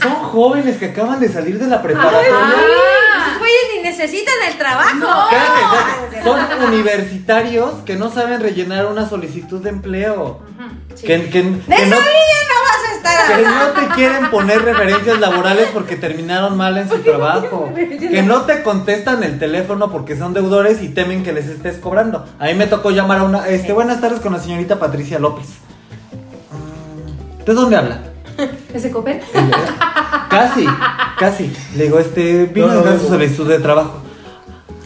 son 0.02 0.14
jóvenes 0.14 0.78
que 0.78 0.86
acaban 0.86 1.20
de 1.20 1.28
salir 1.28 1.58
de 1.60 1.68
la 1.68 1.80
preparatoria. 1.80 2.28
Esos 2.28 3.11
güeyes 3.52 3.76
ni 3.76 3.82
necesitan 3.90 4.34
el 4.48 4.58
trabajo. 4.58 5.28
Cállate. 5.30 6.22
Son 6.24 6.62
universitarios 6.68 7.74
que 7.84 7.96
no 7.96 8.10
saben 8.10 8.40
rellenar 8.40 8.86
una 8.86 9.08
solicitud 9.08 9.60
de 9.62 9.70
empleo. 9.70 10.40
Que, 11.00 11.06
que- 11.30 11.42
De 11.42 11.76
que 11.76 11.86
no, 11.86 11.96
línea 11.96 12.42
no 12.48 12.58
vas 12.64 12.90
a 12.90 12.94
estar 12.96 13.36
que 13.36 13.42
no 13.42 13.66
te 13.88 13.94
quieren 13.94 14.30
poner 14.30 14.62
referencias 14.62 15.18
laborales 15.18 15.68
porque 15.72 15.96
terminaron 15.96 16.56
mal 16.56 16.76
en 16.78 16.88
su 16.88 16.98
trabajo. 16.98 17.72
Que 17.74 18.22
no 18.22 18.42
te 18.42 18.62
contestan 18.62 19.22
el 19.24 19.38
teléfono 19.38 19.90
porque 19.90 20.16
son 20.16 20.32
deudores 20.34 20.82
y 20.82 20.88
temen 20.88 21.22
que 21.24 21.32
les 21.32 21.46
estés 21.46 21.78
cobrando. 21.78 22.26
A 22.38 22.46
mí 22.46 22.54
me 22.54 22.66
tocó 22.66 22.90
llamar 22.90 23.18
a 23.20 23.22
una. 23.24 23.48
Este, 23.48 23.72
buenas 23.72 24.00
tardes 24.00 24.20
con 24.20 24.32
la 24.32 24.38
señorita 24.38 24.78
Patricia 24.78 25.18
López. 25.18 25.46
Mm, 26.50 27.44
¿De 27.44 27.54
dónde 27.54 27.76
habla? 27.76 27.98
¿Ese 28.72 28.90
copel? 28.90 29.20
Casi, 30.28 30.66
casi. 31.18 31.52
Le 31.76 31.84
digo, 31.84 31.98
este, 31.98 32.46
vino 32.46 32.70
a 32.70 32.76
dejar 32.76 32.98
su 32.98 33.08
solicitud 33.08 33.48
de 33.48 33.58
trabajo. 33.58 34.00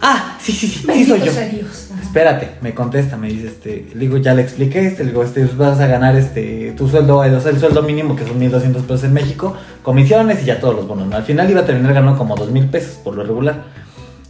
Ah, 0.01 0.37
sí, 0.41 0.53
sí, 0.53 0.69
sí, 0.69 0.87
sí 0.93 1.05
soy 1.05 1.21
yo. 1.21 1.33
Dios. 1.33 1.87
Espérate, 2.01 2.53
me 2.62 2.75
contesta, 2.75 3.17
me 3.17 3.29
dice, 3.29 3.49
este, 3.49 3.89
le 3.93 4.01
digo, 4.01 4.17
ya 4.17 4.33
le 4.35 4.43
expliqué, 4.43 4.87
este, 4.87 5.05
le 5.05 5.11
digo, 5.11 5.23
este, 5.23 5.45
vas 5.57 5.81
a 5.81 5.87
ganar, 5.87 6.17
este, 6.17 6.73
tu 6.77 6.89
sueldo, 6.89 7.23
el, 7.25 7.35
o 7.35 7.41
sea, 7.41 7.51
el 7.51 7.61
sueldo 7.61 7.83
mínimo, 7.83 8.17
que 8.17 8.25
son 8.27 8.39
1200 8.39 8.83
pesos 8.85 9.05
en 9.05 9.12
México, 9.12 9.55
comisiones 9.83 10.43
y 10.43 10.47
ya 10.47 10.59
todos 10.61 10.77
los 10.77 10.87
bonos, 10.87 11.09
¿no? 11.09 11.17
Al 11.17 11.25
final 11.25 11.51
iba 11.51 11.61
a 11.61 11.67
terminar 11.67 11.93
ganando 11.93 12.17
como 12.17 12.37
2000 12.37 12.69
pesos, 12.69 12.95
por 13.05 13.15
lo 13.15 13.23
regular. 13.23 13.65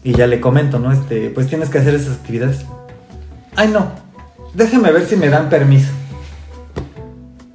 Y 0.02 0.14
ya 0.14 0.26
le 0.26 0.40
comento, 0.40 0.78
¿no? 0.78 0.92
Este, 0.92 1.30
pues 1.30 1.46
tienes 1.46 1.68
que 1.68 1.78
hacer 1.78 1.94
esas 1.94 2.16
actividades. 2.16 2.64
Ay, 3.54 3.68
no, 3.68 3.86
déjeme 4.54 4.90
ver 4.90 5.06
si 5.06 5.16
me 5.16 5.28
dan 5.28 5.48
permiso. 5.48 5.92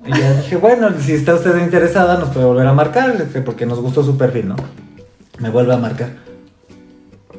Y 0.06 0.12
ya 0.12 0.34
dije, 0.34 0.56
bueno, 0.56 0.90
si 1.00 1.14
está 1.14 1.36
usted 1.36 1.58
interesada, 1.62 2.18
nos 2.18 2.30
puede 2.30 2.46
volver 2.46 2.68
a 2.68 2.74
marcar, 2.74 3.16
porque 3.46 3.66
nos 3.66 3.80
gustó 3.80 4.04
su 4.04 4.18
perfil, 4.18 4.50
¿no? 4.50 4.56
Me 5.38 5.50
vuelve 5.50 5.74
a 5.74 5.78
marcar. 5.78 6.10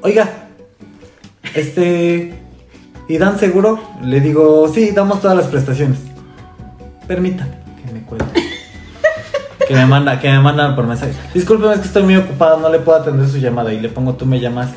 Oiga, 0.02 0.28
este. 1.54 2.38
¿Y 3.08 3.18
dan 3.18 3.38
seguro? 3.38 3.80
Le 4.02 4.20
digo, 4.20 4.68
sí, 4.72 4.92
damos 4.92 5.20
todas 5.20 5.36
las 5.36 5.46
prestaciones. 5.46 5.98
Permítame 7.06 7.50
que 7.84 7.92
me 7.92 8.02
cuelgue. 8.02 8.26
Que 9.66 9.74
me 9.74 9.86
manda, 9.86 10.18
que 10.18 10.28
me 10.28 10.40
mandan 10.40 10.74
por 10.74 10.86
mensaje. 10.86 11.14
Discúlpeme, 11.32 11.74
es 11.74 11.80
que 11.80 11.86
estoy 11.86 12.02
muy 12.02 12.16
ocupado, 12.16 12.58
no 12.58 12.68
le 12.68 12.80
puedo 12.80 12.98
atender 12.98 13.28
su 13.28 13.38
llamada. 13.38 13.72
Y 13.72 13.80
le 13.80 13.88
pongo, 13.88 14.14
tú 14.14 14.26
me 14.26 14.40
llamaste. 14.40 14.76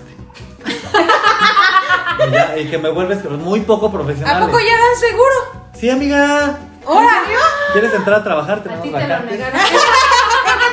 y, 2.28 2.32
ya, 2.32 2.58
y 2.58 2.68
que 2.68 2.78
me 2.78 2.92
vuelves 2.92 3.28
muy 3.30 3.62
poco 3.62 3.92
profesional. 3.92 4.44
¿A 4.44 4.46
poco 4.46 4.60
ya 4.60 4.66
dan 4.66 5.00
seguro? 5.00 5.70
Sí, 5.74 5.90
amiga. 5.90 6.60
¿Ahora? 6.86 7.10
¿Quieres 7.76 7.94
entrar 7.94 8.20
a 8.20 8.24
trabajar? 8.24 8.60
A 8.60 8.64
Tenemos 8.64 8.84
ti 8.84 8.90
te 8.90 8.96
lo 8.96 9.00
vacantes. 9.02 9.32
negaron. 9.40 9.60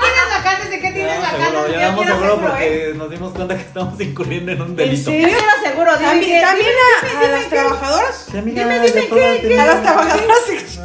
¿Tienes 0.03 0.31
vacantes? 0.37 0.71
¿De 0.71 0.81
qué 0.81 0.91
tienes 0.93 1.15
No, 1.17 1.23
vacantes? 1.23 1.49
seguro, 1.49 1.69
ya 1.73 1.81
damos 1.81 2.01
quiero 2.01 2.15
seguro 2.15 2.31
seguro, 2.35 2.49
porque 2.49 2.91
¿eh? 2.91 2.95
nos 2.95 3.11
dimos 3.11 3.33
cuenta 3.33 3.55
que 3.57 3.63
estamos 3.63 4.01
incurriendo 4.01 4.53
en 4.53 4.63
un 4.63 4.69
¿En 4.69 4.77
delito. 4.77 5.11
Yo 5.11 5.17
quiero 5.29 5.53
seguro. 5.65 5.93
También, 5.99 6.43
también 6.43 6.71
a, 6.71 7.25
a 7.25 7.29
las 7.29 7.49
trabajadoras. 7.49 8.27
Sí, 8.31 8.33
Dime, 8.41 8.81
dime, 8.81 9.09
¿qué? 9.09 9.61
A 9.61 9.67
las 9.67 9.83
trabajadoras. 9.83 10.39
sí. 10.47 10.79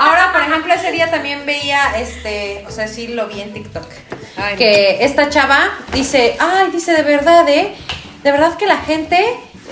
Ahora, 0.00 0.32
por 0.32 0.42
ejemplo, 0.42 0.74
ese 0.74 0.92
día 0.92 1.10
también 1.10 1.44
veía, 1.46 1.98
este, 1.98 2.64
o 2.66 2.70
sea, 2.70 2.88
sí 2.88 3.08
lo 3.08 3.26
vi 3.26 3.40
en 3.40 3.52
TikTok. 3.52 3.84
Ay, 4.36 4.52
no. 4.54 4.58
que 4.58 5.04
esta 5.04 5.28
chava 5.30 5.70
dice, 5.92 6.36
ay, 6.38 6.70
dice, 6.70 6.92
de 6.92 7.02
verdad, 7.02 7.48
¿eh? 7.48 7.74
De 8.22 8.32
verdad 8.32 8.56
que 8.56 8.66
la 8.66 8.76
gente, 8.78 9.24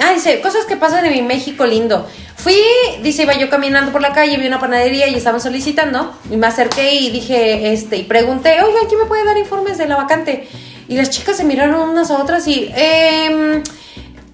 ah, 0.05 0.13
dice, 0.13 0.41
cosas 0.41 0.65
que 0.67 0.77
pasan 0.77 1.05
en 1.07 1.13
mi 1.13 1.23
México 1.23 1.65
lindo. 1.67 2.09
Fui, 2.47 2.63
dice, 3.03 3.25
iba 3.25 3.35
yo 3.35 3.51
caminando 3.51 3.91
por 3.91 4.01
la 4.01 4.13
calle, 4.13 4.37
vi 4.37 4.47
una 4.47 4.61
panadería 4.61 5.09
y 5.09 5.17
estaban 5.17 5.41
solicitando, 5.41 6.15
y 6.31 6.37
me 6.37 6.47
acerqué 6.47 6.95
y 6.95 7.11
dije, 7.11 7.73
este, 7.73 7.97
y 7.97 8.05
pregunté, 8.05 8.63
oiga, 8.63 8.79
¿quién 8.87 9.01
me 9.01 9.07
puede 9.07 9.25
dar 9.25 9.37
informes 9.37 9.79
de 9.79 9.89
la 9.89 9.97
vacante? 9.97 10.49
Y 10.87 10.95
las 10.95 11.11
chicas 11.11 11.37
se 11.37 11.43
miraron 11.43 11.91
unas 11.91 12.09
a 12.13 12.23
otras 12.23 12.47
y, 12.47 12.73
em, 12.73 13.65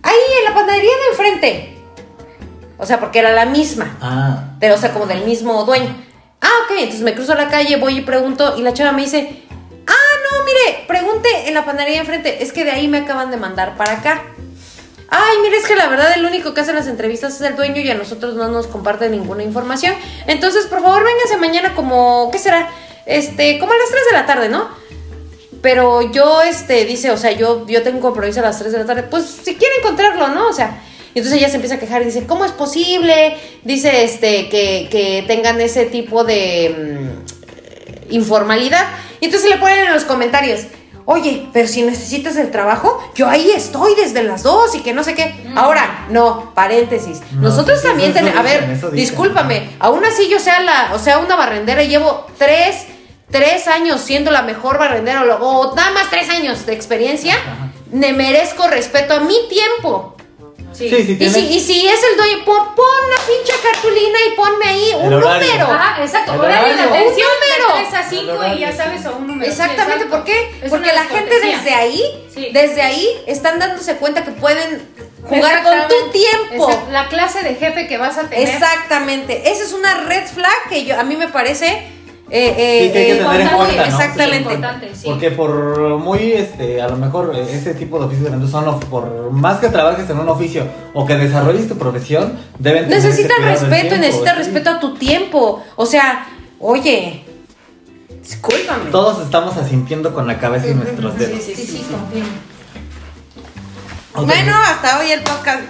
ahí 0.02 0.20
en 0.38 0.44
la 0.44 0.54
panadería 0.54 0.90
de 0.90 1.08
enfrente. 1.10 1.76
O 2.76 2.84
sea, 2.84 3.00
porque 3.00 3.18
era 3.20 3.32
la 3.32 3.46
misma 3.46 3.96
Ah, 4.02 4.56
pero 4.60 4.74
o 4.74 4.76
sea, 4.76 4.92
como 4.92 5.06
del 5.06 5.24
mismo 5.24 5.64
dueño. 5.64 5.96
Ah, 6.42 6.52
ok, 6.66 6.72
entonces 6.80 7.00
me 7.00 7.14
cruzo 7.14 7.34
la 7.34 7.48
calle, 7.48 7.76
voy 7.76 7.96
y 7.96 8.00
pregunto 8.02 8.58
y 8.58 8.60
la 8.60 8.74
chava 8.74 8.92
me 8.92 9.04
dice, 9.04 9.42
ah, 9.86 10.14
no, 10.30 10.44
mire, 10.44 10.84
pregunte 10.86 11.48
en 11.48 11.54
la 11.54 11.64
panadería 11.64 12.00
enfrente, 12.00 12.42
es 12.42 12.52
que 12.52 12.62
de 12.64 12.72
ahí 12.72 12.88
me 12.88 12.98
acaban 12.98 13.30
de 13.30 13.38
mandar 13.38 13.74
para 13.78 13.92
acá. 13.92 14.22
Ay, 15.14 15.36
mire, 15.42 15.58
es 15.58 15.66
que 15.66 15.76
la 15.76 15.88
verdad 15.88 16.10
el 16.16 16.24
único 16.24 16.54
que 16.54 16.62
hace 16.62 16.72
las 16.72 16.86
entrevistas 16.86 17.34
es 17.34 17.42
el 17.42 17.54
dueño 17.54 17.82
y 17.82 17.90
a 17.90 17.94
nosotros 17.94 18.34
no 18.34 18.48
nos 18.48 18.66
comparte 18.66 19.10
ninguna 19.10 19.42
información. 19.42 19.94
Entonces, 20.26 20.64
por 20.64 20.80
favor, 20.80 21.04
véngase 21.04 21.36
mañana 21.36 21.74
como, 21.74 22.30
¿qué 22.32 22.38
será? 22.38 22.70
Este, 23.04 23.58
como 23.58 23.72
a 23.72 23.76
las 23.76 23.90
3 23.90 24.02
de 24.10 24.12
la 24.16 24.24
tarde, 24.24 24.48
¿no? 24.48 24.70
Pero 25.60 26.10
yo, 26.12 26.40
este, 26.40 26.86
dice, 26.86 27.10
o 27.10 27.18
sea, 27.18 27.32
yo, 27.32 27.66
yo 27.66 27.82
tengo 27.82 28.00
compromiso 28.00 28.40
a 28.40 28.44
las 28.44 28.58
3 28.58 28.72
de 28.72 28.78
la 28.78 28.86
tarde. 28.86 29.02
Pues 29.02 29.26
si 29.26 29.54
quiere 29.56 29.76
encontrarlo, 29.80 30.28
¿no? 30.28 30.48
O 30.48 30.52
sea, 30.54 30.80
y 31.14 31.18
entonces 31.18 31.38
ella 31.38 31.50
se 31.50 31.56
empieza 31.56 31.74
a 31.74 31.78
quejar 31.78 32.00
y 32.00 32.06
dice, 32.06 32.24
¿cómo 32.26 32.46
es 32.46 32.52
posible? 32.52 33.36
Dice, 33.64 34.04
este, 34.04 34.48
que, 34.48 34.88
que 34.90 35.24
tengan 35.26 35.60
ese 35.60 35.84
tipo 35.84 36.24
de 36.24 37.10
mm, 38.08 38.14
informalidad. 38.14 38.86
Y 39.20 39.26
entonces 39.26 39.50
le 39.50 39.58
ponen 39.58 39.80
en 39.80 39.92
los 39.92 40.04
comentarios, 40.04 40.62
oye, 41.04 41.48
pero 41.52 41.68
si 41.68 41.82
necesitas 41.82 42.36
el 42.36 42.50
trabajo, 42.50 43.02
yo 43.14 43.28
ahí 43.28 43.50
estoy 43.50 43.94
desde 43.94 44.22
las 44.22 44.42
dos 44.42 44.74
y 44.74 44.80
que 44.80 44.92
no 44.92 45.04
sé 45.04 45.14
qué. 45.14 45.34
Ahora, 45.56 46.06
no, 46.10 46.52
paréntesis. 46.54 47.20
No, 47.32 47.42
Nosotros 47.42 47.82
también 47.82 48.12
tenemos, 48.12 48.38
a 48.38 48.42
ver, 48.42 48.92
discúlpame, 48.92 49.70
aún 49.78 50.04
así 50.04 50.28
yo 50.28 50.38
sea 50.38 50.60
la, 50.60 50.90
o 50.94 50.98
sea, 50.98 51.18
una 51.18 51.36
barrendera 51.36 51.82
y 51.82 51.88
llevo 51.88 52.26
tres, 52.38 52.86
tres 53.30 53.68
años 53.68 54.00
siendo 54.00 54.30
la 54.30 54.42
mejor 54.42 54.78
barrendera 54.78 55.24
o, 55.40 55.74
nada 55.74 55.90
más 55.92 56.10
tres 56.10 56.28
años 56.28 56.66
de 56.66 56.72
experiencia, 56.74 57.36
me 57.90 58.12
merezco 58.12 58.68
respeto 58.68 59.14
a 59.14 59.20
mi 59.20 59.36
tiempo. 59.48 60.11
Sí, 60.72 60.88
sí, 60.88 61.16
Y 61.20 61.28
si, 61.28 61.40
y 61.40 61.60
si 61.60 61.86
es 61.86 62.00
el 62.10 62.16
dueño, 62.16 62.44
pon, 62.44 62.74
pon 62.74 62.86
la 63.10 63.22
pinche 63.26 63.52
cartulina 63.62 64.18
y 64.26 64.36
ponme 64.36 64.64
ahí 64.66 64.92
un 64.94 65.10
número. 65.10 65.66
Ajá, 65.66 66.02
exacto. 66.02 66.32
Horario 66.34 66.74
de 66.76 66.82
atención 66.82 67.28
Un 67.28 67.68
número. 67.68 67.76
de 67.84 67.90
3 67.90 67.94
a 67.94 68.08
5 68.08 68.56
y 68.56 68.58
ya 68.60 68.72
sabes, 68.76 69.06
o 69.06 69.16
un 69.16 69.26
número. 69.26 69.50
Exactamente. 69.50 70.06
¿por 70.06 70.24
qué? 70.24 70.50
Es 70.62 70.70
Porque 70.70 70.90
una 70.90 70.94
la 70.94 71.04
gente 71.04 71.40
desde 71.40 71.74
ahí, 71.74 72.02
Sí. 72.34 72.48
desde 72.52 72.82
ahí, 72.82 73.08
están 73.26 73.58
dándose 73.58 73.96
cuenta 73.96 74.24
que 74.24 74.30
pueden 74.32 74.88
jugar 75.24 75.62
con 75.62 75.88
tu 75.88 76.10
tiempo. 76.10 76.86
La 76.90 77.08
clase 77.08 77.42
de 77.42 77.54
jefe 77.54 77.86
que 77.86 77.98
vas 77.98 78.18
a 78.18 78.22
tener. 78.28 78.48
Exactamente. 78.48 79.50
Esa 79.50 79.62
es 79.64 79.72
una 79.72 79.94
red 80.04 80.26
flag 80.26 80.68
que 80.68 80.84
yo 80.84 80.98
a 80.98 81.04
mí 81.04 81.16
me 81.16 81.28
parece. 81.28 81.91
Eh, 82.34 82.54
eh, 82.56 82.86
Sí, 82.86 82.92
que 82.92 82.98
hay 82.98 83.04
que 83.06 83.12
eh, 83.12 83.16
tener 83.18 83.40
en 83.42 83.48
cuenta, 83.48 83.74
¿no? 83.76 83.82
Exactamente. 83.84 84.94
Sí. 84.94 85.02
Porque 85.04 85.30
por 85.30 85.98
muy, 85.98 86.32
este, 86.32 86.80
a 86.80 86.88
lo 86.88 86.96
mejor 86.96 87.32
eh, 87.36 87.46
ese 87.52 87.74
tipo 87.74 87.98
de 87.98 88.06
oficios 88.06 88.24
de 88.24 88.30
ventas 88.30 88.50
son, 88.50 88.66
of- 88.68 88.84
por 88.86 89.30
más 89.32 89.58
que 89.60 89.68
trabajes 89.68 90.08
en 90.08 90.18
un 90.18 90.28
oficio 90.28 90.66
o 90.94 91.04
que 91.04 91.14
desarrolles 91.16 91.68
tu 91.68 91.76
profesión, 91.76 92.38
deben 92.58 92.84
tener 92.88 93.02
Necesitas 93.04 93.36
respeto 93.44 93.96
necesitas 93.96 94.32
sí. 94.34 94.38
respeto 94.38 94.70
a 94.70 94.80
tu 94.80 94.94
tiempo. 94.94 95.62
O 95.76 95.84
sea, 95.84 96.26
oye, 96.58 97.22
discúlpame. 98.22 98.90
Todos 98.90 99.22
estamos 99.22 99.56
asintiendo 99.58 100.14
con 100.14 100.26
la 100.26 100.38
cabeza 100.38 100.68
y 100.68 100.74
nuestros 100.74 101.18
dedos. 101.18 101.34
Sí, 101.42 101.54
sí, 101.54 101.54
Sí, 101.54 101.66
sí, 101.66 101.72
sí, 101.72 101.78
sí. 101.86 101.86
confirmo. 101.92 102.28
Ok. 104.14 104.24
Bueno, 104.26 104.54
hasta 104.64 104.98
hoy 105.00 105.10
el 105.10 105.20
podcast. 105.22 105.60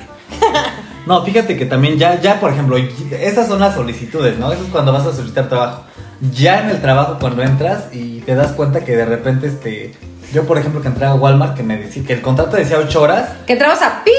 No, 1.06 1.24
fíjate 1.24 1.56
que 1.56 1.66
también 1.66 1.98
ya, 1.98 2.20
ya, 2.20 2.38
por 2.38 2.52
ejemplo, 2.52 2.76
esas 2.76 3.48
son 3.48 3.58
las 3.60 3.74
solicitudes, 3.74 4.38
¿no? 4.38 4.52
Eso 4.52 4.62
es 4.62 4.68
cuando 4.70 4.92
vas 4.92 5.04
a 5.06 5.12
solicitar 5.12 5.48
trabajo. 5.48 5.82
Ya 6.30 6.60
en 6.60 6.70
el 6.70 6.80
trabajo 6.80 7.16
cuando 7.18 7.42
entras 7.42 7.84
y 7.92 8.20
te 8.20 8.34
das 8.34 8.52
cuenta 8.52 8.84
que 8.84 8.96
de 8.96 9.04
repente, 9.04 9.48
este, 9.48 9.92
yo 10.32 10.44
por 10.46 10.56
ejemplo 10.58 10.80
que 10.80 10.88
entré 10.88 11.04
a 11.06 11.14
Walmart 11.14 11.56
que 11.56 11.62
me 11.64 11.76
decía 11.76 12.04
que 12.06 12.12
el 12.12 12.22
contrato 12.22 12.56
decía 12.56 12.78
8 12.78 13.02
horas, 13.02 13.30
Que 13.46 13.54
entramos 13.54 13.82
a 13.82 14.04
pi. 14.04 14.10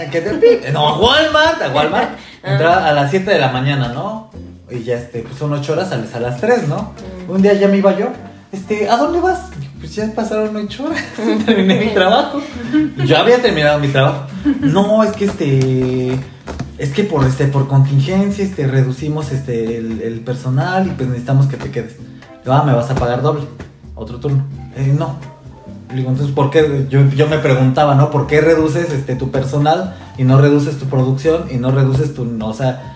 eh, 0.00 0.08
que 0.10 0.20
te- 0.22 0.72
no, 0.72 0.88
a 0.88 0.98
Walmart, 0.98 1.62
a 1.62 1.68
Walmart, 1.70 2.10
entraba 2.42 2.88
a 2.88 2.92
las 2.92 3.10
7 3.10 3.30
de 3.30 3.38
la 3.38 3.48
mañana, 3.48 3.88
¿no? 3.88 4.30
Y 4.70 4.82
ya, 4.82 4.96
este, 4.96 5.20
pues 5.20 5.36
son 5.36 5.52
8 5.52 5.72
horas, 5.74 5.90
sales 5.90 6.12
a 6.14 6.20
las 6.20 6.40
3, 6.40 6.66
¿no? 6.66 6.94
Un 7.28 7.42
día 7.42 7.52
ya 7.52 7.68
me 7.68 7.76
iba 7.76 7.96
yo, 7.96 8.08
este, 8.52 8.88
¿a 8.88 8.96
dónde 8.96 9.20
vas? 9.20 9.48
Pues 9.80 9.94
ya 9.94 10.12
pasaron 10.14 10.54
8 10.54 10.84
horas, 10.84 11.02
terminé 11.46 11.86
mi 11.86 11.94
trabajo. 11.94 12.40
Yo 13.04 13.18
había 13.18 13.42
terminado 13.42 13.80
mi 13.80 13.88
trabajo. 13.88 14.26
No, 14.60 15.02
es 15.02 15.12
que 15.12 15.24
este 15.24 16.18
es 16.78 16.92
que 16.92 17.04
por 17.04 17.24
este 17.24 17.46
por 17.46 17.68
contingencia 17.68 18.44
este 18.44 18.66
reducimos 18.66 19.30
este 19.32 19.78
el, 19.78 20.02
el 20.02 20.20
personal 20.20 20.86
y 20.86 20.90
pues 20.90 21.08
necesitamos 21.08 21.46
que 21.46 21.56
te 21.56 21.70
quedes. 21.70 21.96
Ah, 22.46 22.62
me 22.64 22.74
vas 22.74 22.90
a 22.90 22.94
pagar 22.94 23.22
doble. 23.22 23.44
Otro 23.94 24.18
turno. 24.18 24.44
Eh, 24.76 24.94
no. 24.96 25.16
Le 25.90 25.98
digo, 25.98 26.10
entonces, 26.10 26.34
¿por 26.34 26.50
qué? 26.50 26.86
Yo, 26.88 27.06
yo 27.10 27.28
me 27.28 27.38
preguntaba, 27.38 27.94
¿no? 27.94 28.10
¿Por 28.10 28.26
qué 28.26 28.40
reduces 28.40 28.90
este, 28.90 29.14
tu 29.14 29.30
personal 29.30 29.94
y 30.16 30.24
no 30.24 30.40
reduces 30.40 30.78
tu 30.78 30.86
producción 30.86 31.48
y 31.50 31.56
no 31.56 31.70
reduces 31.70 32.14
tu... 32.14 32.24
no, 32.24 32.48
o 32.48 32.54
sea, 32.54 32.91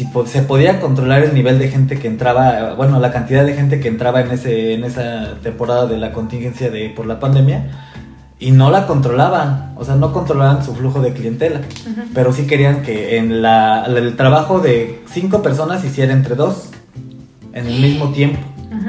si 0.00 0.06
po- 0.06 0.24
se 0.26 0.40
podía 0.40 0.80
controlar 0.80 1.22
el 1.24 1.34
nivel 1.34 1.58
de 1.58 1.68
gente 1.68 1.98
que 1.98 2.08
entraba, 2.08 2.72
bueno, 2.74 2.98
la 2.98 3.12
cantidad 3.12 3.44
de 3.44 3.52
gente 3.52 3.80
que 3.80 3.88
entraba 3.88 4.22
en, 4.22 4.30
ese, 4.30 4.72
en 4.72 4.84
esa 4.84 5.34
temporada 5.42 5.86
de 5.86 5.98
la 5.98 6.12
contingencia 6.12 6.70
de, 6.70 6.88
por 6.88 7.04
la 7.04 7.20
pandemia, 7.20 7.66
y 8.38 8.52
no 8.52 8.70
la 8.70 8.86
controlaban, 8.86 9.74
o 9.76 9.84
sea, 9.84 9.96
no 9.96 10.14
controlaban 10.14 10.64
su 10.64 10.74
flujo 10.74 11.02
de 11.02 11.12
clientela, 11.12 11.60
pero 12.14 12.32
sí 12.32 12.46
querían 12.46 12.80
que 12.80 13.18
en 13.18 13.42
la, 13.42 13.84
el 13.84 14.16
trabajo 14.16 14.60
de 14.60 15.02
cinco 15.12 15.42
personas 15.42 15.84
hiciera 15.84 16.14
entre 16.14 16.34
dos 16.34 16.70
en 17.52 17.66
el 17.66 17.78
mismo 17.82 18.08
tiempo. 18.12 18.38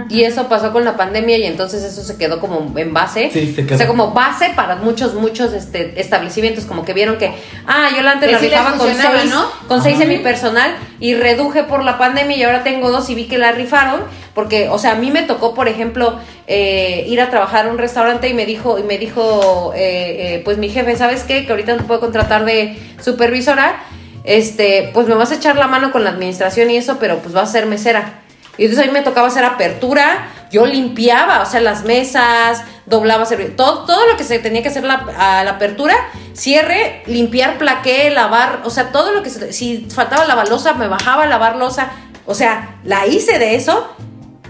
Y 0.10 0.24
eso 0.24 0.48
pasó 0.48 0.72
con 0.72 0.86
la 0.86 0.96
pandemia 0.96 1.38
y 1.38 1.44
entonces 1.44 1.84
eso 1.84 2.04
se 2.04 2.18
quedó 2.18 2.40
como 2.40 2.78
en 2.78 2.94
base. 2.94 3.30
Sí, 3.32 3.54
se 3.54 3.66
quedó. 3.66 3.76
O 3.76 3.78
sea, 3.78 3.88
como 3.88 4.12
base 4.12 4.52
para 4.56 4.76
muchos, 4.76 5.14
muchos 5.14 5.54
este, 5.54 6.00
establecimientos, 6.00 6.66
como 6.66 6.86
que 6.86 6.94
vieron 6.94 7.18
que, 7.18 7.34
ah, 7.68 7.90
yo 7.94 8.08
antes 8.08 8.32
la 8.32 8.40
sí 8.40 8.46
les 8.46 8.54
rifaba 8.54 8.78
con 8.78 8.88
seis, 8.88 9.30
¿no? 9.30 9.50
con 9.68 9.82
seis 9.82 9.96
Ajá. 9.96 10.06
semipersonal 10.06 10.76
y 11.00 11.16
reduje 11.16 11.64
por 11.64 11.84
la 11.84 11.98
pandemia 11.98 12.38
y 12.38 12.44
ahora 12.44 12.64
tengo 12.64 12.90
dos 12.90 13.10
y 13.10 13.16
vi 13.16 13.26
que 13.26 13.38
la 13.38 13.52
rifaron. 13.52 14.02
Porque, 14.34 14.70
o 14.70 14.80
sea, 14.80 14.94
a 14.94 14.96
mí 14.96 15.12
me 15.12 15.24
tocó, 15.24 15.54
por 15.54 15.68
ejemplo, 15.68 16.18
eh, 16.48 17.04
ir 17.08 17.20
a 17.20 17.30
trabajar 17.30 17.68
a 17.68 17.70
un 17.70 17.78
restaurante 17.78 18.30
y 18.30 18.34
me 18.34 18.46
dijo, 18.46 18.80
y 18.80 18.84
me 18.84 18.98
dijo, 18.98 19.74
eh, 19.76 20.36
eh, 20.36 20.42
pues 20.46 20.58
mi 20.58 20.70
jefe, 20.70 20.96
¿sabes 20.96 21.24
qué? 21.24 21.46
Que 21.46 21.52
ahorita 21.52 21.74
no 21.74 21.80
te 21.80 21.84
puedo 21.84 22.00
contratar 22.00 22.46
de 22.46 22.78
supervisora. 23.04 23.84
Este, 24.24 24.90
pues 24.94 25.08
me 25.08 25.16
vas 25.16 25.32
a 25.32 25.36
echar 25.36 25.58
la 25.58 25.68
mano 25.68 25.92
con 25.92 26.04
la 26.04 26.12
administración 26.12 26.70
y 26.70 26.78
eso, 26.78 26.98
pero 27.00 27.18
pues 27.18 27.34
vas 27.34 27.50
a 27.50 27.52
ser 27.52 27.66
mesera. 27.66 28.22
Y 28.58 28.66
entonces 28.66 28.86
a 28.86 28.88
mí 28.88 28.94
me 28.94 29.02
tocaba 29.04 29.28
hacer 29.28 29.44
apertura, 29.46 30.28
yo 30.52 30.66
limpiaba, 30.66 31.42
o 31.42 31.46
sea, 31.46 31.62
las 31.62 31.84
mesas, 31.84 32.64
doblaba, 32.86 33.26
todo, 33.56 33.86
todo 33.86 34.06
lo 34.08 34.18
que 34.18 34.24
se 34.24 34.40
tenía 34.40 34.62
que 34.62 34.68
hacer 34.68 34.84
la- 34.84 35.06
a 35.18 35.44
la 35.44 35.52
apertura, 35.52 35.96
cierre, 36.34 37.04
limpiar 37.08 37.58
plaqué, 37.58 38.10
lavar, 38.10 38.60
o 38.66 38.70
sea, 38.70 38.92
todo 38.92 39.12
lo 39.14 39.24
que 39.24 39.30
se, 39.30 39.54
si 39.54 39.88
faltaba 39.94 40.26
lavar 40.26 40.50
losa, 40.50 40.74
me 40.74 40.88
bajaba 40.88 41.24
a 41.24 41.28
lavar 41.28 41.56
losa, 41.56 41.92
o 42.26 42.34
sea, 42.36 42.76
la 42.84 43.08
hice 43.08 43.40
de 43.40 43.56
eso. 43.56 43.96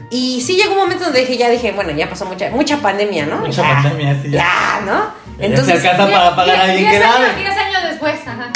Y 0.10 0.42
sí 0.42 0.56
llegó 0.58 0.74
un 0.74 0.80
momento 0.80 1.06
donde 1.06 1.22
dije, 1.22 1.38
ya 1.38 1.50
dije, 1.50 1.72
bueno, 1.72 1.92
ya 1.92 2.10
pasó 2.10 2.26
mucha, 2.26 2.50
mucha 2.50 2.78
pandemia, 2.78 3.28
¿no? 3.28 3.38
Mucha 3.38 3.62
Ya, 3.62 3.74
pandemia, 3.84 4.22
sí, 4.22 4.30
ya. 4.32 4.38
Ya, 4.40 4.82
¿no? 4.86 5.00
Ya 5.40 5.46
Entonces, 5.46 5.82
se 5.82 5.88
alcanza 5.90 6.12
para 6.12 6.36
pagar 6.36 6.56
a 6.58 6.64
alguien 6.64 6.84
que 6.84 6.90
Diez 6.98 7.04
años, 7.06 7.20
lave. 7.20 7.36
10 7.42 7.58
años 7.58 7.84
después, 7.92 8.16
ajá. 8.28 8.50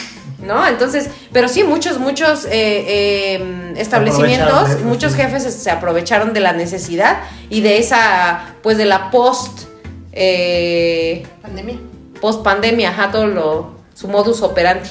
¿No? 0.45 0.65
Entonces, 0.67 1.10
pero 1.34 1.47
sí, 1.47 1.63
muchos, 1.63 1.99
muchos 1.99 2.45
eh, 2.45 2.51
eh, 2.51 3.73
establecimientos, 3.77 4.69
eso, 4.69 4.79
muchos 4.86 5.13
sí. 5.13 5.19
jefes 5.19 5.43
se, 5.43 5.51
se 5.51 5.71
aprovecharon 5.71 6.34
de 6.34 6.39
la 6.39 6.53
necesidad 6.53 7.23
y 7.49 7.62
de 7.62 7.77
esa, 7.77 8.55
pues 8.62 8.77
de 8.77 8.86
la 8.86 9.12
post, 9.12 9.67
eh, 10.12 11.25
Pandemia. 11.41 11.77
post 12.21 12.43
pandemia, 12.43 12.89
ajá, 12.89 13.12
todo 13.12 13.27
lo, 13.27 13.75
su 13.93 14.08
modus 14.08 14.41
operandi. 14.41 14.89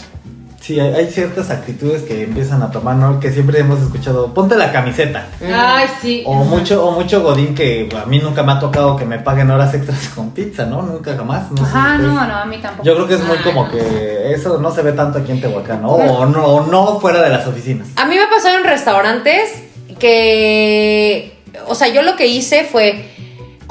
Sí, 0.65 0.81
hay, 0.81 0.95
hay 0.95 1.11
ciertas 1.11 1.51
actitudes 1.51 2.01
que 2.05 2.23
empiezan 2.23 2.63
a 2.63 2.71
tomar, 2.71 2.97
¿no? 2.97 3.21
Que 3.21 3.31
siempre 3.31 3.59
hemos 3.59 3.83
escuchado, 3.83 4.33
ponte 4.33 4.57
la 4.57 4.73
camiseta. 4.73 5.27
Ay, 5.55 5.87
sí. 6.01 6.23
O 6.25 6.37
mucho, 6.45 6.87
o 6.87 6.93
mucho 6.93 7.23
godín 7.23 7.55
que 7.55 7.87
a 8.03 8.07
mí 8.07 8.19
nunca 8.19 8.43
me 8.43 8.53
ha 8.53 8.59
tocado 8.59 8.97
que 8.97 9.05
me 9.05 9.19
paguen 9.19 9.51
horas 9.51 9.75
extras 9.75 10.09
con 10.15 10.31
pizza, 10.31 10.65
¿no? 10.65 10.81
Nunca 10.81 11.15
jamás. 11.17 11.51
No 11.53 11.63
Ajá, 11.63 11.99
no, 11.99 12.15
ustedes- 12.15 12.29
no, 12.29 12.35
a 12.37 12.45
mí 12.47 12.57
tampoco. 12.63 12.83
Yo 12.87 12.95
creo 12.95 13.07
que 13.09 13.15
es 13.15 13.25
muy 13.25 13.37
como 13.39 13.65
no. 13.65 13.71
que 13.71 14.33
eso 14.33 14.57
no 14.59 14.71
se 14.71 14.81
ve 14.81 14.93
tanto 14.93 15.19
aquí 15.19 15.33
en 15.33 15.43
Tehuacán, 15.43 15.83
¿no? 15.83 15.89
O 15.91 16.25
no, 16.25 16.47
o 16.47 16.67
no 16.67 16.99
fuera 16.99 17.21
de 17.21 17.29
las 17.29 17.47
oficinas. 17.47 17.89
A 17.97 18.07
mí 18.07 18.17
me 18.17 18.27
pasó 18.29 18.49
en 18.49 18.65
restaurantes 18.65 19.51
que, 19.99 21.35
o 21.67 21.75
sea, 21.75 21.89
yo 21.89 22.03
lo 22.03 22.17
que 22.17 22.27
hice 22.27 22.65
fue, 22.65 23.14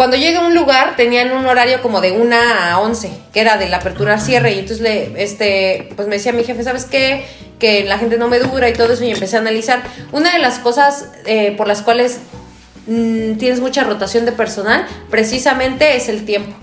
cuando 0.04 0.18
llegué 0.18 0.36
a 0.36 0.42
un 0.42 0.54
lugar 0.54 0.98
tenían 0.98 1.32
un 1.32 1.46
horario 1.46 1.82
como 1.82 2.02
de 2.02 2.12
una 2.12 2.74
a 2.74 2.80
11, 2.82 3.10
que 3.32 3.39
era 3.39 3.56
de 3.56 3.70
la 3.70 3.78
apertura 3.78 4.16
al 4.16 4.20
cierre, 4.20 4.52
y 4.52 4.60
entonces 4.60 4.82
le, 4.82 5.24
este, 5.24 5.94
pues 5.96 6.10
me 6.10 6.16
decía 6.18 6.34
mi 6.34 6.44
jefe, 6.44 6.62
¿sabes 6.62 6.84
qué? 6.84 7.26
Que 7.58 7.86
la 7.86 7.97
gente 7.97 8.18
no 8.18 8.28
me 8.28 8.38
dura 8.39 8.68
y 8.68 8.74
todo 8.74 8.91
eso, 8.91 9.01
y 9.06 9.12
empecé 9.12 9.38
a 9.38 9.39
analizar. 9.39 9.82
Una 10.12 10.34
de 10.34 10.39
las 10.39 10.60
cosas 10.60 11.08
eh, 11.26 11.54
por 11.56 11.70
las 11.70 11.82
cuales 11.82 12.20
mm, 12.86 13.36
tienes 13.36 13.62
mucha 13.62 13.86
rotación 13.86 14.26
de 14.26 14.34
personal, 14.34 14.86
precisamente 15.10 15.95
es 15.95 16.10
el 16.10 16.26
tiempo. 16.26 16.54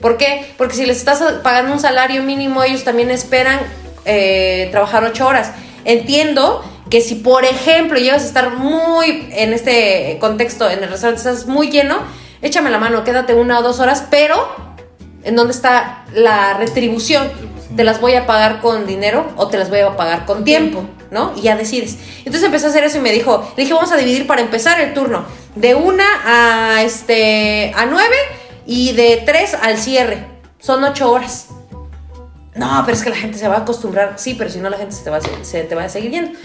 ¿Por 0.00 0.16
qué? 0.16 0.46
Porque 0.56 0.76
si 0.76 0.86
les 0.86 0.96
estás 0.96 1.22
pagando 1.42 1.74
un 1.74 1.78
salario 1.78 2.22
mínimo, 2.22 2.62
ellos 2.62 2.84
también 2.84 3.10
esperan 3.10 3.58
eh, 4.06 4.68
trabajar 4.70 5.04
ocho 5.04 5.26
horas. 5.26 5.52
Entiendo 5.84 6.64
que 6.88 7.02
si, 7.02 7.16
por 7.16 7.44
ejemplo, 7.44 7.98
llegas 7.98 8.22
a 8.22 8.26
estar 8.26 8.56
muy 8.56 9.28
en 9.32 9.52
este 9.52 10.16
contexto, 10.20 10.70
en 10.70 10.82
el 10.82 10.88
restaurante, 10.88 11.18
estás 11.18 11.44
muy 11.44 11.68
lleno, 11.68 11.98
échame 12.42 12.70
la 12.70 12.78
mano, 12.78 13.04
quédate 13.04 13.34
una 13.34 13.58
o 13.58 13.62
dos 13.62 13.80
horas, 13.80 14.04
pero 14.10 14.34
¿en 15.24 15.36
dónde 15.36 15.52
está 15.52 16.04
la 16.14 16.54
retribución? 16.54 17.28
¿Te 17.76 17.84
las 17.84 18.00
voy 18.00 18.14
a 18.14 18.26
pagar 18.26 18.60
con 18.60 18.86
dinero 18.86 19.26
o 19.36 19.48
te 19.48 19.58
las 19.58 19.68
voy 19.70 19.80
a 19.80 19.96
pagar 19.96 20.24
con 20.24 20.44
tiempo? 20.44 20.84
¿no? 21.10 21.32
Y 21.36 21.42
ya 21.42 21.56
decides. 21.56 21.96
Entonces 22.18 22.42
empezó 22.42 22.66
a 22.66 22.70
hacer 22.70 22.82
eso 22.84 22.98
y 22.98 23.00
me 23.00 23.12
dijo, 23.12 23.48
le 23.56 23.62
dije, 23.62 23.72
vamos 23.74 23.92
a 23.92 23.96
dividir 23.96 24.26
para 24.26 24.40
empezar 24.40 24.80
el 24.80 24.92
turno 24.92 25.24
de 25.54 25.74
una 25.76 26.04
a 26.24 26.82
este 26.82 27.72
a 27.76 27.86
nueve 27.86 28.16
y 28.66 28.92
de 28.92 29.22
tres 29.24 29.54
al 29.54 29.78
cierre. 29.78 30.26
Son 30.58 30.82
ocho 30.82 31.10
horas. 31.12 31.48
No, 32.56 32.82
pero 32.84 32.96
es 32.96 33.04
que 33.04 33.10
la 33.10 33.16
gente 33.16 33.38
se 33.38 33.46
va 33.48 33.56
a 33.56 33.58
acostumbrar. 33.58 34.14
Sí, 34.16 34.34
pero 34.34 34.50
si 34.50 34.58
no 34.58 34.68
la 34.68 34.78
gente 34.78 34.94
se 34.96 35.04
te 35.04 35.10
va, 35.10 35.18
a- 35.18 35.44
se 35.44 35.62
te 35.62 35.74
va 35.74 35.84
a 35.84 35.88
seguir 35.88 36.10
yendo. 36.10 36.38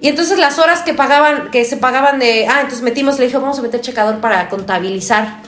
Y 0.00 0.08
entonces 0.08 0.38
las 0.38 0.58
horas 0.58 0.82
que 0.82 0.94
pagaban, 0.94 1.50
que 1.50 1.64
se 1.64 1.76
pagaban 1.76 2.18
de. 2.18 2.46
Ah, 2.48 2.60
entonces 2.60 2.82
metimos, 2.82 3.18
le 3.18 3.26
dije, 3.26 3.38
vamos 3.38 3.58
a 3.58 3.62
meter 3.62 3.80
checador 3.80 4.20
para 4.20 4.48
contabilizar. 4.48 5.38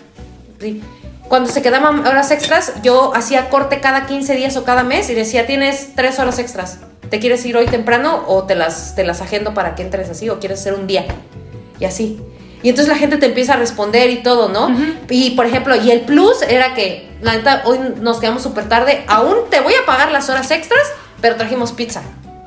Sí. 0.60 0.82
Cuando 1.28 1.50
se 1.50 1.60
quedaban 1.60 2.06
horas 2.06 2.30
extras, 2.30 2.72
yo 2.82 3.14
hacía 3.14 3.50
corte 3.50 3.80
cada 3.80 4.06
15 4.06 4.34
días 4.34 4.56
o 4.56 4.64
cada 4.64 4.82
mes 4.82 5.10
y 5.10 5.14
decía, 5.14 5.46
tienes 5.46 5.94
tres 5.94 6.18
horas 6.18 6.38
extras. 6.38 6.78
¿Te 7.10 7.20
quieres 7.20 7.44
ir 7.44 7.56
hoy 7.56 7.66
temprano 7.66 8.24
o 8.26 8.44
te 8.44 8.54
las, 8.54 8.94
te 8.94 9.04
las 9.04 9.20
agendo 9.20 9.52
para 9.52 9.74
que 9.74 9.82
entres 9.82 10.08
así 10.08 10.30
o 10.30 10.40
quieres 10.40 10.60
hacer 10.60 10.74
un 10.74 10.86
día? 10.86 11.04
Y 11.78 11.84
así. 11.84 12.18
Y 12.62 12.70
entonces 12.70 12.92
la 12.92 12.98
gente 12.98 13.18
te 13.18 13.26
empieza 13.26 13.54
a 13.54 13.56
responder 13.56 14.10
y 14.10 14.22
todo, 14.22 14.48
¿no? 14.48 14.74
Y 15.08 15.30
por 15.30 15.46
ejemplo, 15.46 15.76
y 15.76 15.90
el 15.90 16.00
plus 16.00 16.42
era 16.42 16.74
que, 16.74 17.08
la 17.20 17.34
neta, 17.36 17.62
hoy 17.66 17.78
nos 18.00 18.18
quedamos 18.18 18.42
súper 18.42 18.68
tarde. 18.68 19.04
Aún 19.06 19.36
te 19.50 19.60
voy 19.60 19.74
a 19.74 19.86
pagar 19.86 20.10
las 20.10 20.28
horas 20.28 20.50
extras, 20.50 20.82
pero 21.20 21.36
trajimos 21.36 21.72
pizza. 21.72 22.02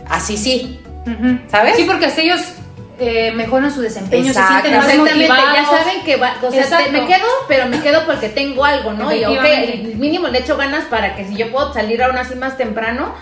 Así 0.09 0.37
sí. 0.37 0.81
Ujú. 1.05 1.39
¿Sabes? 1.49 1.75
Sí, 1.77 1.83
porque 1.85 2.05
así 2.07 2.21
ellos 2.21 2.41
eh, 2.99 3.31
mejoran 3.35 3.71
su 3.73 3.81
desempeño, 3.81 4.27
Exacto. 4.27 4.53
se 4.53 4.61
sienten 4.69 4.77
más 4.77 4.87
Exactamente, 4.89 5.27
ya 5.27 5.33
motivados. 5.35 5.79
saben 5.79 6.03
que 6.03 6.15
va, 6.17 6.33
o 6.41 6.51
sea, 6.51 6.77
te- 6.77 6.91
me 6.91 7.05
quedo, 7.07 7.25
pero 7.47 7.67
me 7.67 7.79
quedo 7.81 8.05
porque 8.05 8.29
tengo 8.29 8.63
algo, 8.63 8.93
¿no? 8.93 9.11
Y 9.11 9.95
mínimo 9.97 10.27
le 10.27 10.39
echo 10.39 10.55
ganas 10.57 10.85
para 10.85 11.15
que 11.15 11.25
si 11.27 11.35
yo 11.35 11.51
puedo 11.51 11.73
salir 11.73 12.03
aún 12.03 12.17
así 12.17 12.35
más 12.35 12.57
temprano, 12.57 13.13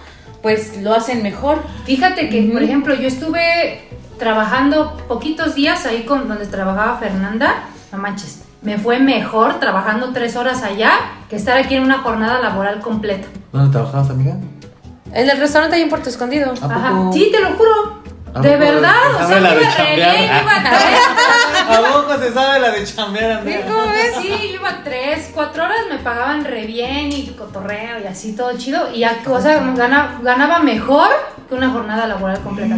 pues 0.41 0.77
lo 0.81 0.93
hacen 0.93 1.23
mejor. 1.23 1.63
Fíjate 1.85 2.29
que, 2.29 2.41
Ujú. 2.41 2.53
por 2.53 2.63
ejemplo, 2.63 2.95
yo 2.95 3.07
estuve 3.07 3.81
trabajando 4.17 4.97
poquitos 5.07 5.55
días 5.55 5.85
ahí 5.85 6.03
con 6.03 6.27
donde 6.27 6.45
trabajaba 6.47 6.97
Fernanda. 6.97 7.63
No 7.93 7.97
manches, 7.99 8.41
me 8.61 8.77
fue 8.77 8.99
mejor 8.99 9.61
trabajando 9.61 10.11
tres 10.11 10.35
horas 10.35 10.61
allá 10.63 10.91
que 11.29 11.37
estar 11.37 11.57
aquí 11.57 11.75
en 11.75 11.83
una 11.83 11.99
jornada 11.99 12.39
laboral 12.41 12.81
completa. 12.81 13.27
¿Dónde 13.53 13.71
trabajabas, 13.71 14.09
amiga? 14.09 14.35
En 15.13 15.29
el 15.29 15.37
restaurante 15.39 15.75
ahí 15.75 15.81
en 15.83 15.89
Puerto 15.89 16.09
Escondido. 16.09 16.53
¿A 16.61 16.65
Ajá. 16.65 16.93
Sí, 17.13 17.29
te 17.31 17.39
lo 17.39 17.49
juro. 17.55 17.99
¿A 18.33 18.41
De 18.41 18.57
verdad, 18.57 18.93
o 19.15 19.17
¿Sabe 19.17 19.27
sea, 19.33 19.39
la 19.41 19.49
me 19.49 19.55
de 19.55 19.61
iba 19.61 19.71
re 19.71 19.77
chambear? 19.77 20.15
bien, 20.17 20.29
yo 20.29 20.41
iba 20.43 20.69
tres. 20.69 20.99
¿A 21.67 21.81
poco 21.93 22.17
se 22.19 22.33
sabe 22.33 22.59
la 22.59 22.69
de 22.71 22.83
chambear, 22.83 23.31
amiga? 23.39 23.59
Sí, 24.21 24.29
yo 24.29 24.55
iba 24.55 24.83
tres, 24.83 25.31
cuatro 25.33 25.63
horas, 25.63 25.77
me 25.89 25.97
pagaban 25.97 26.45
re 26.45 26.65
bien 26.67 27.11
y 27.11 27.27
cotorreo 27.37 27.99
y 28.03 28.07
así 28.07 28.33
todo 28.35 28.55
chido. 28.55 28.91
Y 28.93 28.99
ya, 28.99 29.17
o 29.27 29.41
sea, 29.41 29.59
gana- 29.75 30.19
ganaba 30.21 30.59
mejor 30.59 31.09
que 31.47 31.55
una 31.55 31.69
jornada 31.71 32.05
laboral 32.05 32.39
completa. 32.41 32.75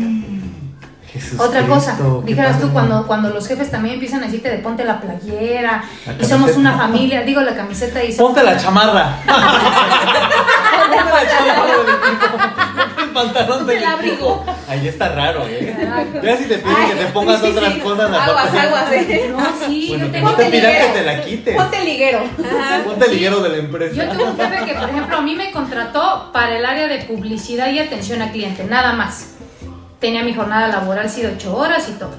Jesús 1.12 1.38
Otra 1.38 1.68
cosa, 1.68 1.96
Cristo, 1.96 2.24
dijeras 2.26 2.62
tú, 2.62 2.72
cuando, 2.72 3.06
cuando 3.06 3.30
los 3.32 3.46
jefes 3.46 3.70
también 3.70 3.96
empiezan 3.96 4.22
a 4.24 4.28
decirte 4.28 4.50
de 4.50 4.60
ponte 4.60 4.86
la 4.86 5.02
playera 5.02 5.84
La 6.06 6.14
y 6.18 6.24
somos 6.26 6.56
una 6.56 6.78
familia, 6.78 7.24
digo 7.24 7.42
la 7.42 7.54
camiseta 7.54 8.02
y 8.02 8.14
Ponte 8.14 8.42
la 8.42 8.56
chamarra. 8.62 9.18
Ponte 10.92 11.12
la 11.12 11.30
chamarra 11.30 11.66
del 11.66 11.90
equipo. 11.90 13.02
El 13.02 13.10
pantalón 13.12 13.68
del 13.68 13.78
El 13.78 13.84
abrigo. 13.86 14.46
Ahí 14.68 14.88
está 14.88 15.10
raro, 15.10 15.46
¿eh? 15.48 15.76
Ya 16.24 16.38
si 16.38 16.46
te 16.46 16.58
piden 16.60 16.90
que 16.90 16.96
te 16.96 17.06
pongas 17.08 17.42
sí, 17.42 17.48
sí, 17.48 17.58
otras 17.58 17.74
sí. 17.74 17.80
cosas. 17.80 18.12
Aguas, 18.12 18.54
aguas, 18.56 18.92
eh. 18.92 19.34
No, 19.38 19.46
sí, 19.66 19.86
Bueno, 19.90 20.06
yo 20.06 20.12
que 20.12 20.18
tengo 20.18 20.30
no 20.30 20.36
te 20.36 20.46
pidan 20.46 20.74
que 20.74 21.00
te 21.00 21.04
la 21.04 21.22
quites. 21.22 21.56
Ponte 21.56 21.84
liguero. 21.84 22.24
Ponte 22.86 23.06
el 23.06 23.12
liguero 23.12 23.40
de 23.42 23.50
la 23.50 23.58
empresa. 23.58 23.96
Yo 23.96 24.12
tuve 24.12 24.24
un 24.24 24.38
jefe 24.38 24.66
que, 24.66 24.74
por 24.76 24.90
ejemplo, 24.90 25.18
a 25.18 25.22
mí 25.22 25.36
me 25.36 25.52
contrató 25.52 26.30
para 26.32 26.58
el 26.58 26.66
área 26.66 26.88
de 26.88 27.00
publicidad 27.06 27.70
y 27.70 27.80
atención 27.80 28.22
al 28.22 28.32
cliente, 28.32 28.64
nada 28.64 28.94
más. 28.94 29.36
Tenía 30.00 30.24
mi 30.24 30.34
jornada 30.34 30.68
laboral, 30.68 31.10
sí, 31.10 31.22
de 31.22 31.34
ocho 31.34 31.56
horas 31.56 31.88
y 31.90 31.94
todo. 31.94 32.12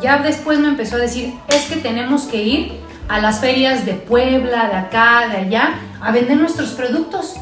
Ya 0.00 0.18
después 0.18 0.58
me 0.58 0.68
empezó 0.68 0.96
a 0.96 0.98
decir, 0.98 1.34
es 1.48 1.66
que 1.66 1.76
tenemos 1.76 2.22
que 2.22 2.42
ir 2.42 2.72
a 3.08 3.20
las 3.20 3.40
ferias 3.40 3.84
de 3.84 3.94
Puebla, 3.94 4.68
de 4.68 4.76
acá, 4.76 5.28
de 5.30 5.36
allá, 5.36 5.74
a 6.00 6.10
vender 6.10 6.36
nuestros 6.36 6.70
productos. 6.70 7.36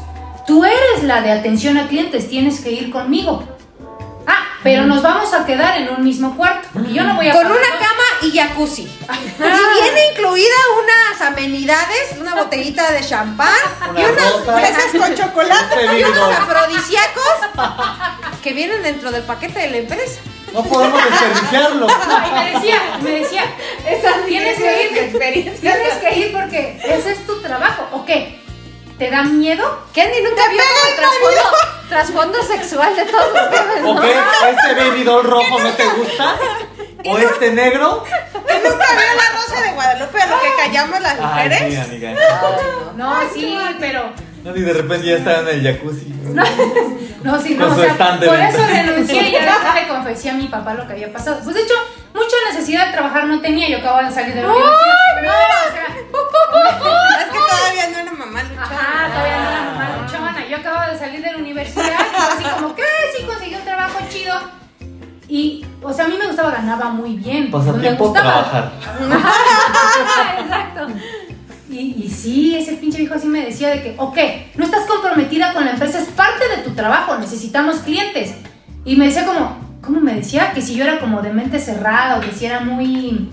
Tú 0.47 0.63
eres 0.65 1.03
la 1.03 1.21
de 1.21 1.31
atención 1.31 1.77
a 1.77 1.87
clientes, 1.87 2.29
tienes 2.29 2.59
que 2.61 2.71
ir 2.71 2.91
conmigo. 2.91 3.43
Ah, 4.27 4.43
pero 4.63 4.85
nos 4.85 5.01
vamos 5.01 5.33
a 5.33 5.45
quedar 5.45 5.77
en 5.81 5.89
un 5.89 6.03
mismo 6.03 6.35
cuarto, 6.35 6.67
porque 6.73 6.93
yo 6.93 7.03
no 7.03 7.15
voy 7.15 7.27
a 7.27 7.31
Con 7.31 7.43
pagar 7.43 7.57
una 7.57 7.67
dos- 7.69 7.79
cama 7.79 8.03
y 8.21 8.37
jacuzzi. 8.37 8.83
Y 9.39 9.81
viene 9.81 10.11
incluida 10.11 10.55
unas 10.83 11.21
amenidades, 11.21 12.17
una 12.19 12.35
botellita 12.35 12.91
de 12.91 13.01
champán 13.05 13.49
y 13.95 14.03
unas 14.03 14.33
fresas 14.45 14.91
con 14.97 15.15
chocolate 15.15 15.97
y 15.99 16.03
unos 16.03 16.33
afrodisíacos 16.37 17.23
que 18.43 18.53
vienen 18.53 18.83
dentro 18.83 19.11
del 19.11 19.23
paquete 19.23 19.59
de 19.59 19.69
la 19.69 19.77
empresa. 19.77 20.19
No 20.53 20.63
podemos 20.63 21.01
desperdiciarlo. 21.09 21.87
No, 22.07 22.27
y 22.27 22.31
me 22.31 22.51
decía, 22.51 22.77
me 23.01 23.11
decía, 23.11 23.43
tienes 24.27 24.57
que 24.57 24.83
ir, 24.83 25.59
tienes 25.61 25.93
que 26.01 26.19
ir 26.19 26.31
porque 26.33 26.77
ese 26.83 27.11
es 27.13 27.25
tu 27.25 27.41
trabajo, 27.41 27.87
¿o 27.93 28.05
qué? 28.05 28.40
¿Te 29.01 29.09
da 29.09 29.23
miedo? 29.23 29.79
Kenny 29.93 30.21
nunca 30.21 30.47
vio 30.47 30.61
como 30.61 30.89
el 30.91 30.95
trasfondo, 30.95 31.57
trasfondo 31.89 32.43
sexual 32.43 32.95
de 32.95 33.05
todos 33.05 33.33
los 33.33 33.49
bebés, 33.49 33.83
¿O 33.83 33.93
¿no? 33.95 33.99
qué? 34.01 34.11
¿Este 34.11 34.75
baby 34.75 35.03
doll 35.03 35.23
rojo 35.23 35.57
no 35.59 35.71
te 35.71 35.85
gusta? 35.87 36.35
¿O 37.05 37.17
este 37.17 37.51
negro? 37.51 38.03
¿Nunca 38.03 38.45
vio 38.45 39.15
la 39.17 39.39
rosa 39.39 39.61
de 39.65 39.71
Guadalupe 39.73 40.21
a 40.21 40.25
lo 40.27 40.39
que 40.39 40.49
callamos 40.55 41.01
las 41.01 41.15
Ay, 41.19 41.25
mujeres? 41.25 41.59
sí, 41.67 41.75
amiga. 41.77 42.13
No, 42.95 43.19
sí, 43.33 43.57
pero 43.79 44.11
No, 44.43 44.55
y 44.55 44.61
de 44.61 44.73
repente 44.73 45.05
ya 45.07 45.17
estaba 45.17 45.39
en 45.51 45.59
el 45.59 45.63
jacuzzi. 45.63 46.07
no, 47.23 47.39
sí, 47.39 47.55
Con 47.55 47.67
no, 47.69 47.75
o 47.75 47.77
sea, 47.79 47.95
por 48.19 48.39
eso 48.39 48.57
renuncié 48.67 49.29
y 49.29 49.31
ya 49.33 49.45
después 49.45 49.75
le 49.83 49.87
confesé 49.87 50.29
a 50.29 50.33
mi 50.33 50.47
papá 50.47 50.73
lo 50.73 50.87
que 50.87 50.93
había 50.93 51.13
pasado. 51.13 51.39
Pues 51.43 51.55
de 51.55 51.61
hecho, 51.63 51.73
mucha 52.13 52.35
necesidad 52.51 52.87
de 52.87 52.93
trabajar 52.93 53.25
no 53.27 53.39
tenía, 53.41 53.69
yo 53.69 53.77
acababa 53.77 54.07
de 54.09 54.13
salir 54.13 54.33
de 54.33 54.41
la 54.41 54.47
universidad. 54.49 55.21
No, 55.23 55.29
o 55.29 55.71
sea, 55.71 55.87
Es 57.21 57.25
que 57.31 57.39
todavía 57.39 57.87
no 57.91 57.97
era 57.99 58.11
mamá 58.11 58.43
luchona. 58.43 58.63
Ajá, 58.63 59.07
todavía 59.13 59.37
no 59.37 59.49
era 59.49 59.61
mamá 59.61 59.97
luchona. 60.01 60.47
Yo 60.49 60.57
acababa 60.57 60.87
de 60.91 60.97
salir 60.99 61.21
de 61.21 61.31
la 61.31 61.37
universidad 61.37 61.91
así 62.31 62.43
como 62.55 62.75
que 62.75 62.83
sí 63.15 63.23
conseguí 63.23 63.55
un 63.55 63.63
trabajo 63.63 63.99
chido. 64.09 64.33
Y, 65.27 65.65
o 65.81 65.93
sea, 65.93 66.05
a 66.05 66.07
mí 66.09 66.17
me 66.19 66.27
gustaba, 66.27 66.51
ganaba 66.51 66.89
muy 66.89 67.15
bien. 67.15 67.45
me 67.45 67.51
Pasatiempo, 67.51 68.05
gustaba. 68.09 68.49
trabajar. 68.49 68.71
Exacto. 70.39 70.87
Y, 71.71 72.03
y 72.05 72.09
sí, 72.09 72.55
ese 72.55 72.73
pinche 72.73 72.97
viejo 72.99 73.15
así 73.15 73.27
me 73.27 73.45
decía 73.45 73.69
de 73.69 73.81
que, 73.81 73.95
ok, 73.97 74.17
no 74.55 74.65
estás 74.65 74.85
comprometida 74.85 75.53
con 75.53 75.63
la 75.65 75.71
empresa, 75.71 75.99
es 75.99 76.09
parte 76.09 76.47
de 76.49 76.63
tu 76.63 76.71
trabajo, 76.71 77.17
necesitamos 77.17 77.77
clientes. 77.77 78.33
Y 78.83 78.95
me 78.97 79.05
decía 79.05 79.25
como, 79.25 79.57
¿cómo 79.81 80.01
me 80.01 80.13
decía? 80.15 80.51
Que 80.53 80.61
si 80.61 80.75
yo 80.75 80.83
era 80.83 80.99
como 80.99 81.21
de 81.21 81.31
mente 81.31 81.59
cerrada 81.59 82.17
o 82.17 82.21
que 82.21 82.31
si 82.31 82.45
era 82.45 82.59
muy... 82.59 83.29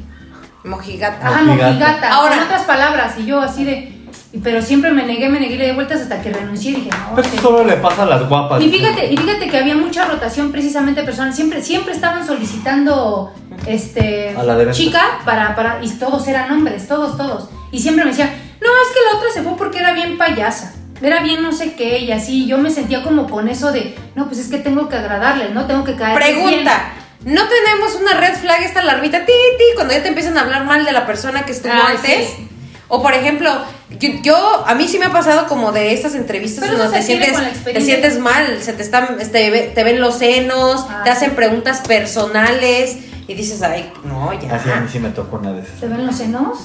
Mojigata. 0.64 1.26
Ajá, 1.26 1.42
Mojigata. 1.42 1.68
mojigata. 1.72 2.08
Ahora- 2.12 2.32
Ahora, 2.34 2.44
otras 2.44 2.62
palabras, 2.62 3.14
y 3.18 3.26
yo 3.26 3.40
así 3.40 3.64
de... 3.64 3.92
y- 4.32 4.38
Pero 4.38 4.60
siempre 4.62 4.92
me 4.92 5.04
negué, 5.04 5.28
me 5.28 5.40
negué, 5.40 5.56
le 5.56 5.66
di 5.68 5.72
vueltas 5.72 6.02
hasta 6.02 6.20
que 6.20 6.30
renuncié 6.32 6.72
y 6.72 6.74
dije, 6.76 6.90
no, 6.90 7.14
Pero 7.16 7.26
ok. 7.28 7.34
eso 7.34 7.42
solo 7.42 7.64
le 7.64 7.76
pasa 7.76 8.02
a 8.02 8.06
las 8.06 8.28
guapas. 8.28 8.62
Y 8.62 8.68
fíjate, 8.70 9.12
y 9.12 9.16
fíjate 9.16 9.48
que 9.48 9.56
había 9.58 9.74
mucha 9.76 10.04
rotación 10.04 10.52
precisamente 10.52 11.02
personal. 11.02 11.32
Siempre, 11.32 11.62
siempre 11.62 11.92
estaban 11.94 12.26
solicitando 12.26 13.32
este 13.66 14.36
A 14.36 14.42
la 14.42 14.70
chica 14.72 15.02
para, 15.24 15.54
para, 15.56 15.82
y 15.82 15.88
todos 15.90 16.26
eran 16.28 16.52
hombres, 16.52 16.86
todos, 16.86 17.16
todos. 17.16 17.48
Y 17.70 17.80
siempre 17.80 18.04
me 18.04 18.10
decían, 18.10 18.30
no, 18.60 18.66
es 18.68 18.88
que 18.94 19.00
la 19.12 19.18
otra 19.18 19.30
se 19.32 19.42
fue 19.42 19.56
porque 19.56 19.78
era 19.78 19.92
bien 19.92 20.16
payasa. 20.18 20.74
Era 21.00 21.20
bien 21.22 21.42
no 21.42 21.52
sé 21.52 21.74
qué, 21.74 21.98
y 22.00 22.10
así. 22.12 22.46
Yo 22.46 22.58
me 22.58 22.70
sentía 22.70 23.02
como 23.04 23.28
con 23.30 23.48
eso 23.48 23.70
de, 23.70 23.94
no, 24.16 24.26
pues 24.26 24.38
es 24.40 24.48
que 24.48 24.58
tengo 24.58 24.88
que 24.88 24.96
agradarles, 24.96 25.52
¿no? 25.52 25.66
Tengo 25.66 25.84
que 25.84 25.94
caer. 25.94 26.14
Pregunta. 26.18 26.92
¿No 27.24 27.42
tenemos 27.48 27.94
una 28.00 28.14
red 28.14 28.34
flag 28.34 28.62
esta 28.62 28.80
alarmita 28.80 29.24
ti, 29.24 29.32
ti, 29.58 29.64
cuando 29.74 29.92
ya 29.92 30.02
te 30.02 30.08
empiezan 30.08 30.36
a 30.38 30.42
hablar 30.42 30.64
mal 30.64 30.84
de 30.84 30.92
la 30.92 31.04
persona 31.06 31.44
que 31.44 31.52
estuvo 31.52 31.72
Ah, 31.72 31.90
antes? 31.90 32.28
sí. 32.36 32.48
O 32.90 33.02
por 33.02 33.12
ejemplo, 33.12 33.50
yo, 33.98 34.08
yo- 34.22 34.64
a 34.66 34.74
mí 34.74 34.88
sí 34.88 34.98
me 34.98 35.06
ha 35.06 35.12
pasado 35.12 35.46
como 35.46 35.72
de 35.72 35.92
estas 35.92 36.14
entrevistas 36.14 36.64
Pero 36.64 36.78
donde 36.78 36.96
te 36.98 37.04
sientes, 37.04 37.36
te 37.64 37.80
sientes 37.82 38.18
mal, 38.18 38.62
se 38.62 38.72
te 38.72 38.82
están, 38.82 39.18
te, 39.18 39.72
te 39.74 39.84
ven 39.84 40.00
los 40.00 40.16
senos, 40.18 40.86
Ah, 40.88 41.02
te 41.04 41.10
sí. 41.10 41.16
hacen 41.16 41.34
preguntas 41.34 41.80
personales 41.86 42.96
y 43.26 43.34
dices, 43.34 43.60
ay, 43.62 43.92
no, 44.04 44.32
ya. 44.40 44.54
Así 44.54 44.70
a 44.70 44.76
mí 44.80 44.88
sí 44.90 44.98
me 45.00 45.10
tocó 45.10 45.36
una 45.36 45.52
de 45.52 45.62
esas. 45.62 45.80
¿Te 45.80 45.86
ven 45.86 46.06
los 46.06 46.16
senos? 46.16 46.58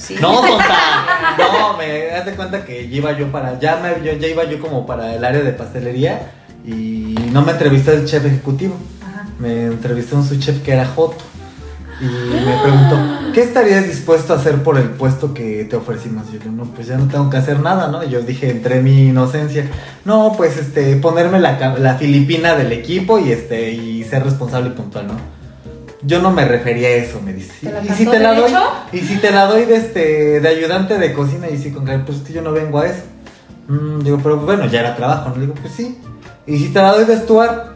Sí. 0.00 0.16
No, 0.20 0.40
tonta. 0.40 1.36
No, 1.38 1.76
me 1.76 2.06
das 2.06 2.26
de 2.26 2.32
cuenta 2.32 2.64
que 2.64 2.88
ya 2.88 2.96
iba 2.96 3.12
yo 3.18 3.30
para. 3.30 3.58
Ya, 3.58 3.76
me, 3.76 4.04
yo, 4.04 4.12
ya 4.18 4.28
iba 4.28 4.44
yo 4.44 4.60
como 4.60 4.86
para 4.86 5.14
el 5.14 5.24
área 5.24 5.42
de 5.42 5.52
pastelería. 5.52 6.32
Y 6.64 7.14
no 7.32 7.42
me 7.42 7.52
entrevistó 7.52 7.92
el 7.92 8.04
chef 8.06 8.24
ejecutivo. 8.24 8.76
Ajá. 9.06 9.26
Me 9.38 9.66
entrevistó 9.66 10.16
un 10.16 10.24
subchef 10.26 10.62
que 10.62 10.72
era 10.72 10.86
Joto. 10.86 11.30
Y 12.00 12.04
me 12.04 12.56
preguntó, 12.62 12.98
¿qué 13.34 13.42
estarías 13.42 13.86
dispuesto 13.86 14.32
a 14.32 14.36
hacer 14.36 14.62
por 14.62 14.78
el 14.78 14.88
puesto 14.88 15.34
que 15.34 15.66
te 15.66 15.76
ofrecimos? 15.76 16.24
Y 16.30 16.32
yo 16.34 16.38
digo, 16.38 16.52
no, 16.52 16.64
pues 16.64 16.86
ya 16.86 16.96
no 16.96 17.08
tengo 17.08 17.28
que 17.28 17.36
hacer 17.36 17.60
nada, 17.60 17.88
¿no? 17.88 18.02
Y 18.02 18.08
yo 18.08 18.22
dije, 18.22 18.50
entre 18.50 18.80
mi 18.80 19.08
inocencia, 19.08 19.66
no, 20.06 20.32
pues 20.34 20.56
este, 20.56 20.96
ponerme 20.96 21.40
la, 21.40 21.76
la 21.78 21.96
filipina 21.96 22.54
del 22.54 22.72
equipo 22.72 23.18
y 23.18 23.32
este, 23.32 23.72
y 23.72 24.02
ser 24.04 24.24
responsable 24.24 24.70
y 24.70 24.72
puntual, 24.72 25.08
¿no? 25.08 25.39
Yo 26.02 26.20
no 26.22 26.30
me 26.30 26.44
refería 26.44 26.88
a 26.88 26.92
eso, 26.92 27.20
me 27.20 27.32
dice. 27.32 27.52
¿Te 27.60 27.72
la 27.72 27.82
¿Y 27.84 27.88
si 27.90 28.06
te 28.06 28.18
la 28.18 28.34
doy? 28.34 28.52
Y 28.92 28.98
si 29.00 29.16
te 29.18 29.30
la 29.30 29.46
doy 29.46 29.64
de 29.66 29.76
este, 29.76 30.40
de 30.40 30.48
ayudante 30.48 30.98
de 30.98 31.12
cocina 31.12 31.48
y 31.48 31.58
sí, 31.58 31.70
con 31.70 31.84
pues 32.06 32.18
que 32.18 32.32
yo 32.32 32.40
no 32.42 32.52
vengo 32.52 32.78
a 32.78 32.86
eso. 32.86 33.02
Mm, 33.68 34.00
digo, 34.02 34.18
pero 34.22 34.38
bueno, 34.38 34.66
ya 34.66 34.80
era 34.80 34.96
trabajo, 34.96 35.30
¿no? 35.30 35.40
Digo, 35.40 35.54
pues 35.54 35.74
sí. 35.74 35.98
Y 36.46 36.58
si 36.58 36.68
te 36.68 36.80
la 36.80 36.92
doy 36.92 37.04
de 37.04 37.16
Stuart, 37.16 37.66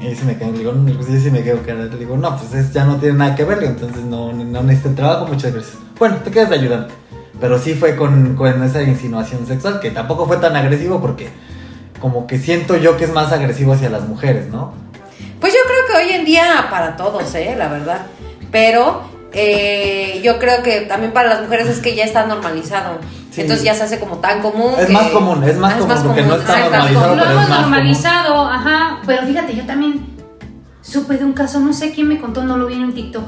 Y 0.00 0.06
ahí 0.08 0.16
sí 0.16 0.24
me 0.24 0.36
quedé, 0.36 0.50
le 0.50 0.58
digo, 0.58 0.72
no, 0.72 0.92
pues 0.94 1.08
yo 1.08 1.20
sí 1.20 1.30
me 1.30 1.42
quedo 1.44 1.62
cara. 1.64 1.84
Le 1.84 1.96
digo, 1.96 2.16
no, 2.16 2.36
pues 2.36 2.52
es- 2.54 2.72
ya 2.72 2.84
no 2.84 2.96
tiene 2.96 3.18
nada 3.18 3.36
que 3.36 3.44
ver, 3.44 3.62
entonces 3.62 4.02
no, 4.04 4.32
no 4.32 4.60
el 4.70 4.94
trabajo, 4.96 5.26
muchas 5.26 5.52
gracias. 5.52 5.76
Bueno, 5.98 6.16
te 6.24 6.30
quedas 6.30 6.50
de 6.50 6.56
ayudante. 6.56 6.94
Pero 7.40 7.58
sí 7.58 7.74
fue 7.74 7.96
con, 7.96 8.34
con 8.34 8.62
esa 8.62 8.82
insinuación 8.82 9.46
sexual, 9.46 9.80
que 9.80 9.90
tampoco 9.90 10.26
fue 10.26 10.38
tan 10.38 10.56
agresivo 10.56 11.00
porque 11.00 11.28
como 12.00 12.26
que 12.26 12.38
siento 12.38 12.76
yo 12.76 12.96
que 12.96 13.04
es 13.04 13.12
más 13.12 13.32
agresivo 13.32 13.72
hacia 13.72 13.88
las 13.90 14.06
mujeres, 14.08 14.48
¿no? 14.48 14.72
Pues 15.42 15.52
yo 15.52 15.58
creo 15.66 15.86
que 15.98 16.04
hoy 16.06 16.12
en 16.14 16.24
día 16.24 16.68
para 16.70 16.96
todos, 16.96 17.34
¿eh? 17.34 17.54
La 17.58 17.68
verdad. 17.68 18.06
Pero 18.50 19.02
eh, 19.32 20.20
yo 20.24 20.38
creo 20.38 20.62
que 20.62 20.82
también 20.82 21.12
para 21.12 21.28
las 21.28 21.42
mujeres 21.42 21.66
es 21.68 21.80
que 21.80 21.94
ya 21.94 22.04
está 22.04 22.24
normalizado. 22.26 22.98
Sí. 23.30 23.40
Entonces 23.42 23.64
ya 23.64 23.74
se 23.74 23.82
hace 23.82 23.98
como 24.00 24.18
tan 24.18 24.40
común. 24.40 24.72
Es 24.78 24.86
que- 24.86 24.92
más 24.92 25.08
común, 25.08 25.42
es 25.44 25.56
más 25.58 25.74
Ah, 25.74 25.78
común, 25.80 26.02
porque 26.06 26.22
no 26.22 26.36
está 26.36 26.52
exacto. 26.66 26.70
normalizado, 26.70 27.16
Lo 27.16 27.22
hemos 27.24 27.42
es 27.42 27.48
más 27.50 27.60
normalizado, 27.60 28.46
ajá. 28.46 28.98
Pero 29.06 29.26
fíjate, 29.26 29.54
yo 29.56 29.64
también 29.66 30.06
supe 30.82 31.16
de 31.16 31.24
un 31.24 31.32
caso, 31.32 31.60
no 31.60 31.72
sé 31.72 31.92
quién 31.92 32.08
me 32.08 32.20
contó, 32.20 32.42
no 32.44 32.56
lo 32.56 32.66
vi 32.66 32.74
en 32.74 32.84
un 32.84 32.94
TikTok. 32.94 33.24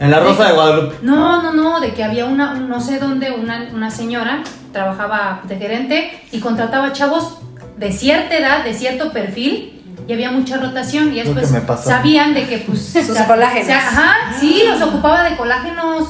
En 0.00 0.10
la 0.10 0.18
Rosa 0.20 0.46
de 0.48 0.52
Guadalupe. 0.54 0.96
No, 1.02 1.40
no, 1.42 1.52
no, 1.52 1.80
de 1.80 1.92
que 1.94 2.02
había 2.02 2.24
una, 2.24 2.52
un- 2.54 2.68
no 2.68 2.80
sé 2.80 2.98
dónde, 2.98 3.30
una, 3.30 3.68
una 3.72 3.90
señora 3.90 4.42
trabajaba 4.72 5.42
de 5.44 5.56
gerente 5.56 6.10
y 6.32 6.40
contrataba 6.40 6.92
chavos 6.92 7.38
de 7.76 7.92
cierta 7.92 8.36
edad, 8.36 8.64
de 8.64 8.74
cierto 8.74 9.12
perfil, 9.12 9.73
y 10.06 10.12
había 10.12 10.30
mucha 10.30 10.56
rotación 10.58 11.12
y 11.12 11.22
después 11.22 11.50
pasó. 11.66 11.88
sabían 11.88 12.34
de 12.34 12.46
que 12.46 12.58
pues 12.58 12.92
Sus 13.06 13.18
colágenos. 13.18 13.70
ajá, 13.70 14.14
sí, 14.38 14.62
los 14.68 14.80
ocupaba 14.82 15.22
de 15.28 15.36
colágenos 15.36 16.08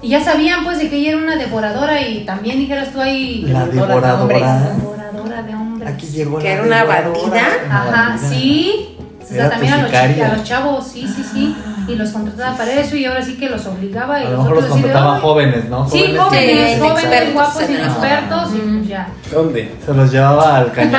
y 0.00 0.08
ya 0.10 0.20
sabían 0.22 0.64
pues 0.64 0.78
de 0.78 0.88
que 0.90 0.96
ella 0.96 1.10
era 1.10 1.18
una 1.18 1.36
devoradora 1.36 2.00
y 2.02 2.24
también 2.24 2.58
dijeras 2.58 2.92
tú 2.92 3.00
ahí 3.00 3.42
La 3.48 3.66
Devoradora 3.66 4.16
de 4.16 4.22
hombres. 4.22 4.40
devoradora. 4.40 4.72
devoradora 5.12 5.42
de 5.42 5.54
hombres. 5.54 5.90
Aquí 5.94 6.06
llegó 6.06 6.38
Que 6.38 6.44
la 6.44 6.50
era 6.54 6.62
una 6.62 6.84
bandida. 6.84 7.42
Ajá, 7.70 8.18
sí. 8.18 8.96
O 9.20 9.24
sea, 9.34 9.36
Era 9.36 9.44
tu 9.46 9.50
también 9.52 9.72
a 9.72 9.76
los, 9.78 9.86
sicaria. 9.86 10.14
chi- 10.16 10.20
a 10.20 10.34
los 10.36 10.44
chavos, 10.44 10.86
sí, 10.88 11.06
sí, 11.08 11.24
sí. 11.32 11.56
Y 11.88 11.94
los 11.96 12.10
contrataba 12.10 12.56
para 12.56 12.72
eso 12.74 12.94
y 12.96 13.04
ahora 13.06 13.22
sí 13.22 13.36
que 13.36 13.48
los 13.48 13.64
obligaba 13.66 14.20
y 14.20 14.26
A 14.26 14.30
lo 14.30 14.36
los 14.36 14.38
mejor 14.44 14.54
los 14.56 14.64
otros 14.64 14.72
así 14.78 14.82
de, 14.82 14.88
contrataba 14.92 15.20
jóvenes, 15.20 15.64
¿no? 15.68 15.88
Sí, 15.88 16.14
jóvenes, 16.16 16.74
Sí, 16.74 16.80
jóvenes, 16.80 17.34
guapos, 17.34 17.62
inexpertos 17.70 18.54
y 18.54 18.58
pues 18.58 18.88
ya. 18.88 19.08
¿Dónde? 19.32 19.74
Se 19.84 19.94
los 19.94 20.12
llevaba 20.12 20.56
al 20.58 20.72
cañón. 20.72 20.92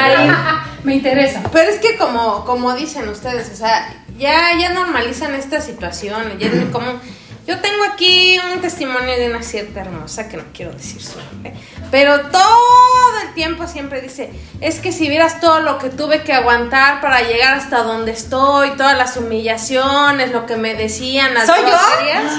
Me 0.83 0.95
interesa. 0.95 1.41
Pero 1.51 1.69
es 1.69 1.79
que 1.79 1.97
como, 1.97 2.43
como 2.45 2.73
dicen 2.73 3.07
ustedes, 3.09 3.49
o 3.51 3.55
sea, 3.55 3.93
ya, 4.17 4.57
ya 4.59 4.69
normalizan 4.69 5.33
esta 5.35 5.61
situación, 5.61 6.37
ya 6.39 6.47
es 6.47 6.55
muy 6.55 6.71
común. 6.71 6.99
Yo 7.45 7.59
tengo 7.59 7.83
aquí 7.93 8.39
un 8.53 8.61
testimonio 8.61 9.17
de 9.17 9.29
una 9.29 9.43
cierta 9.43 9.81
hermosa, 9.81 10.29
que 10.29 10.37
no 10.37 10.43
quiero 10.53 10.71
decir 10.71 11.01
su 11.03 11.19
nombre, 11.19 11.53
pero 11.91 12.21
todo 12.29 13.19
el 13.21 13.33
tiempo 13.33 13.67
siempre 13.67 13.99
dice, 13.99 14.31
es 14.61 14.79
que 14.79 14.93
si 14.93 15.09
vieras 15.09 15.41
todo 15.41 15.59
lo 15.59 15.77
que 15.77 15.89
tuve 15.89 16.23
que 16.23 16.31
aguantar 16.31 17.01
para 17.01 17.21
llegar 17.21 17.55
hasta 17.55 17.83
donde 17.83 18.11
estoy, 18.13 18.71
todas 18.77 18.97
las 18.97 19.17
humillaciones, 19.17 20.31
lo 20.31 20.45
que 20.45 20.55
me 20.55 20.73
decían, 20.75 21.33
las 21.33 21.45
¿Soy 21.47 21.59
yo? 21.61 21.67
groserías. 21.67 22.33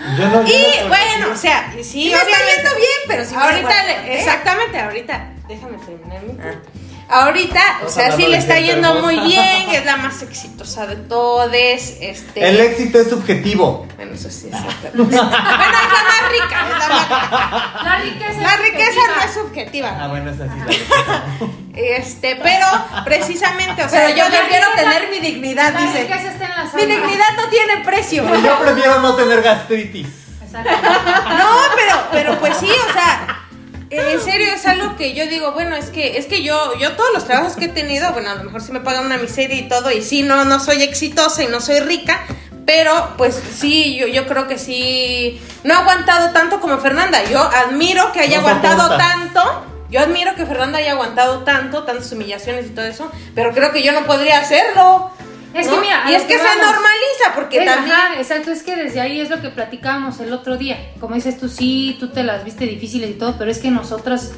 Yo 0.18 0.28
no, 0.28 0.42
Y 0.48 0.80
no- 0.80 0.88
bueno, 0.88 1.26
o 1.34 1.36
sea, 1.36 1.74
y 1.78 1.84
sí, 1.84 2.06
Y 2.08 2.10
me 2.10 2.16
está 2.16 2.38
yendo 2.56 2.74
bien, 2.76 2.88
pero 3.06 3.22
me 3.30 3.36
ahorita, 3.36 3.82
le- 3.84 4.14
¿eh? 4.14 4.18
exactamente, 4.20 4.80
ahorita, 4.80 5.32
déjame 5.46 5.76
terminar 5.76 6.22
mi 6.22 6.38
Ah. 6.42 6.54
Ahorita, 7.10 7.60
o 7.84 7.88
sea, 7.88 8.12
sí 8.12 8.26
le 8.26 8.36
está 8.36 8.58
yendo 8.60 8.88
hermosa. 8.88 9.04
muy 9.06 9.18
bien, 9.28 9.70
es 9.70 9.84
la 9.84 9.96
más 9.96 10.22
exitosa 10.22 10.86
de 10.86 10.94
todas, 10.96 11.52
este... 12.00 12.48
El 12.48 12.60
éxito 12.60 13.00
es 13.00 13.10
subjetivo. 13.10 13.86
Bueno, 13.96 14.12
eso 14.14 14.30
sí 14.30 14.48
es 14.52 14.56
cierto. 14.60 14.88
bueno, 15.04 15.16
es 15.18 15.22
la 15.22 16.02
más 16.04 16.30
rica, 16.30 16.66
es 16.66 16.78
la 16.78 16.88
más 16.88 17.02
rica. 17.02 17.82
La 17.84 17.96
riqueza. 17.98 18.40
La 18.40 18.54
es 18.54 18.60
riqueza 18.62 18.92
subjetiva. 18.92 19.16
no 19.16 19.22
es 19.24 19.34
subjetiva. 19.34 19.98
Ah, 20.00 20.08
bueno, 20.08 20.30
es 20.30 20.40
así. 20.40 20.58
la. 20.58 21.50
Este, 21.74 22.36
pero 22.42 22.66
precisamente, 23.04 23.82
o 23.84 23.88
sea, 23.88 24.06
Pero 24.06 24.16
yo 24.18 24.24
la 24.28 24.38
prefiero 24.40 24.66
riqueza- 24.70 24.90
tener 24.90 25.10
mi 25.10 25.18
dignidad, 25.20 25.72
La 25.74 25.80
dice. 25.80 26.00
riqueza 26.02 26.30
está 26.32 26.44
en 26.46 26.64
las 26.64 26.74
Mi 26.74 26.82
dignidad 26.86 27.28
no 27.36 27.48
tiene 27.48 27.76
precio. 27.84 28.24
Pero 28.24 28.40
yo 28.40 28.58
prefiero 28.60 29.00
no 29.00 29.14
tener 29.16 29.42
gastritis. 29.42 30.06
Exacto. 30.44 30.70
No, 31.38 31.48
pero, 31.76 32.02
pero 32.12 32.38
pues 32.40 32.56
sí, 32.56 32.68
o 32.68 32.92
sea, 32.92 33.39
en 33.90 34.20
serio 34.20 34.48
es 34.54 34.66
algo 34.66 34.96
que 34.96 35.14
yo 35.14 35.26
digo, 35.26 35.52
bueno, 35.52 35.76
es 35.76 35.86
que, 35.86 36.16
es 36.16 36.26
que 36.26 36.42
yo, 36.42 36.78
yo 36.78 36.92
todos 36.92 37.12
los 37.12 37.24
trabajos 37.24 37.56
que 37.56 37.66
he 37.66 37.68
tenido, 37.68 38.12
bueno, 38.12 38.30
a 38.30 38.34
lo 38.36 38.44
mejor 38.44 38.60
sí 38.60 38.72
me 38.72 38.80
pagan 38.80 39.06
una 39.06 39.18
miseria 39.18 39.56
y 39.56 39.68
todo, 39.68 39.90
y 39.90 40.02
sí, 40.02 40.22
no, 40.22 40.44
no 40.44 40.60
soy 40.60 40.82
exitosa 40.82 41.42
y 41.42 41.48
no 41.48 41.60
soy 41.60 41.80
rica, 41.80 42.20
pero 42.66 43.14
pues 43.16 43.40
sí, 43.58 43.96
yo, 43.96 44.06
yo 44.06 44.26
creo 44.26 44.46
que 44.46 44.56
sí, 44.56 45.42
no 45.64 45.74
he 45.74 45.76
aguantado 45.76 46.30
tanto 46.32 46.60
como 46.60 46.78
Fernanda. 46.78 47.24
Yo 47.24 47.40
admiro 47.40 48.12
que 48.12 48.20
haya 48.20 48.40
No 48.40 48.46
aguantado 48.46 48.96
tanto. 48.96 49.66
Yo 49.90 49.98
admiro 49.98 50.36
que 50.36 50.46
Fernanda 50.46 50.78
haya 50.78 50.92
aguantado 50.92 51.40
tanto, 51.40 51.82
tantas 51.82 52.12
humillaciones 52.12 52.66
y 52.66 52.68
todo 52.68 52.84
eso, 52.84 53.10
pero 53.34 53.52
creo 53.52 53.72
que 53.72 53.82
yo 53.82 53.90
no 53.90 54.06
podría 54.06 54.38
hacerlo. 54.38 55.10
Es 55.54 55.66
¿no? 55.66 55.74
que 55.74 55.80
mira, 55.80 56.04
y 56.08 56.14
es 56.14 56.22
que, 56.22 56.34
se 56.38 56.44
vamos. 56.44 56.64
normaliza, 56.64 57.34
porque 57.34 57.58
Es- 57.58 57.64
también. 57.66 57.96
ajá, 57.96 58.14
exacto, 58.18 58.52
es 58.52 58.62
que 58.62 58.76
desde 58.76 59.00
ahí 59.00 59.20
es 59.20 59.30
lo 59.30 59.40
que 59.40 59.48
platicábamos 59.50 60.20
el 60.20 60.32
otro 60.32 60.56
día. 60.56 60.92
Como 61.00 61.14
dices 61.16 61.38
tú, 61.38 61.48
sí, 61.48 61.96
tú 61.98 62.08
te 62.08 62.22
las 62.22 62.44
viste 62.44 62.66
difíciles 62.66 63.10
y 63.10 63.14
todo, 63.14 63.36
pero 63.36 63.50
es 63.50 63.58
que 63.58 63.70
nosotras 63.70 64.32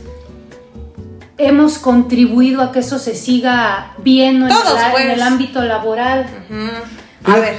hemos 1.39 1.79
contribuido 1.79 2.63
a 2.63 2.73
que 2.73 2.79
eso 2.81 2.99
se 2.99 3.15
siga 3.15 3.95
viendo 3.99 4.47
en, 4.47 4.53
Todos, 4.53 4.81
el, 4.81 4.91
pues. 4.93 5.05
en 5.05 5.11
el 5.11 5.23
ámbito 5.23 5.63
laboral. 5.63 6.27
A 7.25 7.37
ver. 7.37 7.57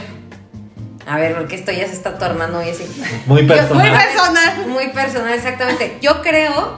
A 1.06 1.18
ver, 1.18 1.36
porque 1.36 1.56
esto 1.56 1.72
ya 1.72 1.86
se 1.88 1.93
está 1.93 2.18
tornando 2.18 2.60
muy 2.60 2.70
así. 2.70 2.86
Muy 3.26 3.41
Yo- 3.41 3.47
personal. 3.49 3.89
muy 3.89 3.97
personal. 3.99 4.68
Muy 4.68 4.88
personal, 4.89 5.34
exactamente. 5.34 5.97
Yo 6.01 6.22
creo 6.22 6.78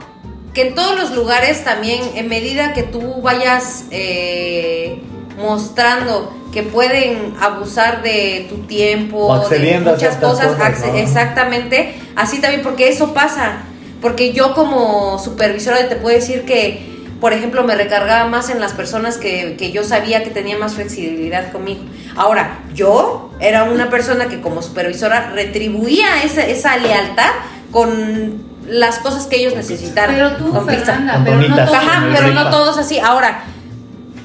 que 0.52 0.68
en 0.68 0.74
todos 0.74 0.96
los 0.98 1.12
lugares 1.12 1.62
también, 1.64 2.02
en 2.16 2.28
medida 2.28 2.72
que 2.72 2.82
tú 2.82 3.20
vayas 3.22 3.84
eh, 3.92 5.00
mostrando 5.38 6.35
que 6.56 6.62
pueden 6.62 7.34
abusar 7.38 8.02
de 8.02 8.46
tu 8.48 8.56
tiempo, 8.62 9.26
O 9.26 9.46
de 9.46 9.78
muchas 9.80 10.16
cosas, 10.16 10.54
cosas, 10.54 10.58
acce- 10.58 10.86
¿no? 10.90 10.94
exactamente, 10.96 11.94
así 12.16 12.40
también, 12.40 12.62
porque 12.62 12.88
eso 12.88 13.12
pasa. 13.12 13.58
Porque 14.00 14.32
yo 14.32 14.54
como 14.54 15.18
supervisora 15.18 15.86
te 15.86 15.96
puedo 15.96 16.16
decir 16.16 16.46
que, 16.46 16.96
por 17.20 17.34
ejemplo, 17.34 17.62
me 17.62 17.74
recargaba 17.74 18.26
más 18.30 18.48
en 18.48 18.58
las 18.58 18.72
personas 18.72 19.18
que, 19.18 19.56
que 19.58 19.70
yo 19.70 19.84
sabía 19.84 20.24
que 20.24 20.30
tenía 20.30 20.56
más 20.56 20.76
flexibilidad 20.76 21.52
conmigo. 21.52 21.80
Ahora, 22.16 22.60
yo 22.72 23.32
era 23.38 23.64
una 23.64 23.90
persona 23.90 24.28
que 24.28 24.40
como 24.40 24.62
supervisora 24.62 25.32
retribuía 25.34 26.22
esa, 26.24 26.40
esa 26.46 26.78
lealtad 26.78 27.32
con 27.70 28.42
las 28.66 28.98
cosas 29.00 29.26
que 29.26 29.36
ellos 29.36 29.54
necesitaran. 29.54 30.14
Pero 30.14 30.36
tú, 30.36 30.50
Con 30.52 30.66
pizza. 30.66 30.94
Fernanda, 30.94 31.14
Con 31.16 31.24
pero 31.24 31.48
no 31.50 31.56
todos. 31.56 31.74
Ajá, 31.74 32.06
pero 32.14 32.28
no 32.32 32.50
todos 32.50 32.78
así. 32.78 32.98
Ahora, 32.98 33.44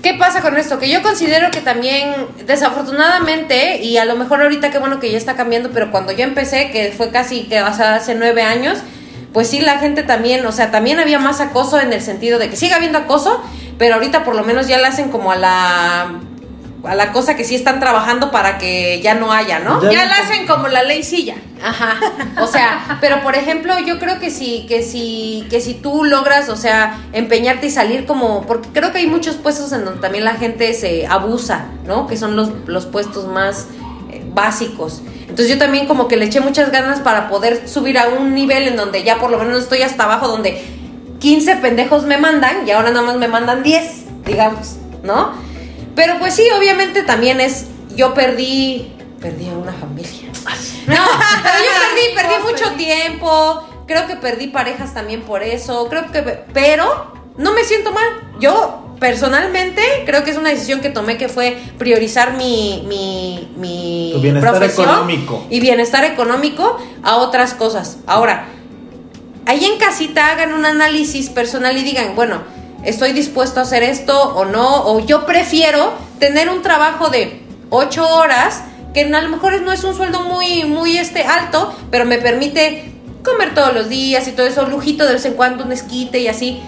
¿qué 0.01 0.13
pasa 0.15 0.41
con 0.41 0.57
esto? 0.57 0.79
Que 0.79 0.89
yo 0.89 1.01
considero 1.01 1.51
que 1.51 1.61
también, 1.61 2.13
desafortunadamente, 2.45 3.81
y 3.83 3.97
a 3.97 4.05
lo 4.05 4.15
mejor 4.15 4.41
ahorita 4.41 4.71
qué 4.71 4.79
bueno 4.79 4.99
que 4.99 5.11
ya 5.11 5.17
está 5.17 5.35
cambiando, 5.35 5.71
pero 5.71 5.91
cuando 5.91 6.11
yo 6.11 6.23
empecé, 6.23 6.71
que 6.71 6.91
fue 6.95 7.11
casi 7.11 7.43
que 7.43 7.61
o 7.61 7.65
hace 7.65 8.15
nueve 8.15 8.41
años, 8.41 8.79
pues 9.33 9.49
sí, 9.49 9.61
la 9.61 9.79
gente 9.79 10.03
también, 10.03 10.45
o 10.45 10.51
sea, 10.51 10.71
también 10.71 10.99
había 10.99 11.19
más 11.19 11.39
acoso 11.39 11.79
en 11.79 11.93
el 11.93 12.01
sentido 12.01 12.39
de 12.39 12.49
que 12.49 12.57
sigue 12.57 12.73
habiendo 12.73 12.97
acoso, 12.97 13.41
pero 13.77 13.95
ahorita 13.95 14.23
por 14.23 14.35
lo 14.35 14.43
menos 14.43 14.67
ya 14.67 14.77
le 14.77 14.87
hacen 14.87 15.09
como 15.09 15.31
a 15.31 15.35
la 15.35 16.11
a 16.83 16.95
la 16.95 17.11
cosa 17.11 17.35
que 17.35 17.43
sí 17.43 17.53
están 17.55 17.79
trabajando 17.79 18.31
para 18.31 18.57
que 18.57 18.99
ya 19.01 19.13
no 19.13 19.31
haya, 19.31 19.59
¿no? 19.59 19.81
Ya 19.83 19.91
Ya 19.91 20.05
no- 20.05 20.09
la 20.11 20.17
hacen 20.17 20.47
como 20.47 20.67
la 20.67 20.83
ley 20.83 21.03
silla. 21.03 21.35
Ajá. 21.63 21.95
O 22.41 22.47
sea, 22.47 22.97
pero 23.01 23.21
por 23.21 23.35
ejemplo, 23.35 23.77
yo 23.79 23.99
creo 23.99 24.19
que 24.19 24.31
si, 24.31 24.65
que 24.67 24.81
si, 24.81 25.45
que 25.51 25.61
si 25.61 25.75
tú 25.75 26.03
logras, 26.03 26.49
o 26.49 26.55
sea, 26.55 26.97
empeñarte 27.13 27.67
y 27.67 27.69
salir 27.69 28.05
como, 28.07 28.47
porque 28.47 28.69
creo 28.73 28.91
que 28.91 28.97
hay 28.97 29.07
muchos 29.07 29.35
puestos 29.35 29.71
en 29.73 29.85
donde 29.85 30.01
también 30.01 30.25
la 30.25 30.33
gente 30.33 30.73
se 30.73 31.05
abusa, 31.05 31.65
¿no? 31.85 32.07
Que 32.07 32.17
son 32.17 32.35
los, 32.35 32.49
los 32.65 32.87
puestos 32.87 33.27
más 33.27 33.67
eh, 34.11 34.23
básicos. 34.33 35.01
Entonces 35.21 35.49
yo 35.49 35.59
también 35.59 35.85
como 35.87 36.07
que 36.07 36.17
le 36.17 36.25
eché 36.25 36.39
muchas 36.41 36.71
ganas 36.71 36.99
para 37.01 37.29
poder 37.29 37.67
subir 37.69 37.99
a 37.99 38.09
un 38.09 38.33
nivel 38.33 38.67
en 38.67 38.75
donde 38.75 39.03
ya 39.03 39.17
por 39.19 39.29
lo 39.29 39.37
menos 39.37 39.59
estoy 39.63 39.83
hasta 39.83 40.05
abajo, 40.05 40.27
donde 40.27 40.59
15 41.19 41.57
pendejos 41.57 42.05
me 42.05 42.17
mandan 42.17 42.67
y 42.67 42.71
ahora 42.71 42.89
nada 42.89 43.05
más 43.05 43.17
me 43.17 43.27
mandan 43.27 43.61
10, 43.61 44.25
digamos, 44.25 44.77
¿no? 45.03 45.50
Pero 45.95 46.19
pues 46.19 46.35
sí, 46.35 46.43
obviamente 46.57 47.03
también 47.03 47.41
es, 47.41 47.65
yo 47.95 48.13
perdí, 48.13 48.93
perdí 49.19 49.49
a 49.49 49.53
una 49.53 49.73
familia. 49.73 50.29
No, 50.87 50.95
pero 51.43 51.55
yo 51.59 51.71
perdí, 51.89 52.15
perdí 52.15 52.43
mucho 52.43 52.71
tiempo. 52.77 53.67
Creo 53.87 54.07
que 54.07 54.15
perdí 54.15 54.47
parejas 54.47 54.93
también 54.93 55.21
por 55.21 55.43
eso. 55.43 55.87
Creo 55.89 56.11
que, 56.11 56.21
pero 56.53 57.13
no 57.37 57.53
me 57.53 57.63
siento 57.63 57.91
mal. 57.91 58.05
Yo 58.39 58.95
personalmente 58.99 59.81
creo 60.05 60.23
que 60.23 60.31
es 60.31 60.37
una 60.37 60.49
decisión 60.49 60.79
que 60.79 60.89
tomé 60.89 61.17
que 61.17 61.27
fue 61.27 61.57
priorizar 61.77 62.33
mi, 62.37 62.83
mi, 62.87 63.51
mi 63.57 64.11
Tu 64.13 64.21
bienestar 64.21 64.51
profesión 64.51 64.87
económico. 64.89 65.45
y 65.49 65.59
bienestar 65.59 66.05
económico 66.05 66.77
a 67.03 67.17
otras 67.17 67.53
cosas. 67.55 67.97
Ahora, 68.05 68.45
ahí 69.45 69.65
en 69.65 69.77
casita 69.79 70.27
hagan 70.31 70.53
un 70.53 70.65
análisis 70.65 71.29
personal 71.29 71.75
y 71.77 71.83
digan, 71.83 72.15
bueno, 72.15 72.43
estoy 72.83 73.13
dispuesto 73.13 73.59
a 73.59 73.63
hacer 73.63 73.83
esto 73.83 74.19
o 74.35 74.45
no, 74.45 74.85
o 74.85 74.99
yo 74.99 75.25
prefiero 75.25 75.93
tener 76.19 76.49
un 76.49 76.61
trabajo 76.61 77.09
de 77.09 77.41
ocho 77.69 78.07
horas 78.07 78.63
que 78.93 79.01
a 79.01 79.21
lo 79.21 79.29
mejor 79.29 79.61
no 79.61 79.71
es 79.71 79.83
un 79.83 79.95
sueldo 79.95 80.21
muy, 80.21 80.65
muy 80.65 80.97
este, 80.97 81.23
alto, 81.23 81.73
pero 81.89 82.05
me 82.05 82.17
permite 82.17 82.91
comer 83.23 83.53
todos 83.53 83.73
los 83.73 83.89
días 83.89 84.27
y 84.27 84.31
todo 84.31 84.45
eso, 84.45 84.67
lujito 84.67 85.05
de 85.05 85.13
vez 85.13 85.25
en 85.25 85.33
cuando, 85.33 85.63
un 85.63 85.71
esquite 85.71 86.19
y 86.19 86.27
así. 86.27 86.61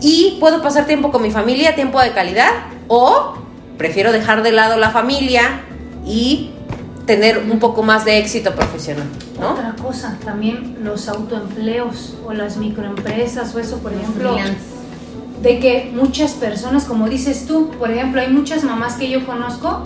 Y 0.00 0.36
puedo 0.40 0.62
pasar 0.62 0.86
tiempo 0.86 1.10
con 1.10 1.22
mi 1.22 1.30
familia, 1.30 1.74
tiempo 1.74 2.00
de 2.00 2.12
calidad, 2.12 2.50
o 2.88 3.34
prefiero 3.78 4.12
dejar 4.12 4.42
de 4.42 4.52
lado 4.52 4.76
la 4.76 4.90
familia 4.90 5.62
y 6.04 6.50
tener 7.06 7.38
un 7.38 7.58
poco 7.58 7.82
más 7.82 8.04
de 8.04 8.18
éxito 8.18 8.54
profesional, 8.54 9.06
¿no? 9.40 9.52
Otra 9.52 9.74
cosa, 9.82 10.18
también 10.22 10.78
los 10.82 11.08
autoempleos 11.08 12.14
o 12.26 12.34
las 12.34 12.58
microempresas 12.58 13.54
o 13.54 13.58
eso, 13.58 13.78
por 13.78 13.94
ejemplo, 13.94 14.34
freelance. 14.34 14.77
De 15.42 15.58
que 15.60 15.90
muchas 15.94 16.32
personas, 16.32 16.84
como 16.84 17.08
dices 17.08 17.46
tú, 17.46 17.70
por 17.78 17.90
ejemplo, 17.90 18.20
hay 18.20 18.28
muchas 18.28 18.64
mamás 18.64 18.94
que 18.94 19.08
yo 19.08 19.24
conozco 19.24 19.84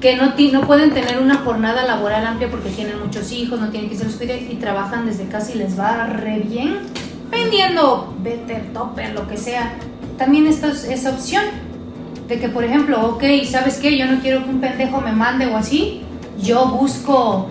que 0.00 0.16
no, 0.16 0.34
no 0.52 0.66
pueden 0.66 0.92
tener 0.92 1.18
una 1.20 1.36
jornada 1.36 1.84
laboral 1.84 2.26
amplia 2.26 2.50
porque 2.50 2.70
tienen 2.70 2.98
muchos 3.00 3.30
hijos, 3.30 3.60
no 3.60 3.68
tienen 3.70 3.88
que 3.88 3.96
se 3.96 4.04
los 4.04 4.16
cuide 4.16 4.48
y 4.50 4.56
trabajan 4.56 5.06
desde 5.06 5.28
casa 5.28 5.52
y 5.54 5.58
les 5.58 5.78
va 5.78 6.06
re 6.06 6.40
bien 6.40 6.80
vendiendo 7.30 8.14
better, 8.20 8.72
topper, 8.72 9.14
lo 9.14 9.26
que 9.28 9.36
sea. 9.36 9.74
También 10.18 10.46
esta 10.46 10.68
es 10.68 10.84
esa 10.84 11.10
opción 11.10 11.44
de 12.28 12.38
que, 12.38 12.48
por 12.48 12.64
ejemplo, 12.64 13.00
ok, 13.10 13.22
¿sabes 13.48 13.78
qué? 13.78 13.96
Yo 13.96 14.06
no 14.06 14.20
quiero 14.20 14.44
que 14.44 14.50
un 14.50 14.60
pendejo 14.60 15.00
me 15.00 15.12
mande 15.12 15.46
o 15.46 15.56
así. 15.56 16.02
Yo 16.40 16.66
busco, 16.66 17.48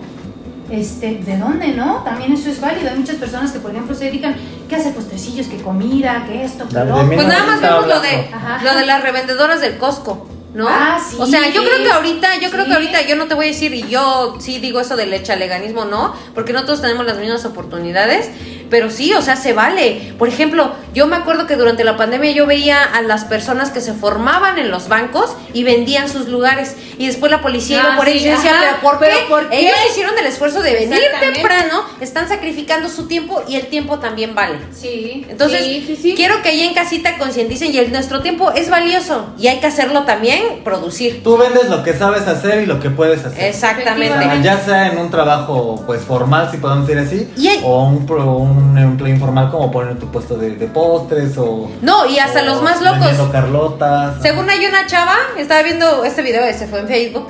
este, 0.72 1.16
¿de 1.16 1.36
dónde, 1.36 1.68
no? 1.68 2.02
También 2.02 2.32
eso 2.32 2.48
es 2.48 2.60
válido. 2.60 2.90
Hay 2.90 2.98
muchas 2.98 3.16
personas 3.16 3.52
que, 3.52 3.58
por 3.58 3.70
ejemplo, 3.70 3.94
se 3.94 4.06
dedican, 4.06 4.34
¿qué 4.68 4.76
hace 4.76 4.90
postrecillos? 4.90 5.46
¿Qué 5.46 5.58
comida? 5.58 6.24
¿Qué 6.26 6.44
esto? 6.44 6.66
¿Qué 6.66 6.74
lo 6.74 7.06
Pues 7.06 7.26
nada 7.28 7.46
más 7.46 7.60
vemos 7.60 7.86
lo 7.86 8.00
de 8.00 8.28
Ajá. 8.32 8.62
lo 8.64 8.74
de 8.74 8.86
las 8.86 9.02
revendedoras 9.02 9.60
del 9.60 9.76
Costco, 9.76 10.26
¿no? 10.54 10.66
Ah, 10.68 10.98
sí, 10.98 11.16
o 11.18 11.26
sea, 11.26 11.48
yo 11.50 11.62
creo 11.62 11.76
que 11.84 11.92
ahorita, 11.92 12.38
yo 12.40 12.50
creo 12.50 12.64
que 12.64 12.72
ahorita 12.72 13.02
yo 13.02 13.16
no 13.16 13.26
te 13.26 13.34
voy 13.34 13.44
a 13.46 13.48
decir 13.48 13.74
y 13.74 13.86
yo 13.88 14.36
sí 14.40 14.58
digo 14.60 14.80
eso 14.80 14.96
del 14.96 15.12
echaleganismo, 15.12 15.84
no, 15.84 16.14
porque 16.34 16.54
no 16.54 16.64
todos 16.64 16.80
tenemos 16.80 17.04
las 17.04 17.18
mismas 17.18 17.44
oportunidades, 17.44 18.30
pero 18.72 18.88
sí, 18.88 19.12
o 19.12 19.20
sea, 19.20 19.36
se 19.36 19.52
vale. 19.52 20.14
Por 20.18 20.28
ejemplo, 20.28 20.72
yo 20.94 21.06
me 21.06 21.14
acuerdo 21.16 21.46
que 21.46 21.56
durante 21.56 21.84
la 21.84 21.98
pandemia 21.98 22.30
yo 22.32 22.46
veía 22.46 22.82
a 22.82 23.02
las 23.02 23.24
personas 23.26 23.70
que 23.70 23.82
se 23.82 23.92
formaban 23.92 24.58
en 24.58 24.70
los 24.70 24.88
bancos 24.88 25.36
y 25.52 25.62
vendían 25.62 26.08
sus 26.08 26.26
lugares 26.28 26.74
y 26.96 27.06
después 27.06 27.30
la 27.30 27.42
policía 27.42 27.80
Ah, 27.82 27.86
iba 27.88 27.96
por 27.98 28.08
ellos 28.08 28.22
y 28.22 28.24
sí, 28.24 28.30
decía, 28.30 28.50
ajá, 28.52 28.60
pero 28.80 28.80
¿por 28.80 28.98
qué? 28.98 29.06
pero 29.14 29.28
¿por 29.28 29.50
qué? 29.50 29.60
Ellos 29.60 29.74
hicieron 29.90 30.18
el 30.18 30.24
esfuerzo 30.26 30.62
de 30.62 30.72
venir 30.72 31.00
temprano, 31.20 31.82
están 32.00 32.28
sacrificando 32.28 32.88
su 32.88 33.06
tiempo 33.06 33.42
y 33.46 33.56
el 33.56 33.66
tiempo 33.66 33.98
también 33.98 34.34
vale. 34.34 34.56
Sí. 34.74 35.26
Entonces, 35.28 35.62
Sí, 35.64 35.84
sí, 35.86 35.96
sí. 36.00 36.14
quiero 36.16 36.40
que 36.42 36.48
ahí 36.48 36.62
en 36.62 36.72
casita 36.74 37.18
concienticen 37.18 37.74
y 37.74 37.78
el, 37.78 37.92
nuestro 37.92 38.22
tiempo 38.22 38.52
es 38.52 38.70
valioso 38.70 39.26
y 39.38 39.48
hay 39.48 39.60
que 39.60 39.66
hacerlo 39.66 40.04
también, 40.04 40.62
producir. 40.64 41.22
Tú 41.22 41.36
vendes 41.36 41.68
lo 41.68 41.82
que 41.82 41.92
sabes 41.92 42.26
hacer 42.26 42.62
y 42.62 42.66
lo 42.66 42.80
que 42.80 42.88
puedes 42.90 43.22
hacer. 43.24 43.44
O 43.44 43.46
Exactamente. 43.46 44.18
sea, 44.18 44.40
ya 44.42 44.58
sea 44.58 44.88
en 44.88 44.96
un 44.98 45.10
trabajo 45.10 45.82
pues 45.86 46.00
formal, 46.02 46.48
si 46.50 46.56
podemos 46.56 46.86
decir 46.86 47.02
así, 47.06 47.28
Y 47.36 47.48
hay- 47.48 47.60
o 47.64 47.82
un, 47.84 48.06
pro- 48.06 48.22
un 48.62 48.78
empleo 48.78 49.14
informal 49.14 49.50
como 49.50 49.70
poner 49.70 49.98
tu 49.98 50.06
puesto 50.10 50.36
de, 50.36 50.56
de 50.56 50.66
postres 50.68 51.36
o... 51.38 51.70
No, 51.82 52.06
y 52.06 52.18
hasta 52.18 52.42
o 52.42 52.44
los 52.46 52.62
más 52.62 52.80
locos. 52.80 53.28
carlotas. 53.30 54.22
Según 54.22 54.48
hay 54.48 54.64
una 54.66 54.86
chava, 54.86 55.16
estaba 55.36 55.62
viendo 55.62 56.04
este 56.04 56.22
video, 56.22 56.44
ese 56.44 56.66
fue 56.66 56.80
en 56.80 56.88
Facebook, 56.88 57.28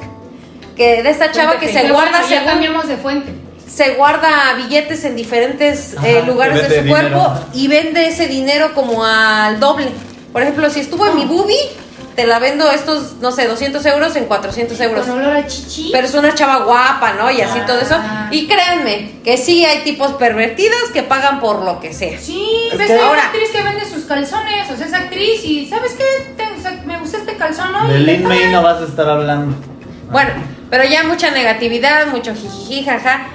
que 0.76 1.02
de 1.02 1.10
esta 1.10 1.30
chava 1.32 1.58
que 1.58 1.68
se 1.72 1.80
Pero 1.80 1.94
guarda 1.94 2.10
bueno, 2.12 2.26
ya 2.28 2.36
según- 2.38 2.50
cambiamos 2.52 2.88
de 2.88 2.96
fuente. 2.96 3.32
se 3.68 3.94
guarda 3.94 4.54
billetes 4.56 5.04
en 5.04 5.16
diferentes 5.16 5.96
Ajá, 5.96 6.08
eh, 6.08 6.22
lugares 6.26 6.60
que 6.62 6.68
de 6.68 6.82
su 6.82 6.88
cuerpo 6.88 7.32
y 7.54 7.68
vende 7.68 8.06
ese 8.06 8.28
dinero 8.28 8.74
como 8.74 9.04
al 9.04 9.58
doble. 9.60 9.88
Por 10.32 10.42
ejemplo, 10.42 10.68
si 10.70 10.80
estuvo 10.80 11.06
en 11.06 11.16
mi 11.16 11.24
boobie, 11.26 11.56
te 12.14 12.26
la 12.26 12.38
vendo 12.38 12.70
estos, 12.70 13.14
no 13.20 13.32
sé, 13.32 13.46
200 13.48 13.84
euros 13.86 14.14
en 14.16 14.26
400 14.26 14.78
euros. 14.80 15.06
Con 15.06 15.18
olor 15.18 15.34
a 15.36 15.46
chichi. 15.46 15.90
Pero 15.92 16.06
es 16.06 16.14
una 16.14 16.34
chava 16.34 16.64
guapa, 16.64 17.14
¿no? 17.14 17.30
Y 17.30 17.40
así 17.40 17.58
Ah. 17.62 17.66
todo 17.66 17.78
eso. 17.80 17.96
Y 18.30 18.46
créanme 18.46 19.12
que 19.24 19.36
sí 19.38 19.64
hay 19.64 19.78
tipos 19.84 20.12
pervertidos 20.12 20.90
que 20.92 21.02
pagan 21.02 21.40
por 21.40 21.62
lo 21.64 21.80
que 21.80 21.92
sea. 21.92 22.18
Sí, 22.18 22.68
Es 22.70 22.78
ves 22.78 22.86
que- 22.88 22.92
hay 22.94 22.98
Ahora- 23.00 23.12
una 23.12 23.24
actriz 23.24 23.50
que 23.50 23.62
vende 23.62 23.84
sus 23.88 24.04
calzones, 24.04 24.70
o 24.70 24.76
sea, 24.76 24.86
es 24.86 24.92
actriz 24.94 25.44
y 25.44 25.66
¿sabes 25.68 25.92
qué? 25.92 26.34
Te- 26.36 26.58
o 26.58 26.60
sea, 26.62 26.82
me 26.84 26.98
gusta 26.98 27.18
este 27.18 27.36
calzón 27.36 27.74
hoy. 27.74 27.92
De 27.92 28.00
y 28.00 28.02
le 28.04 28.18
Lin 28.18 28.52
no 28.52 28.62
vas 28.62 28.80
a 28.80 28.84
estar 28.84 29.08
hablando. 29.08 29.56
Bueno, 30.10 30.30
pero 30.70 30.84
ya 30.84 31.04
mucha 31.04 31.30
negatividad, 31.30 32.06
mucho 32.08 32.34
jijiji, 32.34 32.84
jaja. 32.84 33.26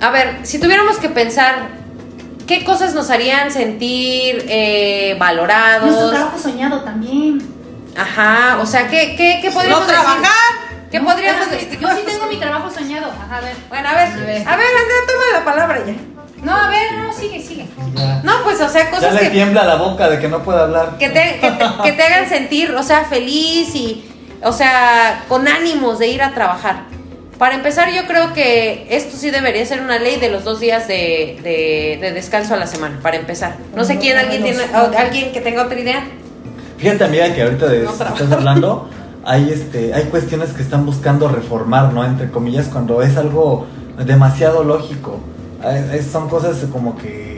A 0.00 0.10
ver, 0.10 0.38
si 0.44 0.58
tuviéramos 0.58 0.96
que 0.98 1.08
pensar, 1.08 1.68
¿qué 2.50 2.64
cosas 2.64 2.94
nos 2.94 3.08
harían 3.10 3.52
sentir 3.52 4.44
eh, 4.48 5.14
Nuestro 5.16 5.18
valorados? 5.20 6.10
trabajo 6.10 6.36
soñado 6.36 6.80
también. 6.82 7.40
Ajá, 7.96 8.58
o 8.60 8.66
sea, 8.66 8.88
¿qué, 8.88 9.14
qué, 9.16 9.38
qué 9.40 9.52
podríamos 9.52 9.82
No 9.82 9.86
decir? 9.86 10.02
trabajar. 10.02 10.32
¿Qué 10.90 10.98
No, 10.98 11.04
podríamos 11.08 11.42
espérate, 11.42 11.64
decir? 11.66 11.80
Yo 11.80 11.88
sí 11.94 12.02
tengo 12.04 12.26
mi 12.26 12.36
trabajo 12.38 12.68
soñado. 12.68 13.06
Ajá, 13.24 13.36
a 13.36 13.40
ver. 13.40 13.54
Bueno, 13.68 13.88
a 13.88 13.92
ver, 13.94 14.08
A 14.08 14.16
ver. 14.16 14.48
a 14.48 14.56
ver, 14.56 14.66
Andrea, 14.66 14.98
toma 15.06 15.38
la 15.38 15.44
palabra 15.44 15.78
ya. 15.86 15.94
No, 16.42 16.56
a 16.56 16.68
ver, 16.70 16.92
no, 16.94 17.12
sigue, 17.12 17.40
sigue. 17.40 17.66
Ya, 17.94 18.20
No, 18.24 18.42
pues, 18.42 18.60
o 18.60 18.68
sea, 18.68 18.84
ya 18.84 18.90
cosas 18.90 19.14
le 19.14 19.20
que, 19.20 19.30
tiembla 19.30 19.62
la 19.64 19.76
boca 19.76 20.08
de 20.08 20.18
que 20.18 20.26
no 20.26 20.42
puede 20.42 20.60
hablar. 20.60 20.96
que 20.98 21.08
te, 21.08 21.38
que, 21.40 21.50
te, 21.52 21.64
que 21.84 21.92
te 21.92 22.02
hagan 22.02 22.28
sentir, 22.28 22.72
o 22.74 22.82
sea, 22.82 23.04
feliz 23.04 23.72
y, 23.76 24.10
o 24.42 24.50
sea, 24.52 25.24
con 25.28 25.46
ánimos 25.46 26.00
de 26.00 26.08
ir 26.08 26.20
a 26.22 26.32
trabajar. 26.34 26.86
Para 27.40 27.54
empezar, 27.54 27.88
yo 27.90 28.06
creo 28.06 28.34
que 28.34 28.86
esto 28.90 29.16
sí 29.16 29.30
debería 29.30 29.64
ser 29.64 29.80
una 29.80 29.98
ley 29.98 30.16
de 30.20 30.28
los 30.28 30.44
dos 30.44 30.60
días 30.60 30.86
de, 30.86 31.40
de- 31.42 31.96
de 31.98 32.12
descanso 32.12 32.52
a 32.52 32.58
la 32.58 32.66
semana, 32.66 32.98
para 33.00 33.16
empezar. 33.16 33.56
No 33.74 33.82
sé 33.86 33.96
quién, 33.98 34.18
alguien 34.18 34.42
tiene, 34.42 34.58
o- 34.74 34.98
alguien 34.98 35.32
que 35.32 35.40
tenga 35.40 35.62
otra 35.64 35.80
idea. 35.80 36.04
Fíjate, 36.76 37.02
amiga, 37.04 37.32
que 37.34 37.42
ahorita 37.42 37.66
de 37.66 37.78
No 37.78 37.84
eso 37.84 37.92
que 37.92 37.96
trabajo. 37.98 38.22
estás 38.24 38.38
hablando, 38.38 38.90
hay 39.24 39.48
este, 39.50 39.94
hay 39.94 40.04
cuestiones 40.04 40.50
que 40.50 40.60
están 40.60 40.84
buscando 40.84 41.28
reformar, 41.28 41.94
¿no? 41.94 42.04
Entre 42.04 42.30
comillas, 42.30 42.66
cuando 42.68 43.00
es 43.00 43.16
algo 43.16 43.66
demasiado 44.04 44.62
lógico. 44.62 45.18
Es- 45.64 45.94
es- 46.00 46.12
son 46.12 46.28
cosas 46.28 46.58
como 46.70 46.98
que 46.98 47.29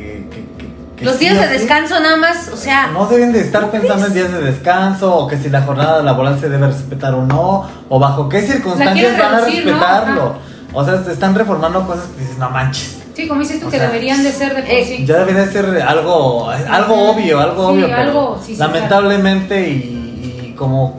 Los 1.02 1.18
días 1.18 1.38
de 1.40 1.48
descanso 1.48 1.98
nada 2.00 2.16
más, 2.16 2.48
o 2.48 2.56
sea, 2.56 2.88
No 2.88 3.06
deben 3.06 3.32
de 3.32 3.40
estar 3.40 3.70
pensando 3.70 4.06
en 4.06 4.14
días 4.14 4.32
de 4.32 4.40
descanso 4.40 5.14
o 5.14 5.26
que 5.26 5.36
si 5.36 5.50
la 5.50 5.62
jornada 5.62 6.02
laboral 6.02 6.38
se 6.40 6.48
debe 6.48 6.66
respetar 6.66 7.14
o 7.14 7.24
no, 7.24 7.66
o 7.88 7.98
bajo 7.98 8.28
qué 8.28 8.42
circunstancias 8.42 9.18
van 9.18 9.34
a 9.34 9.38
reducir, 9.40 9.66
¿no? 9.66 9.72
respetarlo. 9.72 10.34
O 10.72 10.84
sea, 10.84 11.02
se 11.04 11.12
están 11.12 11.34
reformando 11.34 11.86
cosas 11.86 12.06
que 12.14 12.22
dices, 12.22 12.38
no 12.38 12.50
manches. 12.50 12.98
Sí, 13.14 13.28
como 13.28 13.40
dices 13.40 13.60
tú, 13.60 13.66
O 13.66 13.70
que 13.70 13.76
sea, 13.78 13.88
deberían 13.88 14.22
de 14.22 14.32
ser 14.32 14.54
de 14.54 14.62
por 14.62 14.70
eh, 14.70 14.84
sí. 14.86 15.04
Ya 15.04 15.18
debería 15.18 15.46
ser 15.46 15.82
algo, 15.82 16.48
algo 16.48 17.10
obvio, 17.10 17.40
algo 17.40 17.68
Sí, 17.68 17.72
obvio, 17.74 17.86
pero 17.86 17.98
algo, 17.98 18.40
sí, 18.42 18.54
sí, 18.54 18.58
lamentablemente 18.58 19.68
y, 19.68 20.48
y 20.48 20.54
como 20.56 20.98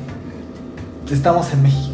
estamos 1.12 1.51
en 1.54 1.64
México. 1.64 1.93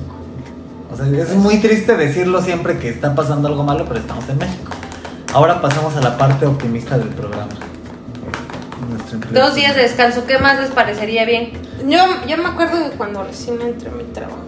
O 0.91 0.97
sea, 0.97 1.05
es 1.05 1.35
muy 1.35 1.57
triste 1.57 1.95
decirlo 1.95 2.41
siempre 2.41 2.79
que 2.79 2.89
está 2.89 3.13
pasando 3.13 3.47
algo 3.47 3.63
malo, 3.63 3.85
pero 3.87 3.99
estamos 3.99 4.27
en 4.29 4.37
México. 4.37 4.71
Ahora 5.33 5.61
pasamos 5.61 5.95
a 5.95 6.01
la 6.01 6.17
parte 6.17 6.45
optimista 6.45 6.97
del 6.97 7.09
programa. 7.09 7.51
Dos 9.31 9.55
días 9.55 9.75
de 9.75 9.81
descanso, 9.83 10.25
¿qué 10.27 10.37
más 10.37 10.59
les 10.59 10.69
parecería 10.71 11.25
bien? 11.25 11.51
Yo, 11.87 11.99
yo 12.27 12.37
me 12.37 12.47
acuerdo 12.49 12.79
de 12.89 12.89
cuando 12.91 13.23
recién 13.23 13.61
entré 13.61 13.89
a 13.89 13.93
mi 13.93 14.03
trabajo. 14.05 14.39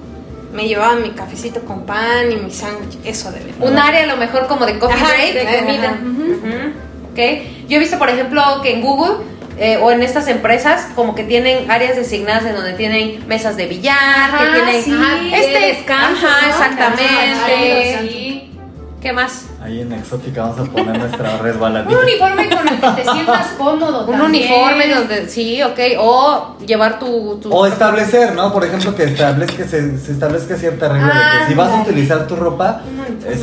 Me 0.53 0.67
llevaba 0.67 0.95
mi 0.95 1.11
cafecito 1.11 1.61
con 1.61 1.85
pan 1.85 2.31
y 2.31 2.35
mi 2.35 2.51
sándwich. 2.51 2.97
Eso 3.05 3.31
debe. 3.31 3.53
Un 3.61 3.77
área 3.77 4.03
a 4.03 4.05
lo 4.07 4.17
mejor 4.17 4.47
como 4.47 4.65
de 4.65 4.77
coffee 4.79 5.01
Ajá, 5.01 5.07
break. 5.13 5.33
de 5.33 5.59
comida. 5.59 5.87
Ajá. 5.89 5.99
Ujú. 6.03 7.11
Ok. 7.11 7.19
Yo 7.69 7.77
he 7.77 7.79
visto, 7.79 7.97
por 7.97 8.09
ejemplo, 8.09 8.43
que 8.61 8.73
en 8.73 8.81
Google 8.81 9.23
eh, 9.57 9.77
o 9.81 9.91
en 9.91 10.03
estas 10.03 10.27
empresas 10.27 10.87
como 10.95 11.15
que 11.15 11.23
tienen 11.23 11.69
áreas 11.71 11.95
designadas 11.95 12.45
en 12.45 12.53
donde 12.55 12.73
tienen 12.73 13.25
mesas 13.27 13.55
de 13.57 13.67
billar, 13.67 13.95
Ajá, 13.97 14.45
que 14.45 14.51
tienen 14.61 14.83
sí. 14.83 15.31
este 15.33 15.59
de 15.59 15.67
descanso, 15.67 16.27
Ajá, 16.27 16.41
¿no? 16.41 16.49
exactamente. 16.49 17.99
Sí. 18.01 18.51
¿Qué 19.01 19.13
más? 19.13 19.45
Ahí 19.61 19.79
en 19.79 19.93
Exótica 19.93 20.41
vamos 20.41 20.67
a 20.67 20.71
poner 20.71 20.97
nuestra 20.97 21.37
resbaladita. 21.41 21.93
Un 21.93 22.03
uniforme 22.03 22.49
con 22.49 22.67
el 22.67 22.79
que 22.79 23.03
te 23.03 23.11
sientas 23.11 23.47
cómodo. 23.59 24.05
Un 24.07 24.17
también. 24.17 24.43
uniforme 24.43 24.89
donde 24.89 25.29
sí, 25.29 25.61
ok, 25.61 25.79
o 25.99 26.57
llevar 26.65 26.97
tu, 26.97 27.37
tu 27.39 27.53
O 27.53 27.67
establecer, 27.67 28.33
¿no? 28.33 28.51
Por 28.51 28.65
ejemplo, 28.65 28.95
que 28.95 29.03
establezca, 29.03 29.67
se, 29.67 29.99
se 29.99 30.13
establezca 30.13 30.55
cierta 30.55 30.89
regla 30.89 31.07
de 31.09 31.13
que 31.13 31.47
si 31.49 31.53
vas 31.53 31.69
a 31.69 31.81
utilizar 31.83 32.25
tu 32.25 32.35
ropa, 32.35 32.81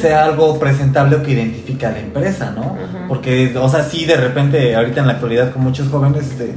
sea 0.01 0.25
algo 0.25 0.59
presentable 0.59 1.17
o 1.17 1.23
que 1.23 1.31
identifique 1.31 1.87
a 1.87 1.93
la 1.93 2.01
empresa, 2.01 2.51
¿no? 2.51 2.77
Porque, 3.07 3.57
o 3.57 3.69
sea, 3.69 3.85
sí, 3.85 4.05
de 4.05 4.17
repente, 4.17 4.75
ahorita 4.75 5.01
en 5.01 5.07
la 5.07 5.13
actualidad 5.13 5.53
con 5.53 5.63
muchos 5.63 5.89
jóvenes, 5.89 6.27
este, 6.27 6.53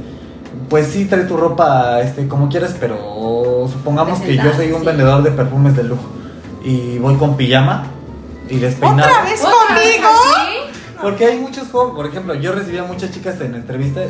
pues 0.68 0.88
sí, 0.88 1.04
trae 1.04 1.22
tu 1.22 1.36
ropa 1.36 2.00
este, 2.00 2.26
como 2.26 2.48
quieras, 2.48 2.74
pero 2.80 3.68
supongamos 3.70 4.18
que 4.20 4.36
yo 4.36 4.52
soy 4.56 4.72
un 4.72 4.80
sí. 4.80 4.86
vendedor 4.86 5.22
de 5.22 5.30
perfumes 5.30 5.76
de 5.76 5.84
lujo 5.84 6.02
y 6.64 6.98
voy 6.98 7.14
con 7.14 7.36
pijama 7.36 7.91
y 8.52 8.58
despeinado. 8.58 9.10
¿Otra 9.10 9.24
vez 9.24 9.40
¿Otra 9.40 9.74
vez 9.74 9.96
conmigo? 9.96 10.08
Porque 11.00 11.26
hay 11.26 11.38
muchos 11.38 11.68
jóvenes, 11.68 11.96
por 11.96 12.06
ejemplo, 12.06 12.34
yo 12.34 12.52
recibía 12.52 12.84
muchas 12.84 13.10
chicas 13.10 13.40
en 13.40 13.54
entrevistas 13.54 14.04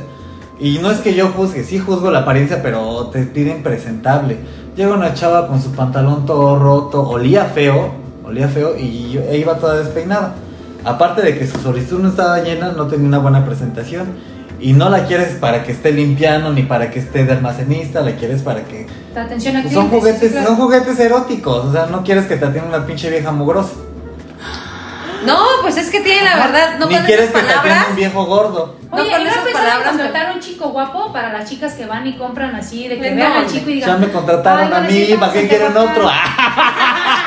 y 0.58 0.78
no 0.78 0.90
es 0.90 0.98
que 0.98 1.14
yo 1.14 1.28
juzgue, 1.28 1.64
sí 1.64 1.78
juzgo 1.78 2.10
la 2.10 2.20
apariencia, 2.20 2.62
pero 2.62 3.06
te 3.06 3.22
piden 3.22 3.62
presentable. 3.62 4.38
Llega 4.76 4.92
una 4.94 5.14
chava 5.14 5.46
con 5.48 5.62
su 5.62 5.72
pantalón 5.72 6.26
todo 6.26 6.58
roto, 6.58 7.08
olía 7.08 7.46
feo, 7.46 7.92
olía 8.24 8.48
feo 8.48 8.76
y 8.76 9.12
yo- 9.12 9.22
e 9.22 9.38
iba 9.38 9.56
toda 9.56 9.76
despeinada. 9.76 10.34
Aparte 10.84 11.22
de 11.22 11.38
que 11.38 11.46
su 11.46 11.58
solicitud 11.60 12.00
no 12.00 12.08
estaba 12.08 12.40
llena, 12.40 12.72
no 12.72 12.88
tenía 12.88 13.06
una 13.06 13.18
buena 13.18 13.46
presentación. 13.46 14.08
Y 14.60 14.74
no 14.74 14.88
la 14.90 15.06
quieres 15.06 15.34
para 15.40 15.64
que 15.64 15.72
esté 15.72 15.90
limpiando 15.90 16.52
ni 16.52 16.62
para 16.62 16.90
que 16.90 17.00
esté 17.00 17.24
de 17.24 17.32
almacenista, 17.32 18.00
la 18.00 18.14
quieres 18.14 18.42
para 18.42 18.62
que... 18.64 18.86
Atención 19.14 19.56
a 19.56 19.62
pues, 19.62 19.74
son 19.74 19.88
juguetes, 19.88 20.32
son 20.44 20.56
juguetes 20.56 21.00
eróticos, 21.00 21.64
o 21.66 21.72
sea, 21.72 21.86
no 21.86 22.04
quieres 22.04 22.26
que 22.26 22.36
te 22.36 22.44
atienda 22.44 22.68
una 22.76 22.86
pinche 22.86 23.10
vieja 23.10 23.32
mugrosa. 23.32 23.72
No, 25.24 25.38
pues 25.62 25.76
es 25.76 25.90
que 25.90 26.00
tiene 26.00 26.22
la 26.24 26.36
verdad, 26.36 26.78
no 26.78 26.86
ni 26.86 26.94
con 26.96 27.04
quieres 27.04 27.28
esas 27.30 27.40
que 27.42 27.46
te 27.48 27.54
palabras. 27.54 27.86
un 27.90 27.96
viejo 27.96 28.24
gordo. 28.26 28.76
No 28.90 28.96
Oye, 29.02 29.10
con 29.12 29.20
¿y 29.20 29.24
no 29.24 29.30
esas 29.30 29.44
palabras, 29.48 29.88
contratar 29.90 30.26
a 30.26 30.32
un 30.32 30.40
chico 30.40 30.68
guapo 30.70 31.12
para 31.12 31.32
las 31.32 31.48
chicas 31.48 31.74
que 31.74 31.86
van 31.86 32.06
y 32.06 32.16
compran 32.16 32.54
así, 32.56 32.88
de 32.88 32.98
que 33.00 33.08
¿En 33.08 33.16
vean 33.16 33.32
al 33.32 33.46
chico 33.46 33.70
y 33.70 33.74
digan. 33.74 33.90
Ya 33.90 33.96
me 34.06 34.12
contrataron 34.12 34.72
"Ay, 34.72 34.72
a 34.72 34.80
mí, 34.80 35.16
¿para 35.18 35.32
qué 35.32 35.48
quieren 35.48 35.72
trabajar". 35.72 35.96
otro? 35.96 36.10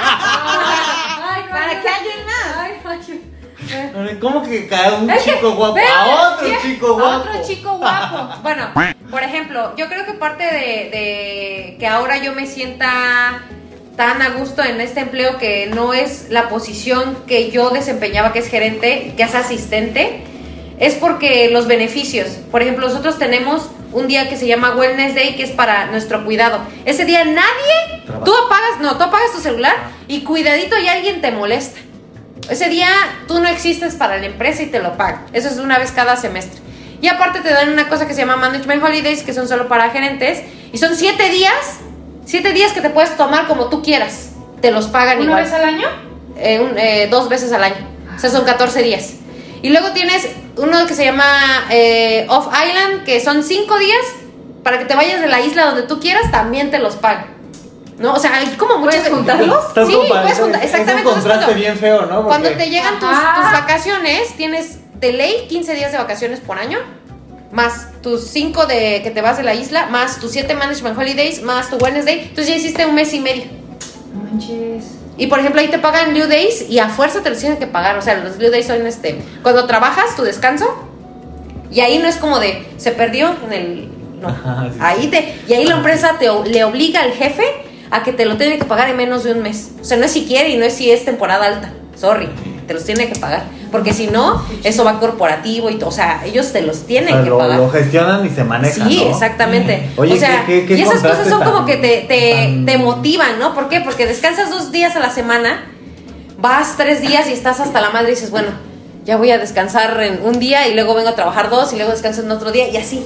Ay, 1.28 1.44
no, 1.46 1.50
Para 1.52 1.74
no, 1.74 1.82
que 1.82 1.90
alguien 1.90 2.26
más. 2.26 2.56
Ay, 2.58 2.72
no, 2.84 2.94
yo- 3.02 4.20
¿Cómo 4.20 4.44
que 4.44 4.68
cae 4.68 4.94
un 4.94 5.10
Es 5.10 5.24
que, 5.24 5.34
chico 5.34 5.52
guapo 5.54 5.74
ve, 5.74 5.82
a 5.88 6.06
otro 6.34 6.48
ve, 6.48 6.58
chico 6.62 6.88
a 6.88 6.92
guapo? 6.94 7.30
otro 7.30 7.32
chico 7.48 7.78
guapo. 7.78 8.30
Bueno, 8.44 8.68
por 9.10 9.24
ejemplo, 9.24 9.74
yo 9.76 9.88
creo 9.88 10.06
que 10.06 10.14
parte 10.14 10.44
de, 10.44 10.52
de 10.92 11.76
que 11.80 11.88
ahora 11.88 12.18
yo 12.18 12.34
me 12.34 12.46
sienta 12.46 13.42
tan 13.96 14.22
a 14.22 14.32
gusto 14.32 14.64
en 14.64 14.82
este 14.82 15.02
empleo 15.02 15.38
que 15.38 15.68
no 15.68 15.94
es 15.94 16.28
la 16.30 16.50
posición 16.50 17.18
que 17.28 17.52
yo 17.52 17.70
desempeñaba, 17.70 18.34
que 18.34 18.40
es 18.40 18.48
gerente, 18.48 19.14
que 19.16 19.24
es 19.24 19.36
asistente, 19.36 20.24
es 20.80 20.96
porque 20.96 21.50
los 21.52 21.68
beneficios. 21.68 22.28
Por 22.52 22.62
ejemplo, 22.62 22.88
nosotros 22.88 23.18
tenemos 23.18 23.70
un 23.94 24.08
día 24.08 24.28
que 24.28 24.36
se 24.36 24.48
llama 24.48 24.76
Wellness 24.76 25.16
Day, 25.16 25.36
que 25.36 25.44
es 25.44 25.52
para 25.52 25.88
nuestro 25.88 26.26
cuidado. 26.26 26.60
Ese 26.84 27.06
día 27.06 27.24
nadie, 27.24 28.04
tú 28.26 28.34
apagas, 28.46 28.82
no, 28.82 28.98
tú 28.98 29.04
apagas 29.04 29.32
tu 29.34 29.40
celular 29.40 29.74
y 30.08 30.22
cuidadito 30.22 30.78
y 30.78 30.88
alguien 30.88 31.22
te 31.22 31.32
molesta. 31.32 31.80
Ese 32.50 32.70
día 32.70 32.90
tú 33.28 33.40
no 33.40 33.48
existes 33.48 33.96
para 33.96 34.18
la 34.18 34.26
empresa 34.26 34.64
y 34.64 34.68
te 34.68 34.80
lo 34.80 34.98
pagan. 34.98 35.26
Eso 35.32 35.48
es 35.48 35.58
una 35.58 35.80
vez 35.80 35.92
cada 35.92 36.18
semestre. 36.18 36.60
Y 37.02 37.08
aparte 37.08 37.42
te 37.42 37.50
dan 37.50 37.72
una 37.72 37.88
cosa 37.88 38.08
que 38.08 38.14
se 38.14 38.22
llama 38.22 38.36
Management 38.36 38.84
Holidays, 38.84 39.24
que 39.24 39.34
son 39.34 39.48
solo 39.48 39.68
para 39.68 39.90
gerentes. 39.90 40.42
Y 40.72 40.78
son 40.78 40.96
siete 40.96 41.30
días, 41.30 41.80
siete 42.26 42.52
días 42.54 42.72
que 42.74 42.82
te 42.82 42.90
puedes 42.90 43.16
tomar 43.18 43.48
como 43.48 43.66
tú 43.70 43.82
quieras. 43.82 44.30
Te 44.62 44.72
los 44.72 44.88
pagan 44.88 45.18
¿Una 45.18 45.26
igual. 45.26 45.44
vez 45.44 45.54
al 45.54 45.64
año? 45.64 45.88
Eh, 46.38 46.60
un- 46.60 46.78
eh, 46.78 47.08
dos 47.10 47.30
veces 47.30 47.52
al 47.54 47.64
año. 47.64 47.88
O 48.16 48.20
sea, 48.20 48.30
son 48.30 48.44
14 48.46 48.82
días. 48.84 49.14
Y 49.62 49.70
luego 49.70 49.92
tienes 49.92 50.28
uno 50.58 50.86
que 50.86 50.94
se 50.94 51.06
llama 51.06 51.66
eh, 51.70 52.26
Off 52.30 52.48
Island, 52.48 53.04
que 53.04 53.20
son 53.20 53.44
cinco 53.44 53.78
días 53.78 54.00
para 54.64 54.80
que 54.80 54.86
te 54.86 54.96
vayas 54.96 55.22
de 55.22 55.28
la 55.28 55.40
isla 55.42 55.66
donde 55.66 55.84
tú 55.84 56.00
quieras, 56.00 56.32
también 56.32 56.72
te 56.72 56.80
los 56.80 56.96
pagan. 56.96 57.28
¿No? 57.98 58.14
O 58.14 58.20
sea, 58.20 58.36
hay 58.36 58.48
como 58.58 58.78
muchas... 58.80 58.96
¿Puedes 59.02 59.14
juntarlos? 59.16 59.64
Sí, 59.88 59.96
puedes 60.10 60.38
juntar, 60.40 60.64
exactamente, 60.64 61.02
Es 61.02 61.06
un 61.08 61.14
contraste 61.14 61.46
cuando- 61.46 61.54
bien 61.62 61.78
feo, 61.78 62.06
¿no? 62.08 62.26
Cuando 62.26 62.50
Porque- 62.50 62.64
te 62.66 62.70
llegan 62.70 63.00
tus, 63.00 63.08
Ajá. 63.10 63.42
tus 63.42 63.52
vacaciones, 63.62 64.36
tienes 64.36 64.80
de 65.00 65.14
ley 65.14 65.46
15 65.48 65.74
días 65.76 65.92
de 65.94 65.98
vacaciones 65.98 66.42
por 66.42 66.58
año, 66.60 66.80
más 67.56 67.88
tus 68.02 68.28
5 68.28 68.66
de 68.66 69.02
que 69.02 69.12
te 69.12 69.22
vas 69.22 69.38
de 69.38 69.44
la 69.44 69.56
isla, 69.56 69.88
más 69.88 70.20
tus 70.20 70.32
7 70.32 70.54
management 70.54 70.98
holidays, 70.98 71.42
más 71.42 71.70
tu 71.70 71.78
Wednesday. 71.78 72.20
Entonces 72.20 72.48
ya 72.48 72.56
hiciste 72.56 72.86
un 72.86 72.94
mes 72.94 73.14
y 73.14 73.20
medio. 73.22 73.46
No 74.14 74.24
manches. 74.24 74.84
Y 75.18 75.28
por 75.28 75.40
ejemplo, 75.40 75.62
ahí 75.62 75.70
te 75.70 75.80
pagan 75.80 76.14
New 76.14 76.28
Days 76.28 76.70
y 76.70 76.80
a 76.80 76.90
fuerza 76.90 77.24
te 77.24 77.30
los 77.30 77.40
tienen 77.40 77.58
que 77.58 77.68
pagar. 77.68 77.98
O 77.98 78.02
sea, 78.02 78.16
los 78.16 78.38
New 78.38 78.52
Days 78.52 78.68
son 78.68 78.86
este. 78.86 79.22
Cuando 79.42 79.66
trabajas, 79.66 80.16
tu 80.18 80.24
descanso. 80.24 80.66
Y 81.72 81.80
ahí 81.80 81.98
no 82.00 82.08
es 82.08 82.18
como 82.18 82.40
de. 82.40 82.66
Se 82.78 82.92
perdió 82.92 83.34
en 83.46 83.54
el. 83.54 83.90
No. 84.20 84.28
Ajá, 84.28 84.70
sí, 84.72 84.80
ahí 84.82 85.08
te. 85.08 85.36
Y 85.48 85.54
ahí 85.54 85.66
la 85.66 85.78
empresa 85.78 86.18
te, 86.20 86.28
le 86.50 86.64
obliga 86.66 87.02
al 87.02 87.12
jefe 87.12 87.46
a 87.90 88.04
que 88.04 88.12
te 88.12 88.26
lo 88.26 88.36
tiene 88.36 88.58
que 88.58 88.66
pagar 88.66 88.90
en 88.90 88.98
menos 88.98 89.24
de 89.24 89.32
un 89.32 89.42
mes. 89.42 89.72
O 89.80 89.86
sea, 89.86 89.96
no 89.96 90.04
es 90.04 90.12
si 90.12 90.26
quiere 90.26 90.50
y 90.50 90.58
no 90.58 90.66
es 90.66 90.74
si 90.74 90.92
es 90.92 91.06
temporada 91.06 91.46
alta. 91.46 91.72
Sorry. 91.96 92.28
Te 92.68 92.74
los 92.74 92.84
tiene 92.84 93.08
que 93.08 93.20
pagar. 93.20 93.44
Porque 93.72 93.94
si 93.94 94.08
no, 94.08 94.44
eso 94.64 94.84
va 94.84 95.00
corporativo 95.00 95.70
y 95.70 95.76
todo. 95.76 95.90
O 95.90 95.92
sea, 95.92 96.22
ellos 96.26 96.52
te 96.52 96.62
los 96.62 96.80
o 96.80 96.82
tienen 96.86 97.10
sea, 97.14 97.24
que 97.24 97.30
lo, 97.30 97.38
pagar. 97.38 97.60
lo 97.60 97.70
gestionan 97.70 98.26
y 98.26 98.30
se 98.30 98.44
manejan. 98.44 98.88
Sí, 98.90 99.04
¿no? 99.06 99.12
exactamente. 99.12 99.90
Oye, 99.98 100.14
o 100.14 100.18
sea, 100.18 100.44
¿qué- 100.46 100.62
qué- 100.62 100.68
qué 100.68 100.76
y 100.78 100.82
esas 100.82 101.02
cosas 101.02 101.28
son 101.28 101.44
como 101.44 101.66
que 101.66 101.76
te, 101.78 102.06
te, 102.08 102.32
tan- 102.34 102.66
te 102.66 102.78
motivan, 102.78 103.38
¿no? 103.40 103.54
¿Por 103.54 103.70
qué? 103.70 103.82
Porque 103.82 104.06
descansas 104.08 104.50
dos 104.50 104.72
días 104.72 104.96
a 104.96 105.00
la 105.00 105.10
semana, 105.12 105.66
vas 106.38 106.76
tres 106.78 107.02
días 107.02 107.28
y 107.30 107.34
estás 107.34 107.60
hasta 107.60 107.82
la 107.82 107.90
madre 107.92 108.12
y 108.12 108.16
dices, 108.16 108.32
bueno, 108.32 108.50
ya 109.04 109.18
voy 109.18 109.30
a 109.32 109.38
descansar 109.38 110.02
en 110.02 110.22
un 110.24 110.40
día 110.40 110.68
y 110.68 110.74
luego 110.74 110.96
vengo 110.96 111.10
a 111.10 111.16
trabajar 111.16 111.50
dos 111.50 111.72
y 111.74 111.76
luego 111.76 111.92
descanso 111.92 112.22
en 112.22 112.32
otro 112.32 112.52
día 112.52 112.68
y 112.70 112.78
así. 112.78 113.06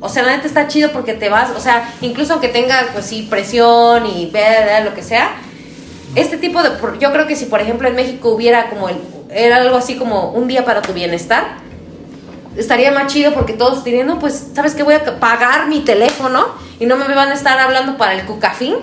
O 0.00 0.08
sea, 0.08 0.22
la 0.22 0.36
neta 0.36 0.46
está 0.46 0.68
chido 0.68 0.92
porque 0.92 1.14
te 1.14 1.28
vas, 1.30 1.50
o 1.56 1.60
sea, 1.60 1.90
incluso 2.02 2.34
aunque 2.34 2.48
tengas, 2.48 2.84
pues 2.92 3.06
sí, 3.06 3.26
presión 3.28 4.06
y 4.06 4.26
bla, 4.26 4.40
bla, 4.64 4.80
lo 4.80 4.94
que 4.94 5.02
sea, 5.02 5.30
este 6.14 6.36
tipo 6.36 6.62
de, 6.62 6.70
yo 7.00 7.12
creo 7.12 7.26
que 7.26 7.36
si 7.36 7.46
por 7.46 7.60
ejemplo 7.60 7.88
en 7.88 7.94
México 7.94 8.30
hubiera 8.30 8.70
como 8.70 8.88
el, 8.88 8.96
era 9.30 9.56
algo 9.56 9.76
así 9.76 9.96
como 9.96 10.30
un 10.30 10.48
día 10.48 10.64
para 10.64 10.82
tu 10.82 10.92
bienestar, 10.92 11.56
estaría 12.56 12.92
más 12.92 13.12
chido 13.12 13.32
porque 13.34 13.54
todos 13.54 13.84
dirían, 13.84 14.06
no, 14.06 14.18
pues, 14.18 14.48
¿sabes 14.54 14.74
qué? 14.74 14.82
Voy 14.82 14.94
a 14.94 15.18
pagar 15.18 15.68
mi 15.68 15.80
teléfono 15.80 16.46
y 16.78 16.86
no 16.86 16.96
me 16.96 17.12
van 17.14 17.30
a 17.30 17.34
estar 17.34 17.58
hablando 17.58 17.96
para 17.96 18.14
el 18.14 18.24
cucafín, 18.24 18.76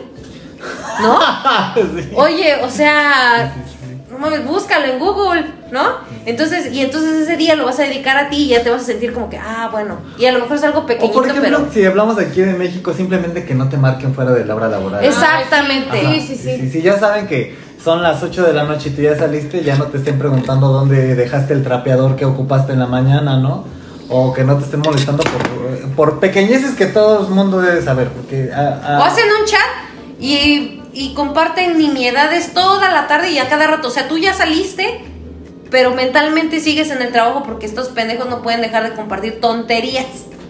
¿no? 1.02 1.20
Sí. 1.76 2.12
Oye, 2.16 2.56
o 2.64 2.70
sea, 2.70 3.54
no 4.12 4.18
mames, 4.18 4.46
búscalo 4.46 4.86
en 4.86 5.00
Google, 5.00 5.46
¿no? 5.72 5.82
Entonces, 6.26 6.74
y 6.74 6.82
entonces 6.82 7.22
ese 7.22 7.38
día 7.38 7.56
lo 7.56 7.66
vas 7.66 7.80
a 7.80 7.84
dedicar 7.84 8.18
a 8.18 8.30
ti 8.30 8.44
y 8.44 8.48
ya 8.50 8.62
te 8.62 8.70
vas 8.70 8.82
a 8.82 8.86
sentir 8.86 9.14
como 9.14 9.30
que, 9.30 9.38
ah, 9.38 9.70
bueno, 9.72 10.00
y 10.18 10.26
a 10.26 10.34
lo 10.34 10.40
mejor 10.40 10.58
es 10.58 10.64
algo 10.64 10.80
O 10.80 10.86
pequeñito, 10.86 11.14
por 11.14 11.28
ejemplo, 11.28 11.58
pero... 11.60 11.72
si 11.72 11.86
hablamos 11.86 12.18
aquí 12.20 12.42
en 12.42 12.58
México, 12.58 12.94
simplemente 12.94 13.46
que 13.46 13.56
no 13.56 13.70
te 13.70 13.78
marquen 13.78 14.14
fuera 14.14 14.32
de 14.32 14.44
la 14.44 14.56
hora 14.56 14.68
laboral. 14.68 15.04
Exactamente. 15.04 16.02
Ajá. 16.02 16.14
Sí, 16.14 16.22
sí, 16.22 16.36
sí. 16.36 16.70
Si 16.70 16.82
ya 16.82 17.00
saben 17.00 17.28
que 17.28 17.56
son 17.84 18.04
las 18.04 18.22
8 18.22 18.44
de 18.44 18.54
la 18.54 18.64
noche 18.64 18.90
y 18.90 18.92
tú 18.92 19.02
ya 19.02 19.18
saliste, 19.18 19.64
ya 19.64 19.78
no 19.78 19.86
te 19.86 19.98
estén 19.98 20.20
preguntando 20.20 20.68
dónde 20.68 21.16
dejaste 21.16 21.54
el 21.54 21.64
trapeador 21.64 22.16
que 22.16 22.26
ocupaste 22.26 22.74
en 22.74 22.80
la 22.80 22.88
mañana, 22.88 23.38
¿no? 23.38 23.66
O 24.10 24.34
que 24.34 24.44
no 24.44 24.58
te 24.58 24.66
estén 24.66 24.82
molestando 24.82 25.24
por, 25.24 25.96
por 25.96 26.20
pequeñeces 26.20 26.76
que 26.76 26.88
todo 26.88 27.28
el 27.28 27.34
mundo 27.34 27.62
debe 27.62 27.82
saber. 27.82 28.10
Porque, 28.10 28.52
ah, 28.54 28.82
ah, 28.84 29.00
O 29.00 29.04
hacen 29.04 29.26
un 29.40 29.46
chat 29.46 29.60
y, 30.20 30.81
y 30.94 31.14
comparten 31.14 31.78
nimiedades 31.78 32.54
toda 32.54 32.92
la 32.92 33.08
tarde 33.08 33.32
y 33.32 33.38
a 33.40 33.48
cada 33.50 33.68
rato. 33.68 33.88
O 33.88 33.92
sea, 33.92 34.08
tú 34.08 34.18
ya 34.18 34.34
saliste, 34.34 35.06
pero 35.70 35.94
mentalmente 35.96 36.60
sigues 36.60 36.92
en 36.92 37.02
el 37.02 37.12
trabajo 37.12 37.44
porque 37.44 37.66
estos 37.66 37.90
pendejos 37.90 38.30
no 38.30 38.42
pueden 38.42 38.62
dejar 38.62 38.84
de 38.90 38.96
compartir 38.96 39.40
tonterías. 39.40 40.06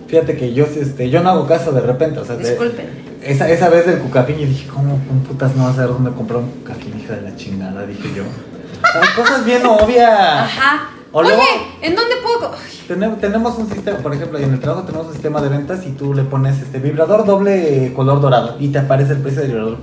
Fíjate 0.08 0.36
que 0.36 0.54
yo, 0.54 0.66
este, 0.66 1.10
yo 1.10 1.22
no 1.24 1.30
hago 1.30 1.48
caso 1.48 1.72
de 1.72 1.82
repente. 1.82 2.20
O 2.20 2.26
sea, 2.26 2.36
de- 2.36 2.50
Disculpen. 2.50 2.90
esa, 3.24 3.50
esa 3.50 3.70
vez 3.70 3.86
del 3.86 4.00
cucafín, 4.00 4.38
yo 4.40 4.48
dije, 4.48 4.68
¿cómo 4.68 5.00
con 5.08 5.20
putas 5.22 5.56
no 5.56 5.66
vas 5.66 5.78
a 5.78 5.82
ver 5.82 5.90
dónde 5.90 6.12
comprar 6.12 6.40
un 6.40 6.50
cucafín, 6.52 7.00
hija 7.00 7.14
de 7.16 7.22
la 7.22 7.36
chingada? 7.36 7.86
Dije 7.86 8.10
yo. 8.16 8.24
Hay 8.84 9.08
cosas 9.16 9.46
bien 9.46 9.66
obvias. 9.66 10.10
Ajá. 10.10 10.90
Oye, 11.14 11.28
luego- 11.30 11.44
¿en 11.82 11.96
dónde 11.96 12.16
puedo.? 12.24 12.52
Tenemos, 12.88 13.20
tenemos 13.22 13.58
un 13.58 13.70
sistema, 13.70 14.00
por 14.00 14.14
ejemplo, 14.14 14.40
en 14.40 14.52
el 14.54 14.60
trabajo 14.60 14.84
tenemos 14.86 15.08
un 15.08 15.14
sistema 15.14 15.40
de 15.42 15.50
ventas 15.50 15.86
y 15.86 15.92
tú 15.92 16.14
le 16.14 16.24
pones 16.24 16.60
este 16.60 16.80
vibrador 16.80 17.26
doble 17.26 17.94
color 17.96 18.20
dorado 18.22 18.58
y 18.60 18.70
te 18.70 18.80
aparece 18.80 19.14
el 19.14 19.20
precio 19.20 19.42
del 19.42 19.52
vibrador. 19.52 19.78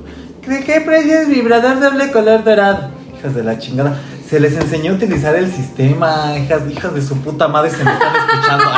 ¿De 0.49 0.65
qué 0.65 0.81
precio 0.81 1.21
es 1.21 1.29
vibrador 1.29 1.79
doble 1.81 2.11
color 2.11 2.43
dorado? 2.45 2.91
Hijas 3.19 3.35
de 3.35 3.45
la 3.45 3.59
chingada. 3.59 3.99
Se 4.29 4.41
les 4.41 4.55
enseñó 4.55 4.93
a 4.93 4.95
utilizar 4.97 5.35
el 5.35 5.51
sistema, 5.53 6.37
hijas, 6.39 6.63
hijas 6.71 6.95
de 6.95 7.03
su 7.03 7.21
puta 7.23 7.49
madre 7.49 7.71
se 7.71 7.83
me 7.85 7.93
están 7.93 8.15
escuchando. 8.15 8.65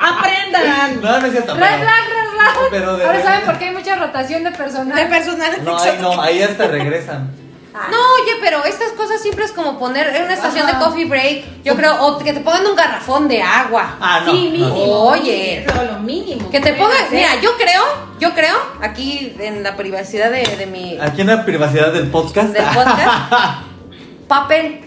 Aprendan. 0.00 1.00
No, 1.02 1.20
no 1.20 1.26
es 1.26 1.32
cierto. 1.32 1.54
Red 1.54 1.60
pero- 1.62 1.78
flag, 1.82 2.04
red 2.08 2.30
flag. 2.32 2.70
Pero 2.70 2.90
Ahora 2.90 3.22
saben 3.22 3.44
por 3.44 3.58
qué 3.58 3.64
hay 3.66 3.74
mucha 3.74 3.96
rotación 3.96 4.44
de 4.44 4.50
personal. 4.52 4.96
De 4.96 5.06
personal. 5.06 5.50
No, 5.64 5.78
ahí 5.78 5.98
no, 6.00 6.20
ahí 6.22 6.42
hasta 6.42 6.66
regresan. 6.68 7.30
No, 7.90 7.96
oye, 8.22 8.32
pero 8.40 8.64
estas 8.64 8.92
cosas 8.92 9.20
siempre 9.22 9.44
es 9.44 9.52
como 9.52 9.78
poner 9.78 10.08
en 10.14 10.24
una 10.24 10.34
estación 10.34 10.66
Ajá. 10.68 10.78
de 10.78 10.84
coffee 10.84 11.04
break, 11.04 11.62
yo 11.64 11.76
creo, 11.76 12.02
o 12.06 12.18
que 12.18 12.32
te 12.32 12.40
pongan 12.40 12.66
un 12.66 12.74
garrafón 12.76 13.28
de 13.28 13.40
agua. 13.42 13.96
Ah, 14.00 14.22
no. 14.24 14.32
Sí, 14.32 14.44
no. 14.46 14.50
mínimo. 14.52 15.02
Oye. 15.10 15.66
Lo, 15.92 15.98
mínimo. 16.00 16.50
Que 16.50 16.60
te 16.60 16.72
pongan, 16.74 16.96
hacer. 16.96 17.12
mira, 17.18 17.40
yo 17.40 17.56
creo, 17.56 17.82
yo 18.18 18.34
creo, 18.34 18.56
aquí 18.82 19.34
en 19.38 19.62
la 19.62 19.76
privacidad 19.76 20.30
de, 20.30 20.42
de 20.56 20.66
mi 20.66 20.98
Aquí 21.00 21.20
en 21.20 21.28
la 21.28 21.44
privacidad 21.44 21.92
del 21.92 22.08
podcast. 22.10 22.48
del 22.52 22.64
podcast, 22.64 23.62
papel. 24.28 24.80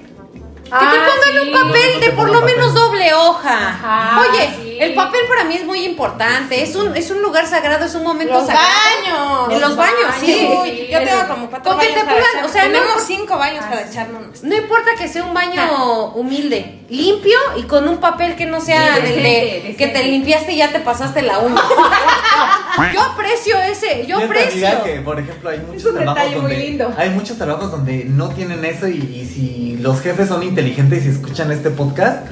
Que 0.72 0.86
te 0.86 0.86
Ah, 0.86 1.05
pongan 1.05 1.34
sí. 1.34 1.39
un 1.49 1.51
papel 1.51 1.82
No, 1.91 1.99
no 1.99 2.05
de 2.05 2.11
por 2.11 2.30
lo 2.30 2.41
menos 2.41 2.67
papel. 2.67 2.82
doble 2.82 3.13
hoja. 3.13 3.69
Ajá, 3.69 4.22
Oye, 4.22 4.49
sí. 4.55 4.78
el 4.80 4.93
papel 4.93 5.19
para 5.28 5.43
mí 5.43 5.55
es 5.55 5.65
muy 5.65 5.84
importante. 5.84 6.63
Es 6.63 6.76
un, 6.76 6.95
es 6.95 7.11
un 7.11 7.22
lugar 7.22 7.45
sagrado, 7.45 7.86
es 7.86 7.93
un 7.93 8.03
momento 8.03 8.34
Los 8.34 8.47
sagrado. 8.47 8.67
baños. 9.03 9.53
En 9.53 9.61
los 9.61 9.76
baños, 9.76 10.15
sí. 10.19 10.49
Uy, 10.61 10.88
yo 10.89 10.99
tengo 10.99 11.28
como 11.28 11.49
cuatro 11.49 11.76
baños 11.76 11.93
te 11.93 11.99
pongan, 11.99 12.45
o 12.45 12.49
sea, 12.49 12.65
no- 12.67 12.72
Tenemos 12.80 13.03
cinco 13.05 13.38
baños 13.38 13.65
para 13.65 13.82
echarnos. 13.82 14.43
No 14.43 14.55
importa 14.55 14.91
que 14.97 15.07
sea 15.09 15.24
un 15.26 15.34
baño 15.34 16.11
humilde, 16.13 16.80
limpio 16.89 17.38
y 17.57 17.63
con 17.63 17.88
un 17.89 17.97
papel 17.97 18.36
que 18.38 18.45
no 18.45 18.61
sea 18.61 18.95
Sí, 18.95 19.01
del 19.01 19.24
de 19.24 19.76
que 19.78 19.88
te 19.88 20.03
limpiaste 20.03 20.53
y 20.53 20.57
ya 20.57 20.72
te 20.72 20.80
pasaste 20.80 21.22
la 21.22 21.39
uña. 21.39 21.61
yo 22.93 23.01
aprecio 23.01 23.59
ese, 23.61 24.05
yo 24.07 24.17
aprecio. 24.19 24.84
que 24.84 25.01
por 25.01 25.19
ejemplo 25.19 25.49
hay 25.49 25.59
muchos 25.59 25.86
un 25.86 25.95
trabajos 25.95 26.15
detalle 26.24 26.41
muy 26.41 26.51
donde 26.51 26.65
lindo. 26.67 26.93
hay 26.97 27.09
muchos 27.09 27.38
trabajos 27.38 27.72
donde 27.72 28.05
no 28.05 28.30
tienen 28.30 28.63
eso 28.65 28.88
y, 28.88 28.93
y 28.97 29.26
si 29.26 29.78
los 29.82 29.99
jefes 30.01 30.28
son 30.30 30.43
inteligentes 30.43 30.61
y 30.68 31.09
escuchan 31.09 31.51
este 31.51 31.70
podcast, 31.70 32.26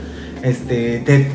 este 0.43 0.99
te 1.05 1.31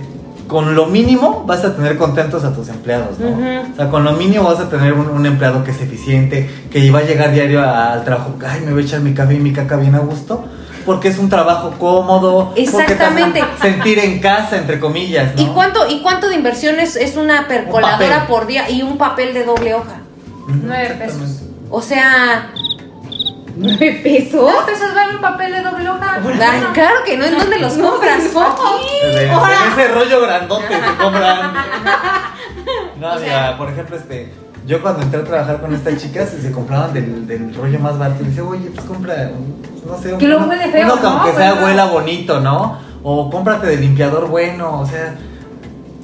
con 0.48 0.74
lo 0.74 0.86
mínimo 0.86 1.44
vas 1.46 1.64
a 1.64 1.74
tener 1.74 1.96
contentos 1.96 2.44
a 2.44 2.52
tus 2.54 2.68
empleados, 2.68 3.18
¿no? 3.18 3.28
O 3.30 3.76
sea, 3.76 3.88
con 3.88 4.04
lo 4.04 4.12
mínimo 4.12 4.44
vas 4.44 4.60
a 4.60 4.68
tener 4.68 4.92
un, 4.92 5.08
un 5.08 5.24
empleado 5.24 5.64
que 5.64 5.70
es 5.70 5.80
eficiente, 5.80 6.50
que 6.70 6.90
va 6.90 6.98
a 6.98 7.02
llegar 7.02 7.32
diario 7.32 7.62
a- 7.62 7.94
al 7.94 8.04
trabajo, 8.04 8.34
ay, 8.46 8.60
me 8.60 8.72
voy 8.72 8.82
a 8.82 8.84
echar 8.86 9.00
mi 9.00 9.14
café 9.14 9.34
y 9.34 9.38
mi 9.40 9.54
caca 9.54 9.76
bien 9.76 9.94
a 9.94 10.00
gusto, 10.00 10.44
porque 10.84 11.08
es 11.08 11.18
un 11.18 11.30
trabajo 11.30 11.72
cómodo, 11.78 12.48
porque 12.48 12.62
te 12.62 12.70
Exactamente. 12.70 13.42
sentir 13.62 13.98
en 14.00 14.20
casa, 14.20 14.58
entre 14.58 14.78
comillas, 14.78 15.34
¿no? 15.34 15.40
¿Y 15.42 15.46
cuánto 15.46 15.88
y 15.88 16.02
cuánto 16.02 16.28
de 16.28 16.34
inversión 16.34 16.78
es, 16.78 16.96
es 16.96 17.16
una 17.16 17.48
percoladora 17.48 18.26
por 18.26 18.46
día 18.46 18.68
y 18.68 18.82
un 18.82 18.98
papel 18.98 19.32
de 19.32 19.44
doble 19.44 19.72
hoja? 19.74 19.96
Nueve 20.46 20.94
pesos. 20.98 21.40
O 21.70 21.80
sea, 21.80 22.50
¿Nueve 23.56 24.00
pesos? 24.02 24.40
¿Dos 24.40 24.64
pesos 24.64 24.94
vale 24.94 25.14
un 25.16 25.20
papel 25.20 25.52
de 25.52 25.62
doble 25.62 25.88
hoja? 25.88 26.18
Ay, 26.50 26.62
claro 26.72 26.96
que 27.04 27.16
no, 27.16 27.24
¿en 27.24 27.38
dónde 27.38 27.58
los 27.60 27.76
No, 27.76 27.90
compras? 27.92 28.22
no. 28.34 28.56
Ese 29.72 29.88
rollo 29.94 30.20
grandote 30.22 30.66
se 30.68 31.02
compran. 31.02 31.52
No, 33.00 33.08
O 33.14 33.18
sea- 33.18 33.20
mira, 33.20 33.58
por 33.58 33.68
ejemplo, 33.70 33.96
este. 33.96 34.32
Yo 34.66 34.80
cuando 34.80 35.02
entré 35.02 35.20
a 35.20 35.24
trabajar 35.24 35.60
con 35.60 35.74
estas 35.74 36.00
chicas 36.00 36.30
se 36.40 36.50
compraban 36.50 36.94
del, 36.94 37.26
del 37.26 37.54
rollo 37.54 37.78
más 37.80 37.98
barato. 37.98 38.22
Y 38.22 38.28
decía, 38.28 38.42
oye, 38.44 38.70
pues 38.74 38.86
compra, 38.86 39.30
no 39.86 39.98
sé, 40.00 40.12
un- 40.14 40.18
Que 40.18 40.26
luego 40.26 40.46
huele 40.46 40.68
feo, 40.70 40.86
uno 40.86 40.94
que 40.96 41.02
¿no? 41.02 41.08
aunque 41.08 41.32
sea 41.36 41.54
Huele- 41.54 41.64
huela 41.64 41.84
bonito, 41.86 42.40
¿no? 42.40 42.78
O 43.02 43.28
cómprate 43.30 43.66
de 43.66 43.76
limpiador 43.76 44.28
bueno, 44.28 44.80
o 44.80 44.86
sea. 44.86 45.14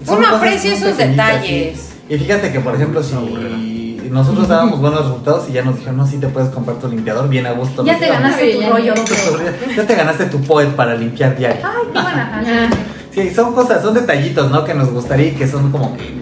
Uno 0.06 0.36
aprecia 0.36 0.74
esos 0.74 0.96
detalles. 0.98 1.78
sí. 1.78 2.14
Y 2.14 2.18
fíjate 2.18 2.52
que, 2.52 2.60
por 2.60 2.74
ejemplo, 2.74 3.02
si 3.02 3.14
nosotros 4.10 4.48
dábamos 4.48 4.80
buenos 4.80 5.00
resultados 5.02 5.48
y 5.48 5.52
ya 5.52 5.62
nos 5.62 5.76
dijeron, 5.76 5.96
no, 5.96 6.06
sí 6.06 6.18
te 6.18 6.28
puedes 6.28 6.50
comprar 6.50 6.78
tu 6.78 6.88
limpiador 6.88 7.28
bien 7.28 7.46
a 7.46 7.52
gusto. 7.52 7.84
Ya 7.84 7.98
te 7.98 8.08
ganaste 8.08 8.54
tu 8.54 8.70
rollo 8.70 8.94
Ya 8.94 9.04
te- 9.04 9.76
Ya 9.76 9.86
te 9.86 9.94
ganaste 9.94 10.24
tu 10.26 10.40
poet 10.42 10.68
para 10.76 10.94
limpiar 10.94 11.36
diario. 11.36 11.62
Ay, 11.64 11.86
qué 11.92 12.00
buena. 12.00 12.70
Sí, 13.14 13.28
son 13.34 13.52
cosas, 13.54 13.82
son 13.82 13.92
detallitos, 13.94 14.52
¿no? 14.52 14.62
Que 14.64 14.72
nos 14.72 14.88
gustaría 14.92 15.26
y 15.28 15.32
que 15.32 15.48
son 15.48 15.72
como 15.72 15.96
que 15.96 16.14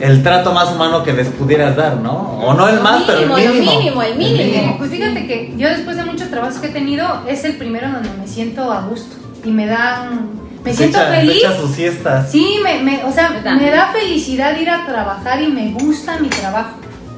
el 0.00 0.22
trato 0.22 0.54
más 0.54 0.72
humano 0.72 1.02
que 1.02 1.12
les 1.12 1.28
pudieras 1.28 1.76
dar, 1.76 1.96
¿no? 1.98 2.12
O 2.42 2.54
no 2.54 2.66
el 2.66 2.80
más, 2.80 3.02
pero 3.06 3.18
el 3.20 3.28
Mínimo, 3.28 3.46
mínimo. 3.52 3.72
lo 3.72 3.78
mínimo, 3.78 4.02
el 4.02 4.16
mínimo. 4.16 4.78
Pues 4.78 4.90
fíjate 4.90 5.26
que 5.26 5.52
yo 5.58 5.68
después 5.68 5.98
de 5.98 6.04
muchos 6.04 6.30
trabajos 6.30 6.56
que 6.56 6.68
he 6.68 6.70
tenido, 6.70 7.06
es 7.28 7.44
el 7.44 7.56
primero 7.58 7.90
donde 7.92 8.08
me 8.18 8.26
siento 8.26 8.72
a 8.72 8.80
gusto 8.82 9.16
y 9.44 9.50
me 9.50 9.66
dan... 9.66 10.30
Me 10.64 10.72
siento 10.72 10.96
echa- 10.98 11.10
se 11.10 11.16
feliz. 11.20 11.36
echa 11.44 11.56
sus 11.58 11.70
siestas. 11.72 12.30
Sí, 12.30 12.56
me, 12.64 12.82
me, 12.82 13.04
o 13.04 13.12
sea, 13.12 13.42
me 13.58 13.70
da 13.70 13.88
felicidad 13.92 14.58
ir 14.58 14.70
a 14.70 14.86
trabajar 14.86 15.42
y 15.42 15.48
me 15.48 15.72
gusta 15.72 16.18
mi 16.20 16.28
trabajo. 16.28 16.70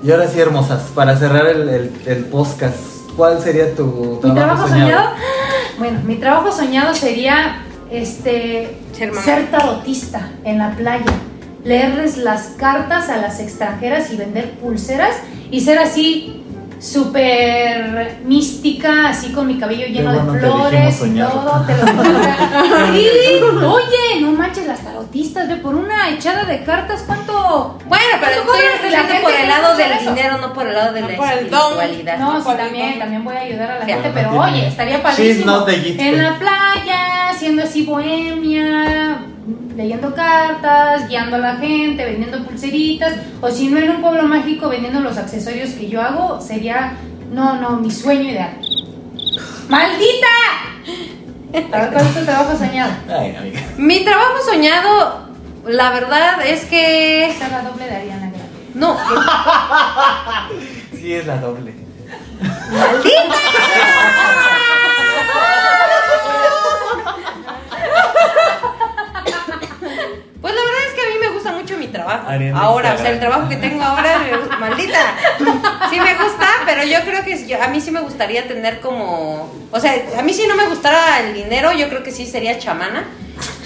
Y 0.03 0.11
ahora 0.11 0.29
sí, 0.29 0.41
hermosas, 0.41 0.83
para 0.95 1.17
cerrar 1.17 1.47
el, 1.47 1.69
el, 1.69 1.93
el 2.07 2.25
podcast, 2.25 2.77
¿cuál 3.17 3.41
sería 3.41 3.75
tu 3.75 4.21
Mi 4.23 4.33
trabajo, 4.33 4.35
trabajo 4.35 4.69
soñado? 4.69 4.91
soñado, 4.91 5.11
bueno, 5.79 6.01
mi 6.05 6.17
trabajo 6.17 6.51
soñado 6.53 6.95
sería 6.95 7.63
este 7.91 8.79
Ser 8.93 9.15
ser 9.15 9.51
tarotista 9.51 10.31
en 10.45 10.59
la 10.59 10.73
playa, 10.73 11.05
leerles 11.65 12.17
las 12.17 12.49
cartas 12.59 13.09
a 13.11 13.19
las 13.19 13.39
extranjeras 13.41 14.13
y 14.13 14.17
vender 14.17 14.51
pulseras 14.59 15.15
y 15.51 15.61
ser 15.61 15.79
así 15.79 16.42
súper 16.83 18.19
mística, 18.25 19.11
así 19.11 19.31
con 19.31 19.47
mi 19.47 19.57
cabello 19.57 19.87
lleno 19.87 20.13
bueno 20.13 20.33
de 20.33 20.41
flores 20.41 21.01
y 21.07 21.11
todo, 21.15 21.65
te 21.65 21.77
lo 21.77 21.87
juro. 21.87 22.19
Sí, 22.93 23.41
oye, 23.65 24.21
no 24.21 24.33
manches 24.33 24.67
las 24.67 24.81
tarotistas, 24.81 25.49
ve 25.49 25.57
por 25.57 25.75
una 25.77 26.11
echada 26.11 26.45
de 26.45 26.65
cartas, 26.65 27.05
¿cuánto? 27.07 27.79
Bueno, 27.87 28.05
pero 28.21 28.43
¿Cuánto 28.45 28.53
viendo 28.61 28.99
gente 28.99 29.21
por 29.23 29.33
el 29.33 29.49
lado 29.49 29.77
del 29.77 29.93
eso. 29.93 30.11
dinero, 30.11 30.39
no 30.39 30.53
por 30.53 30.67
el 30.67 30.75
lado 30.75 30.93
de 30.93 31.01
No 31.03 31.09
la 31.09 31.15
espiritualidad. 31.15 32.19
No, 32.19 32.41
sí, 32.41 32.51
también, 32.57 32.99
también 32.99 33.25
voy 33.25 33.37
a 33.37 33.41
ayudar 33.41 33.71
a 33.71 33.79
la 33.79 33.87
gente, 33.87 34.11
pero 34.13 34.41
oye, 34.41 34.67
estaría 34.67 35.03
padrísimo. 35.03 35.65
En 35.69 36.23
la 36.23 36.39
playa, 36.39 37.33
siendo 37.39 37.63
así 37.63 37.85
bohemia, 37.85 39.21
leyendo 39.77 40.15
cartas, 40.15 41.09
guiando 41.09 41.37
a 41.37 41.41
la 41.41 41.57
gente, 41.57 42.05
vendiendo 42.05 42.45
pulseritas, 42.45 43.15
o 43.41 43.51
si 43.51 43.69
no 43.69 43.79
en 43.79 43.91
un 43.91 44.01
pueblo 44.01 44.23
mágico 44.25 44.69
vendiendo 44.69 45.01
los 45.01 45.17
accesorios 45.17 45.71
que 45.71 45.89
yo 45.89 46.01
hago, 46.01 46.41
sería, 46.41 46.95
no, 47.33 47.61
no, 47.61 47.77
mi 47.77 47.91
sueño 47.91 48.31
ideal. 48.31 48.59
¡Maldita! 49.69 50.29
A 51.73 51.81
ver, 51.81 51.93
¿cuál 51.93 52.07
es 52.07 52.15
tu 52.15 52.25
trabajo 52.25 52.57
soñado? 52.57 52.93
Ay, 53.09 53.37
amiga. 53.37 53.61
Mi 53.77 54.05
trabajo 54.05 54.43
soñado, 54.45 55.29
la 55.67 55.91
verdad 55.91 56.47
es 56.47 56.65
que. 56.65 57.35
Ser 57.39 57.51
la 57.51 57.63
doble 57.63 57.85
de 57.85 57.97
Ariana 57.97 58.31
Grande. 58.31 58.39
No, 58.75 58.97
Sí, 60.99 61.15
es 61.15 61.27
la 61.27 61.37
doble. 61.39 61.75
Pues 62.41 63.05
mucho 71.73 71.79
mi 71.87 71.93
trabajo. 71.93 72.29
Ariana 72.29 72.61
ahora, 72.61 72.95
o 72.95 72.99
sea, 72.99 73.11
el 73.11 73.19
trabajo 73.21 73.49
que 73.49 73.57
tengo 73.57 73.83
ahora, 73.83 74.19
me 74.19 74.37
gusta- 74.37 74.57
maldita. 74.61 74.99
Sí 75.91 75.99
me 76.01 76.15
gusta, 76.15 76.47
pero 76.67 76.85
yo 76.85 77.01
creo 77.05 77.25
que 77.25 77.47
yo- 77.47 77.63
a 77.63 77.69
mí 77.69 77.81
sí 77.81 77.91
me 77.91 78.01
gustaría 78.01 78.47
tener 78.49 78.81
como, 78.81 79.51
o 79.71 79.81
sea, 79.81 79.95
a 80.19 80.23
mí 80.23 80.33
si 80.33 80.47
no 80.47 80.55
me 80.57 80.67
gustara 80.67 81.21
el 81.21 81.35
dinero, 81.35 81.73
yo 81.73 81.89
creo 81.89 82.03
que 82.03 82.11
sí 82.13 82.27
sería 82.27 82.59
chamana. 82.59 83.05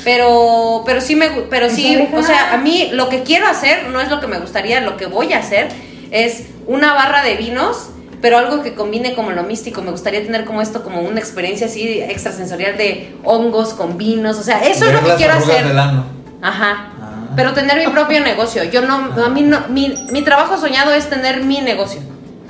Pero, 0.05 0.85
pero 0.87 1.01
sí 1.01 1.17
me, 1.17 1.29
pero 1.51 1.69
sí, 1.69 2.09
o 2.15 2.23
sea, 2.23 2.55
a 2.55 2.59
mí 2.59 2.91
lo 2.93 3.09
que 3.09 3.25
quiero 3.25 3.49
hacer 3.49 3.89
no 3.89 4.01
es 4.01 4.09
lo 4.09 4.21
que 4.21 4.29
me 4.29 4.39
gustaría, 4.39 4.81
lo 4.81 4.97
que 4.97 5.07
voy 5.07 5.33
a 5.33 5.39
hacer 5.41 5.69
es 6.13 6.45
una 6.67 6.95
barra 6.95 7.23
de 7.23 7.35
vinos, 7.35 7.91
pero 8.23 8.39
algo 8.39 8.63
que 8.63 8.75
combine 8.75 9.15
como 9.15 9.33
lo 9.33 9.43
místico. 9.43 9.83
Me 9.83 9.91
gustaría 9.91 10.23
tener 10.23 10.45
como 10.45 10.63
esto, 10.63 10.85
como 10.85 11.01
una 11.01 11.19
experiencia 11.19 11.67
así 11.67 12.01
extrasensorial 12.01 12.77
de 12.77 13.17
hongos 13.25 13.75
con 13.75 13.99
vinos, 13.99 14.39
o 14.39 14.43
sea, 14.45 14.61
eso 14.65 14.85
es 14.87 14.93
lo 14.93 15.03
que 15.03 15.15
quiero 15.17 15.33
hacer. 15.35 15.67
del 15.67 15.79
ano. 15.79 16.05
Ajá. 16.41 16.91
Ah. 17.29 17.33
Pero 17.37 17.53
tener 17.53 17.79
mi 17.79 17.87
propio 17.93 18.21
negocio. 18.21 18.65
Yo 18.65 18.83
no, 18.83 19.13
a 19.25 19.29
mí 19.29 19.43
no, 19.43 19.61
mi, 19.69 19.95
mi 20.11 20.23
trabajo 20.23 20.59
soñado 20.59 20.93
es 20.93 21.09
tener 21.09 21.43
mi 21.43 21.61
negocio. 21.61 22.01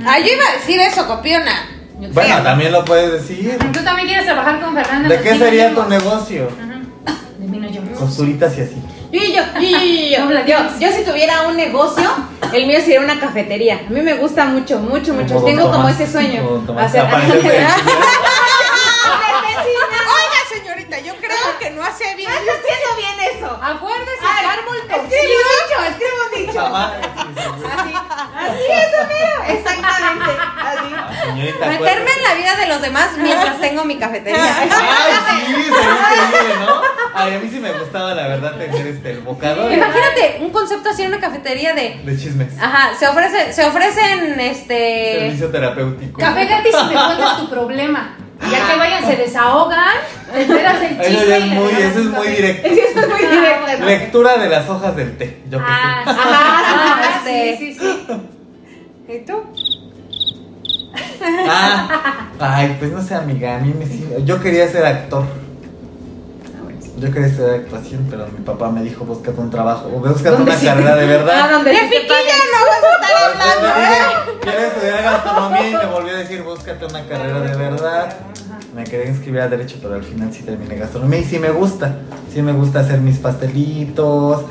Ah, 0.05 0.18
yo 0.18 0.27
iba 0.33 0.45
a 0.49 0.53
decir 0.57 0.81
eso, 0.81 1.07
copiona. 1.07 1.70
Bueno, 2.12 2.43
también 2.43 2.72
lo 2.72 2.85
puedes 2.85 3.12
decir. 3.12 3.57
¿Tú 3.72 3.83
también 3.83 4.07
quieres 4.07 4.27
trabajar 4.27 4.61
con 4.61 4.74
Fernanda? 4.74 5.09
¿De 5.09 5.16
qué 5.16 5.31
Martín 5.31 5.39
sería 5.39 5.74
tu 5.74 5.83
negocio? 5.85 6.51
Ajá. 6.62 6.81
De 7.39 7.47
vino 7.47 7.68
yo. 7.70 7.81
Costuritas 7.99 8.57
y 8.59 8.62
así. 8.62 8.77
Yo, 9.12 9.20
yo, 9.22 9.43
yo, 9.61 10.31
yo, 10.31 10.47
yo, 10.47 10.59
No 10.91 10.93
si 10.93 11.05
tuviera 11.05 11.43
un 11.49 11.57
negocio, 11.57 12.05
el 12.53 12.66
mío 12.66 12.79
sería 12.81 13.01
una 13.01 13.18
cafetería. 13.18 13.81
A 13.87 13.91
mí 13.91 14.03
me 14.03 14.14
gusta 14.14 14.45
mucho, 14.45 14.79
mucho, 14.79 15.14
mucho. 15.14 15.35
Como 15.35 15.47
Tengo 15.47 15.70
como 15.70 15.89
ese 15.89 16.07
sueño. 16.11 16.64
Hacer-. 16.79 17.03
Oiga, 17.07 17.74
señorita, 20.53 20.99
yo 21.01 21.14
creo 21.16 21.59
que 21.59 21.70
no 21.70 21.83
hace 21.83 22.14
bien. 22.16 22.31
Estoy 22.31 22.51
haciendo 22.51 22.97
bien 22.99 23.14
eso. 23.37 23.59
Acuérdese, 23.62 24.26
Ay, 24.57 24.88
Carmel 24.88 25.07
Escribe 25.07 25.34
un 25.36 25.50
dicho, 25.61 25.78
escribe 25.90 26.16
un 26.24 26.46
dicho. 26.46 26.66
Así, 27.66 27.92
así 28.36 28.66
es, 28.72 28.90
mero. 29.09 29.59
Exactamente. 29.59 30.30
Así. 30.61 30.94
Ah, 30.96 31.11
señorita, 31.24 31.66
Meterme 31.66 32.11
en 32.11 32.22
la 32.22 32.34
vida 32.34 32.57
de 32.57 32.66
los 32.66 32.80
demás 32.82 33.11
mientras 33.18 33.61
tengo 33.61 33.84
mi 33.84 33.98
cafetería. 33.98 34.57
Ay, 34.59 34.68
sí, 34.68 35.62
sería 35.62 36.26
increíble, 36.28 36.54
¿no? 36.61 36.80
Ay, 37.14 37.34
a 37.34 37.38
mí 37.38 37.48
sí 37.50 37.61
me 37.61 37.72
gustaba, 37.72 38.14
la 38.14 38.28
verdad, 38.28 38.57
tener 38.57 38.86
este, 38.86 39.11
el 39.11 39.20
bocado 39.20 39.68
de, 39.68 39.74
Imagínate 39.74 40.38
un 40.40 40.50
concepto 40.50 40.90
así 40.90 41.02
en 41.02 41.09
una 41.09 41.20
cafetería 41.20 41.74
de. 41.74 42.00
de 42.04 42.18
chismes. 42.18 42.59
Ajá, 42.61 42.94
se 42.94 43.09
ofrece, 43.09 43.52
se 43.52 43.64
ofrecen 43.64 44.38
este. 44.40 45.20
Servicio 45.20 45.50
terapéutico. 45.50 46.20
Café 46.20 46.46
gratis 46.46 46.74
y 46.74 46.84
me 46.86 46.94
cuentas 46.94 47.38
tu 47.38 47.48
problema. 47.48 48.16
Ya 48.51 48.68
que 48.68 48.78
vayan, 48.78 49.05
se 49.07 49.16
desahogan, 49.16 49.94
te 50.32 50.42
enteras 50.42 50.76
Eso 50.82 51.03
chisme 51.03 51.26
ya 51.28 51.36
es 51.38 51.47
muy, 51.47 51.72
eso 51.72 51.99
es 52.01 52.05
muy 52.07 52.28
directo. 52.28 52.68
Eso 52.72 53.01
es 53.01 53.09
muy 53.09 53.18
directo. 53.26 53.78
¿no? 53.80 53.86
Lectura 53.86 54.38
de 54.38 54.49
las 54.49 54.68
hojas 54.68 54.97
del 54.97 55.16
té. 55.16 55.42
Yo 55.51 55.59
que 55.59 55.64
Ah, 55.66 56.03
sé. 56.05 56.11
sí. 56.14 56.18
Ajá, 56.20 56.99
Ah, 56.99 57.18
este. 57.18 57.57
sí, 57.59 57.74
sí, 57.74 57.78
sí. 57.78 59.12
¿Y 59.14 59.18
tú? 59.20 59.42
Ah, 61.49 62.28
ay, 62.40 62.76
pues 62.78 62.90
no 62.92 63.03
sé, 63.03 63.14
amiga. 63.14 63.57
A 63.57 63.59
mí 63.61 63.72
me 63.78 63.86
sí- 63.86 64.09
Yo 64.24 64.40
quería 64.40 64.68
ser 64.68 64.84
actor. 64.86 65.24
Yo 66.99 67.11
quería 67.12 67.26
estudiar 67.28 67.55
actuación, 67.57 68.07
pero 68.09 68.26
mi 68.28 68.42
papá 68.44 68.70
me 68.70 68.82
dijo: 68.82 69.05
búscate 69.05 69.38
un 69.40 69.51
trabajo. 69.51 69.90
O 69.94 69.99
búscate 70.01 70.40
una 70.42 70.55
carrera 70.55 70.97
de 70.97 71.05
Ah, 71.05 71.07
verdad. 71.07 71.51
donde 71.51 71.72
sí 71.72 71.78
te 71.90 72.01
paguen. 72.09 72.40
no 72.53 72.59
vas 72.66 72.82
a 72.82 72.90
estar 72.94 73.14
hablando, 73.30 73.68
¿eh? 73.80 74.38
Quiero 74.42 74.61
estudiar 74.61 75.03
gastronomía 75.03 75.70
y 75.70 75.74
me 75.74 75.86
volvió 75.92 76.14
a 76.14 76.18
decir: 76.18 76.42
búscate 76.42 76.84
una 76.86 77.05
carrera 77.07 77.40
de 77.40 77.57
verdad. 77.57 78.16
Me 78.74 78.84
quería 78.84 79.07
inscribir 79.11 79.40
a 79.40 79.49
Derecho, 79.49 79.76
pero 79.82 79.94
al 79.94 80.05
final 80.05 80.32
sí 80.32 80.42
terminé 80.42 80.76
gastronomía 80.76 81.18
y 81.20 81.24
sí 81.24 81.38
me 81.38 81.51
gusta. 81.51 81.97
Sí 82.32 82.40
me 82.42 82.53
gusta 82.53 82.80
hacer 82.80 83.01
mis 83.01 83.18
pastelitos. 83.18 84.42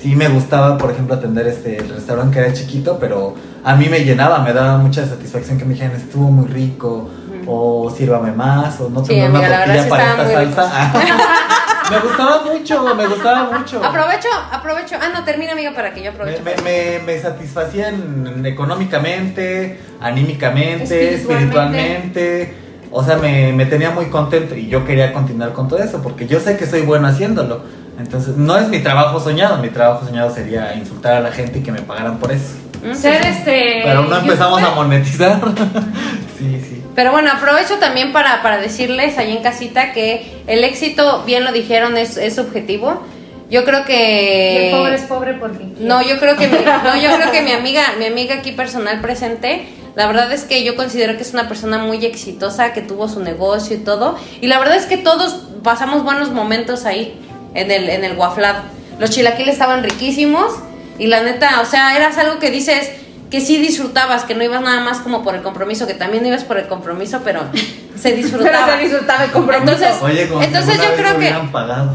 Sí 0.00 0.16
me 0.16 0.28
gustaba, 0.28 0.78
por 0.78 0.90
ejemplo, 0.90 1.14
atender 1.14 1.46
este 1.48 1.76
el 1.76 1.88
restaurante 1.90 2.32
que 2.34 2.40
era 2.46 2.52
chiquito, 2.54 2.98
pero 2.98 3.34
a 3.62 3.74
mí 3.76 3.86
me 3.90 4.00
llenaba, 4.02 4.38
me 4.38 4.54
daba 4.54 4.78
mucha 4.78 5.06
satisfacción 5.06 5.58
que 5.58 5.66
me 5.66 5.74
dijeran 5.74 5.94
estuvo 5.94 6.30
muy 6.30 6.46
rico, 6.48 7.10
o 7.46 7.90
sírvame 7.94 8.32
más, 8.32 8.80
o 8.80 8.88
no 8.88 9.04
Sí, 9.04 9.08
tengo 9.14 9.38
una 9.38 9.38
amiga, 9.62 9.64
tortilla 9.66 9.88
para 9.90 10.42
esta 10.42 10.70
salsa. 10.70 10.92
me 11.90 11.98
gustaba 11.98 12.42
mucho, 12.44 12.94
me 12.94 13.06
gustaba 13.06 13.58
mucho. 13.58 13.84
Aprovecho, 13.84 14.28
aprovecho. 14.52 14.96
Ah, 15.00 15.08
no, 15.12 15.24
termina, 15.24 15.52
amiga, 15.52 15.72
para 15.74 15.92
que 15.92 16.02
yo 16.02 16.10
aproveche. 16.10 16.40
me, 16.42 16.54
me, 16.62 16.98
me 17.04 17.18
satisfacían 17.18 18.44
económicamente, 18.46 19.80
anímicamente, 20.00 21.14
Espiritualmente. 21.14 22.42
espiritualmente. 22.42 22.54
O 22.92 23.04
sea, 23.04 23.16
me, 23.16 23.52
me 23.52 23.66
tenía 23.66 23.90
muy 23.90 24.06
contento 24.06 24.54
y 24.56 24.66
yo 24.68 24.84
quería 24.84 25.12
continuar 25.12 25.52
con 25.52 25.68
todo 25.68 25.80
eso 25.80 26.02
porque 26.02 26.26
yo 26.26 26.40
sé 26.40 26.56
que 26.56 26.66
soy 26.66 26.82
bueno 26.82 27.06
haciéndolo. 27.06 27.62
Entonces, 27.98 28.36
no 28.36 28.56
es 28.56 28.68
mi 28.68 28.80
trabajo 28.80 29.20
soñado. 29.20 29.58
Mi 29.58 29.68
trabajo 29.68 30.06
soñado 30.06 30.34
sería 30.34 30.74
insultar 30.74 31.14
a 31.14 31.20
la 31.20 31.30
gente 31.30 31.58
y 31.58 31.62
que 31.62 31.70
me 31.70 31.82
pagaran 31.82 32.18
por 32.18 32.32
eso. 32.32 32.54
Mm, 32.82 32.94
Ser 32.94 33.24
este. 33.26 33.80
Pero 33.84 34.04
no 34.04 34.16
empezamos 34.18 34.62
a 34.62 34.70
monetizar. 34.74 35.38
sí, 36.38 36.60
sí. 36.66 36.69
Pero 36.94 37.12
bueno, 37.12 37.30
aprovecho 37.32 37.78
también 37.78 38.12
para, 38.12 38.42
para 38.42 38.58
decirles 38.58 39.16
ahí 39.16 39.36
en 39.36 39.42
casita 39.42 39.92
que 39.92 40.42
el 40.46 40.64
éxito, 40.64 41.22
bien 41.24 41.44
lo 41.44 41.52
dijeron, 41.52 41.96
es, 41.96 42.16
es 42.16 42.34
subjetivo. 42.34 43.02
Yo 43.50 43.64
creo 43.64 43.80
Y 43.80 43.84
que. 43.84 44.70
el 44.70 44.76
pobre 44.76 44.94
es 44.94 45.02
pobre 45.02 45.34
porque. 45.34 45.64
No, 45.78 46.02
yo 46.02 46.18
creo 46.18 46.36
que 46.36 46.46
mi, 46.46 46.58
no, 46.58 46.96
yo 46.96 47.16
creo 47.16 47.32
que 47.32 47.42
mi 47.42 47.52
amiga, 47.52 47.82
mi 47.98 48.06
amiga 48.06 48.36
aquí 48.36 48.52
personal 48.52 49.00
presente 49.00 49.68
La 49.96 50.06
verdad 50.06 50.32
es 50.32 50.44
que 50.44 50.62
yo 50.62 50.76
considero 50.76 51.16
que 51.16 51.22
es 51.22 51.32
una 51.32 51.48
persona 51.48 51.78
muy 51.78 52.04
exitosa, 52.04 52.72
que 52.72 52.80
tuvo 52.80 53.08
su 53.08 53.20
negocio 53.20 53.76
y 53.76 53.80
todo. 53.80 54.16
Y 54.40 54.46
la 54.46 54.58
verdad 54.58 54.76
es 54.76 54.86
que 54.86 54.96
todos 54.96 55.48
pasamos 55.64 56.04
buenos 56.04 56.30
momentos 56.30 56.86
ahí, 56.86 57.18
en 57.54 57.70
el, 57.72 57.88
en 57.88 58.04
el 58.04 58.14
guaflado. 58.14 58.62
Los 59.00 59.10
chilaquiles 59.10 59.54
estaban 59.54 59.82
riquísimos. 59.82 60.52
Y 60.98 61.06
la 61.06 61.22
neta, 61.22 61.60
o 61.62 61.64
sea, 61.64 61.96
eras 61.96 62.18
algo 62.18 62.38
que 62.38 62.50
dices 62.50 62.92
que 63.30 63.40
sí 63.40 63.58
disfrutabas, 63.58 64.24
que 64.24 64.34
no 64.34 64.42
ibas 64.42 64.60
nada 64.60 64.80
más 64.80 64.98
como 64.98 65.22
por 65.22 65.34
el 65.36 65.42
compromiso, 65.42 65.86
que 65.86 65.94
también 65.94 66.26
ibas 66.26 66.44
por 66.44 66.58
el 66.58 66.66
compromiso, 66.66 67.20
pero 67.24 67.42
se 67.98 68.12
disfrutaba. 68.16 68.66
Pero 68.66 68.76
se 68.78 68.82
disfrutaba 68.84 69.24
el 69.24 69.30
compromiso. 69.30 69.72
Entonces, 69.72 70.02
Oye, 70.02 70.28
como 70.28 70.42
entonces 70.42 70.76
yo 70.76 70.94
creo 70.96 71.18
que 71.18 71.34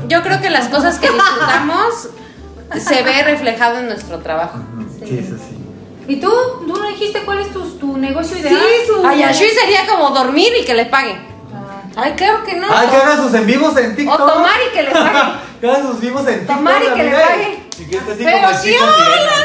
yo 0.08 0.22
creo 0.24 0.42
que 0.42 0.50
las 0.50 0.68
cosas 0.70 0.98
que 1.00 1.10
disfrutamos 1.12 2.10
se 2.78 3.04
ve 3.04 3.24
reflejado 3.24 3.80
en 3.80 3.88
nuestro 3.88 4.20
trabajo. 4.20 4.60
Sí, 5.04 5.20
eso 5.20 5.36
sí. 5.38 5.58
¿Y 6.08 6.18
tú? 6.18 6.30
¿Tú 6.68 6.68
no 6.80 6.88
dijiste 6.88 7.22
cuál 7.26 7.40
es 7.40 7.52
tu, 7.52 7.62
tu 7.80 7.98
negocio 7.98 8.38
ideal? 8.38 8.56
su- 8.88 9.06
Ay, 9.06 9.24
así 9.24 9.46
sería 9.50 9.88
como 9.88 10.12
dormir 10.12 10.50
y 10.62 10.64
que 10.64 10.74
le 10.76 10.86
paguen. 10.86 11.18
Ah, 11.52 11.82
Ay, 12.04 12.14
claro 12.14 12.44
que 12.46 12.54
no. 12.56 12.68
Ah, 12.70 12.86
que 12.90 12.96
haga 12.96 13.18
sus 13.18 13.34
en 13.34 13.46
vivos 13.48 13.76
en 13.78 13.92
O 13.92 13.96
TikTok. 13.96 14.18
tomar 14.34 14.52
y 14.70 14.74
que 14.76 14.84
le 14.84 14.92
paguen. 14.92 15.34
que 15.62 15.68
haga 15.70 15.82
sus 15.82 16.00
vivos 16.00 16.28
en 16.28 16.38
TikTok. 16.40 16.56
Tomar 16.58 16.82
y 16.84 16.88
que 16.96 17.04
le 17.04 17.12
paguen. 17.12 17.66
Y 17.80 17.86
que 17.86 17.98
esté 17.98 18.12
así 18.14 18.24
Pero 18.24 18.48
como 18.48 18.58
sí, 18.60 18.76
hola, 18.80 19.45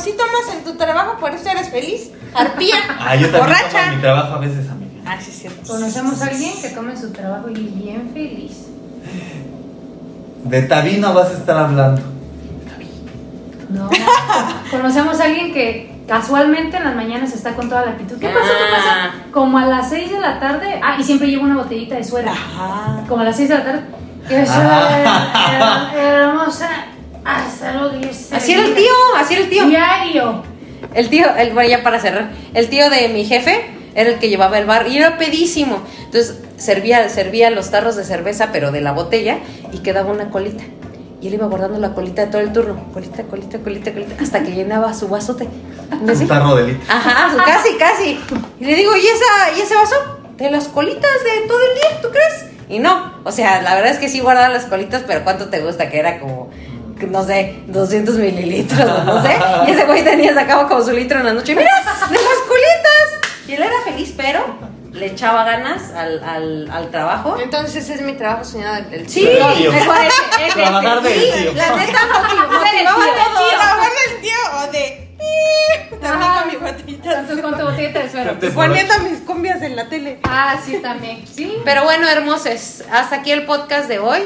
como 0.00 0.12
si 0.12 0.16
tomas 0.16 0.56
en 0.56 0.64
tu 0.64 0.76
trabajo, 0.76 1.18
por 1.18 1.32
eso 1.32 1.48
eres 1.50 1.68
feliz. 1.68 2.10
Arpía. 2.34 2.76
Ah, 3.00 3.16
yo 3.16 3.28
también 3.30 3.44
Borracha. 3.44 3.68
tomo 3.70 3.82
en 3.84 3.96
mi 3.96 4.00
trabajo 4.00 4.34
a 4.34 4.38
veces, 4.38 4.70
amiga. 4.70 4.90
Ah, 5.06 5.16
sí, 5.20 5.30
es 5.30 5.38
cierto. 5.38 5.72
Conocemos 5.72 6.22
a 6.22 6.26
alguien 6.26 6.52
que 6.60 6.68
tome 6.70 6.96
su 6.96 7.10
trabajo 7.12 7.48
y 7.50 7.54
es 7.54 7.74
bien 7.74 8.10
feliz. 8.12 8.66
De 10.44 10.62
Tabino 10.62 11.12
vas 11.12 11.30
a 11.30 11.32
estar 11.32 11.56
hablando. 11.56 12.02
No. 13.68 13.88
Conocemos 14.70 15.20
a 15.20 15.24
alguien 15.24 15.52
que 15.52 16.02
casualmente 16.06 16.76
en 16.76 16.84
las 16.84 16.96
mañanas 16.96 17.32
está 17.32 17.54
con 17.54 17.68
toda 17.68 17.84
la 17.86 17.92
actitud. 17.92 18.18
¿Qué 18.18 18.28
pasa? 18.28 18.40
¿Qué 18.46 18.74
pasa? 18.76 19.04
Ah. 19.04 19.10
Como 19.32 19.58
a 19.58 19.66
las 19.66 19.88
6 19.90 20.10
de 20.10 20.20
la 20.20 20.40
tarde. 20.40 20.80
Ah, 20.82 20.96
y 20.98 21.04
siempre 21.04 21.28
lleva 21.28 21.44
una 21.44 21.56
botellita 21.56 21.96
de 21.96 22.04
suero. 22.04 22.30
Ajá. 22.30 23.04
Como 23.08 23.22
a 23.22 23.24
las 23.24 23.36
6 23.36 23.48
de 23.48 23.54
la 23.58 23.64
tarde. 23.64 23.82
Ah. 24.48 25.90
es 25.92 25.98
hermosa. 25.98 26.68
Hasta 27.24 27.72
lo 27.74 27.90
dice. 27.90 28.34
Así 28.34 28.52
era 28.52 28.64
el 28.64 28.74
tío, 28.74 28.92
así 29.16 29.34
era 29.34 29.42
el 29.44 29.50
tío. 29.50 29.66
Diario. 29.66 30.42
El 30.94 31.08
tío, 31.08 31.26
el, 31.36 31.52
bueno, 31.52 31.68
ya 31.68 31.82
para 31.82 32.00
cerrar, 32.00 32.30
el 32.54 32.68
tío 32.68 32.90
de 32.90 33.08
mi 33.08 33.24
jefe 33.24 33.70
era 33.94 34.10
el 34.10 34.18
que 34.18 34.28
llevaba 34.28 34.58
el 34.58 34.66
bar 34.66 34.88
y 34.88 34.96
era 34.96 35.18
pedísimo. 35.18 35.82
Entonces 36.04 36.38
servía, 36.56 37.08
servía 37.08 37.50
los 37.50 37.70
tarros 37.70 37.96
de 37.96 38.04
cerveza, 38.04 38.50
pero 38.52 38.72
de 38.72 38.80
la 38.80 38.92
botella, 38.92 39.38
y 39.72 39.78
quedaba 39.78 40.10
una 40.10 40.30
colita. 40.30 40.64
Y 41.20 41.28
él 41.28 41.34
iba 41.34 41.46
guardando 41.46 41.78
la 41.78 41.92
colita 41.92 42.24
de 42.24 42.28
todo 42.28 42.40
el 42.40 42.52
turno. 42.52 42.82
Colita, 42.94 43.24
colita, 43.24 43.58
colita, 43.58 43.92
colita, 43.92 44.22
hasta 44.22 44.42
que 44.42 44.52
llenaba 44.52 44.94
su 44.94 45.08
vasote. 45.08 45.48
¿No 46.02 46.12
Un 46.12 46.26
tarro 46.26 46.56
de 46.56 46.68
litro. 46.68 46.82
Ajá, 46.88 47.36
casi, 47.44 47.76
casi. 47.76 48.18
Y 48.58 48.64
le 48.64 48.74
digo, 48.74 48.96
¿y, 48.96 49.06
esa, 49.06 49.58
¿y 49.58 49.60
ese 49.60 49.74
vaso? 49.74 49.96
De 50.38 50.50
las 50.50 50.68
colitas 50.68 51.10
de 51.22 51.46
todo 51.46 51.58
el 51.60 51.74
día, 51.74 52.00
¿tú 52.00 52.08
crees? 52.08 52.46
Y 52.70 52.78
no, 52.78 53.12
o 53.24 53.32
sea, 53.32 53.60
la 53.60 53.74
verdad 53.74 53.90
es 53.90 53.98
que 53.98 54.08
sí 54.08 54.20
guardaba 54.20 54.48
las 54.48 54.64
colitas, 54.64 55.02
pero 55.06 55.24
¿cuánto 55.24 55.50
te 55.50 55.60
gusta? 55.60 55.90
Que 55.90 55.98
era 55.98 56.20
como, 56.20 56.50
no 57.06 57.24
sé, 57.24 57.60
200 57.66 58.16
mililitros, 58.16 59.04
no 59.04 59.22
sé. 59.22 59.36
Y 59.68 59.70
ese 59.72 59.84
güey 59.84 60.02
tenía, 60.04 60.34
sacaba 60.34 60.68
como 60.68 60.82
su 60.82 60.92
litro 60.92 61.18
en 61.20 61.26
la 61.26 61.32
noche. 61.32 61.54
¡Mira, 61.54 61.70
de 62.08 62.14
las 62.14 62.38
colitas! 62.48 63.30
Y 63.48 63.54
él 63.54 63.62
era 63.62 63.80
feliz, 63.84 64.14
pero 64.16 64.44
le 64.92 65.06
echaba 65.06 65.44
ganas 65.44 65.92
al, 65.92 66.22
al, 66.24 66.70
al 66.70 66.90
trabajo. 66.90 67.36
Entonces 67.40 67.76
ese 67.84 67.94
es 67.94 68.02
mi 68.02 68.12
trabajo 68.14 68.44
soñado 68.44 68.82
del- 68.90 69.08
Sí, 69.08 69.26
ese, 69.26 69.78
ese, 70.46 70.52
Trabajar 70.54 71.02
del 71.02 71.12
sí, 71.20 71.30
tío. 71.42 71.52
La 71.54 71.76
neta 71.76 71.98
motiv- 72.12 72.48
motivaba 72.48 73.04
todo. 73.34 73.48
Trabajar 73.48 73.90
del 74.08 74.20
tío 74.20 74.36
o 74.58 74.72
de... 74.72 75.06
También 76.00 76.30
con 76.32 76.48
mi 76.50 76.56
botellita. 76.56 77.20
Entonces, 77.20 77.44
con 77.44 77.58
tu 77.58 77.66
de 77.66 78.10
suero. 78.10 78.36
Poniendo 78.54 78.94
mis 79.00 79.18
cumbias 79.20 79.62
en 79.62 79.76
la 79.76 79.88
tele. 79.88 80.18
Ah, 80.24 80.56
sí, 80.64 80.78
también. 80.82 81.24
Sí. 81.26 81.58
Pero 81.64 81.84
bueno, 81.84 82.08
hermosos, 82.08 82.82
hasta 82.90 83.16
aquí 83.16 83.32
el 83.32 83.44
podcast 83.46 83.86
de 83.88 83.98
hoy. 83.98 84.20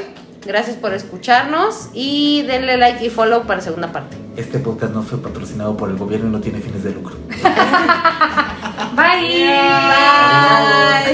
Gracias 0.45 0.77
por 0.77 0.93
escucharnos 0.93 1.89
y 1.93 2.43
denle 2.43 2.77
like 2.77 3.03
y 3.05 3.09
follow 3.09 3.43
para 3.43 3.55
la 3.57 3.61
segunda 3.61 3.91
parte. 3.91 4.15
Este 4.37 4.59
podcast 4.59 4.93
no 4.93 5.01
fue 5.01 5.17
patrocinado 5.21 5.75
por 5.75 5.89
el 5.89 5.97
gobierno 5.97 6.27
y 6.27 6.31
no 6.31 6.39
tiene 6.39 6.59
fines 6.59 6.83
de 6.83 6.91
lucro. 6.91 7.15
Bye. 8.95 9.47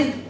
Bye. 0.04 0.21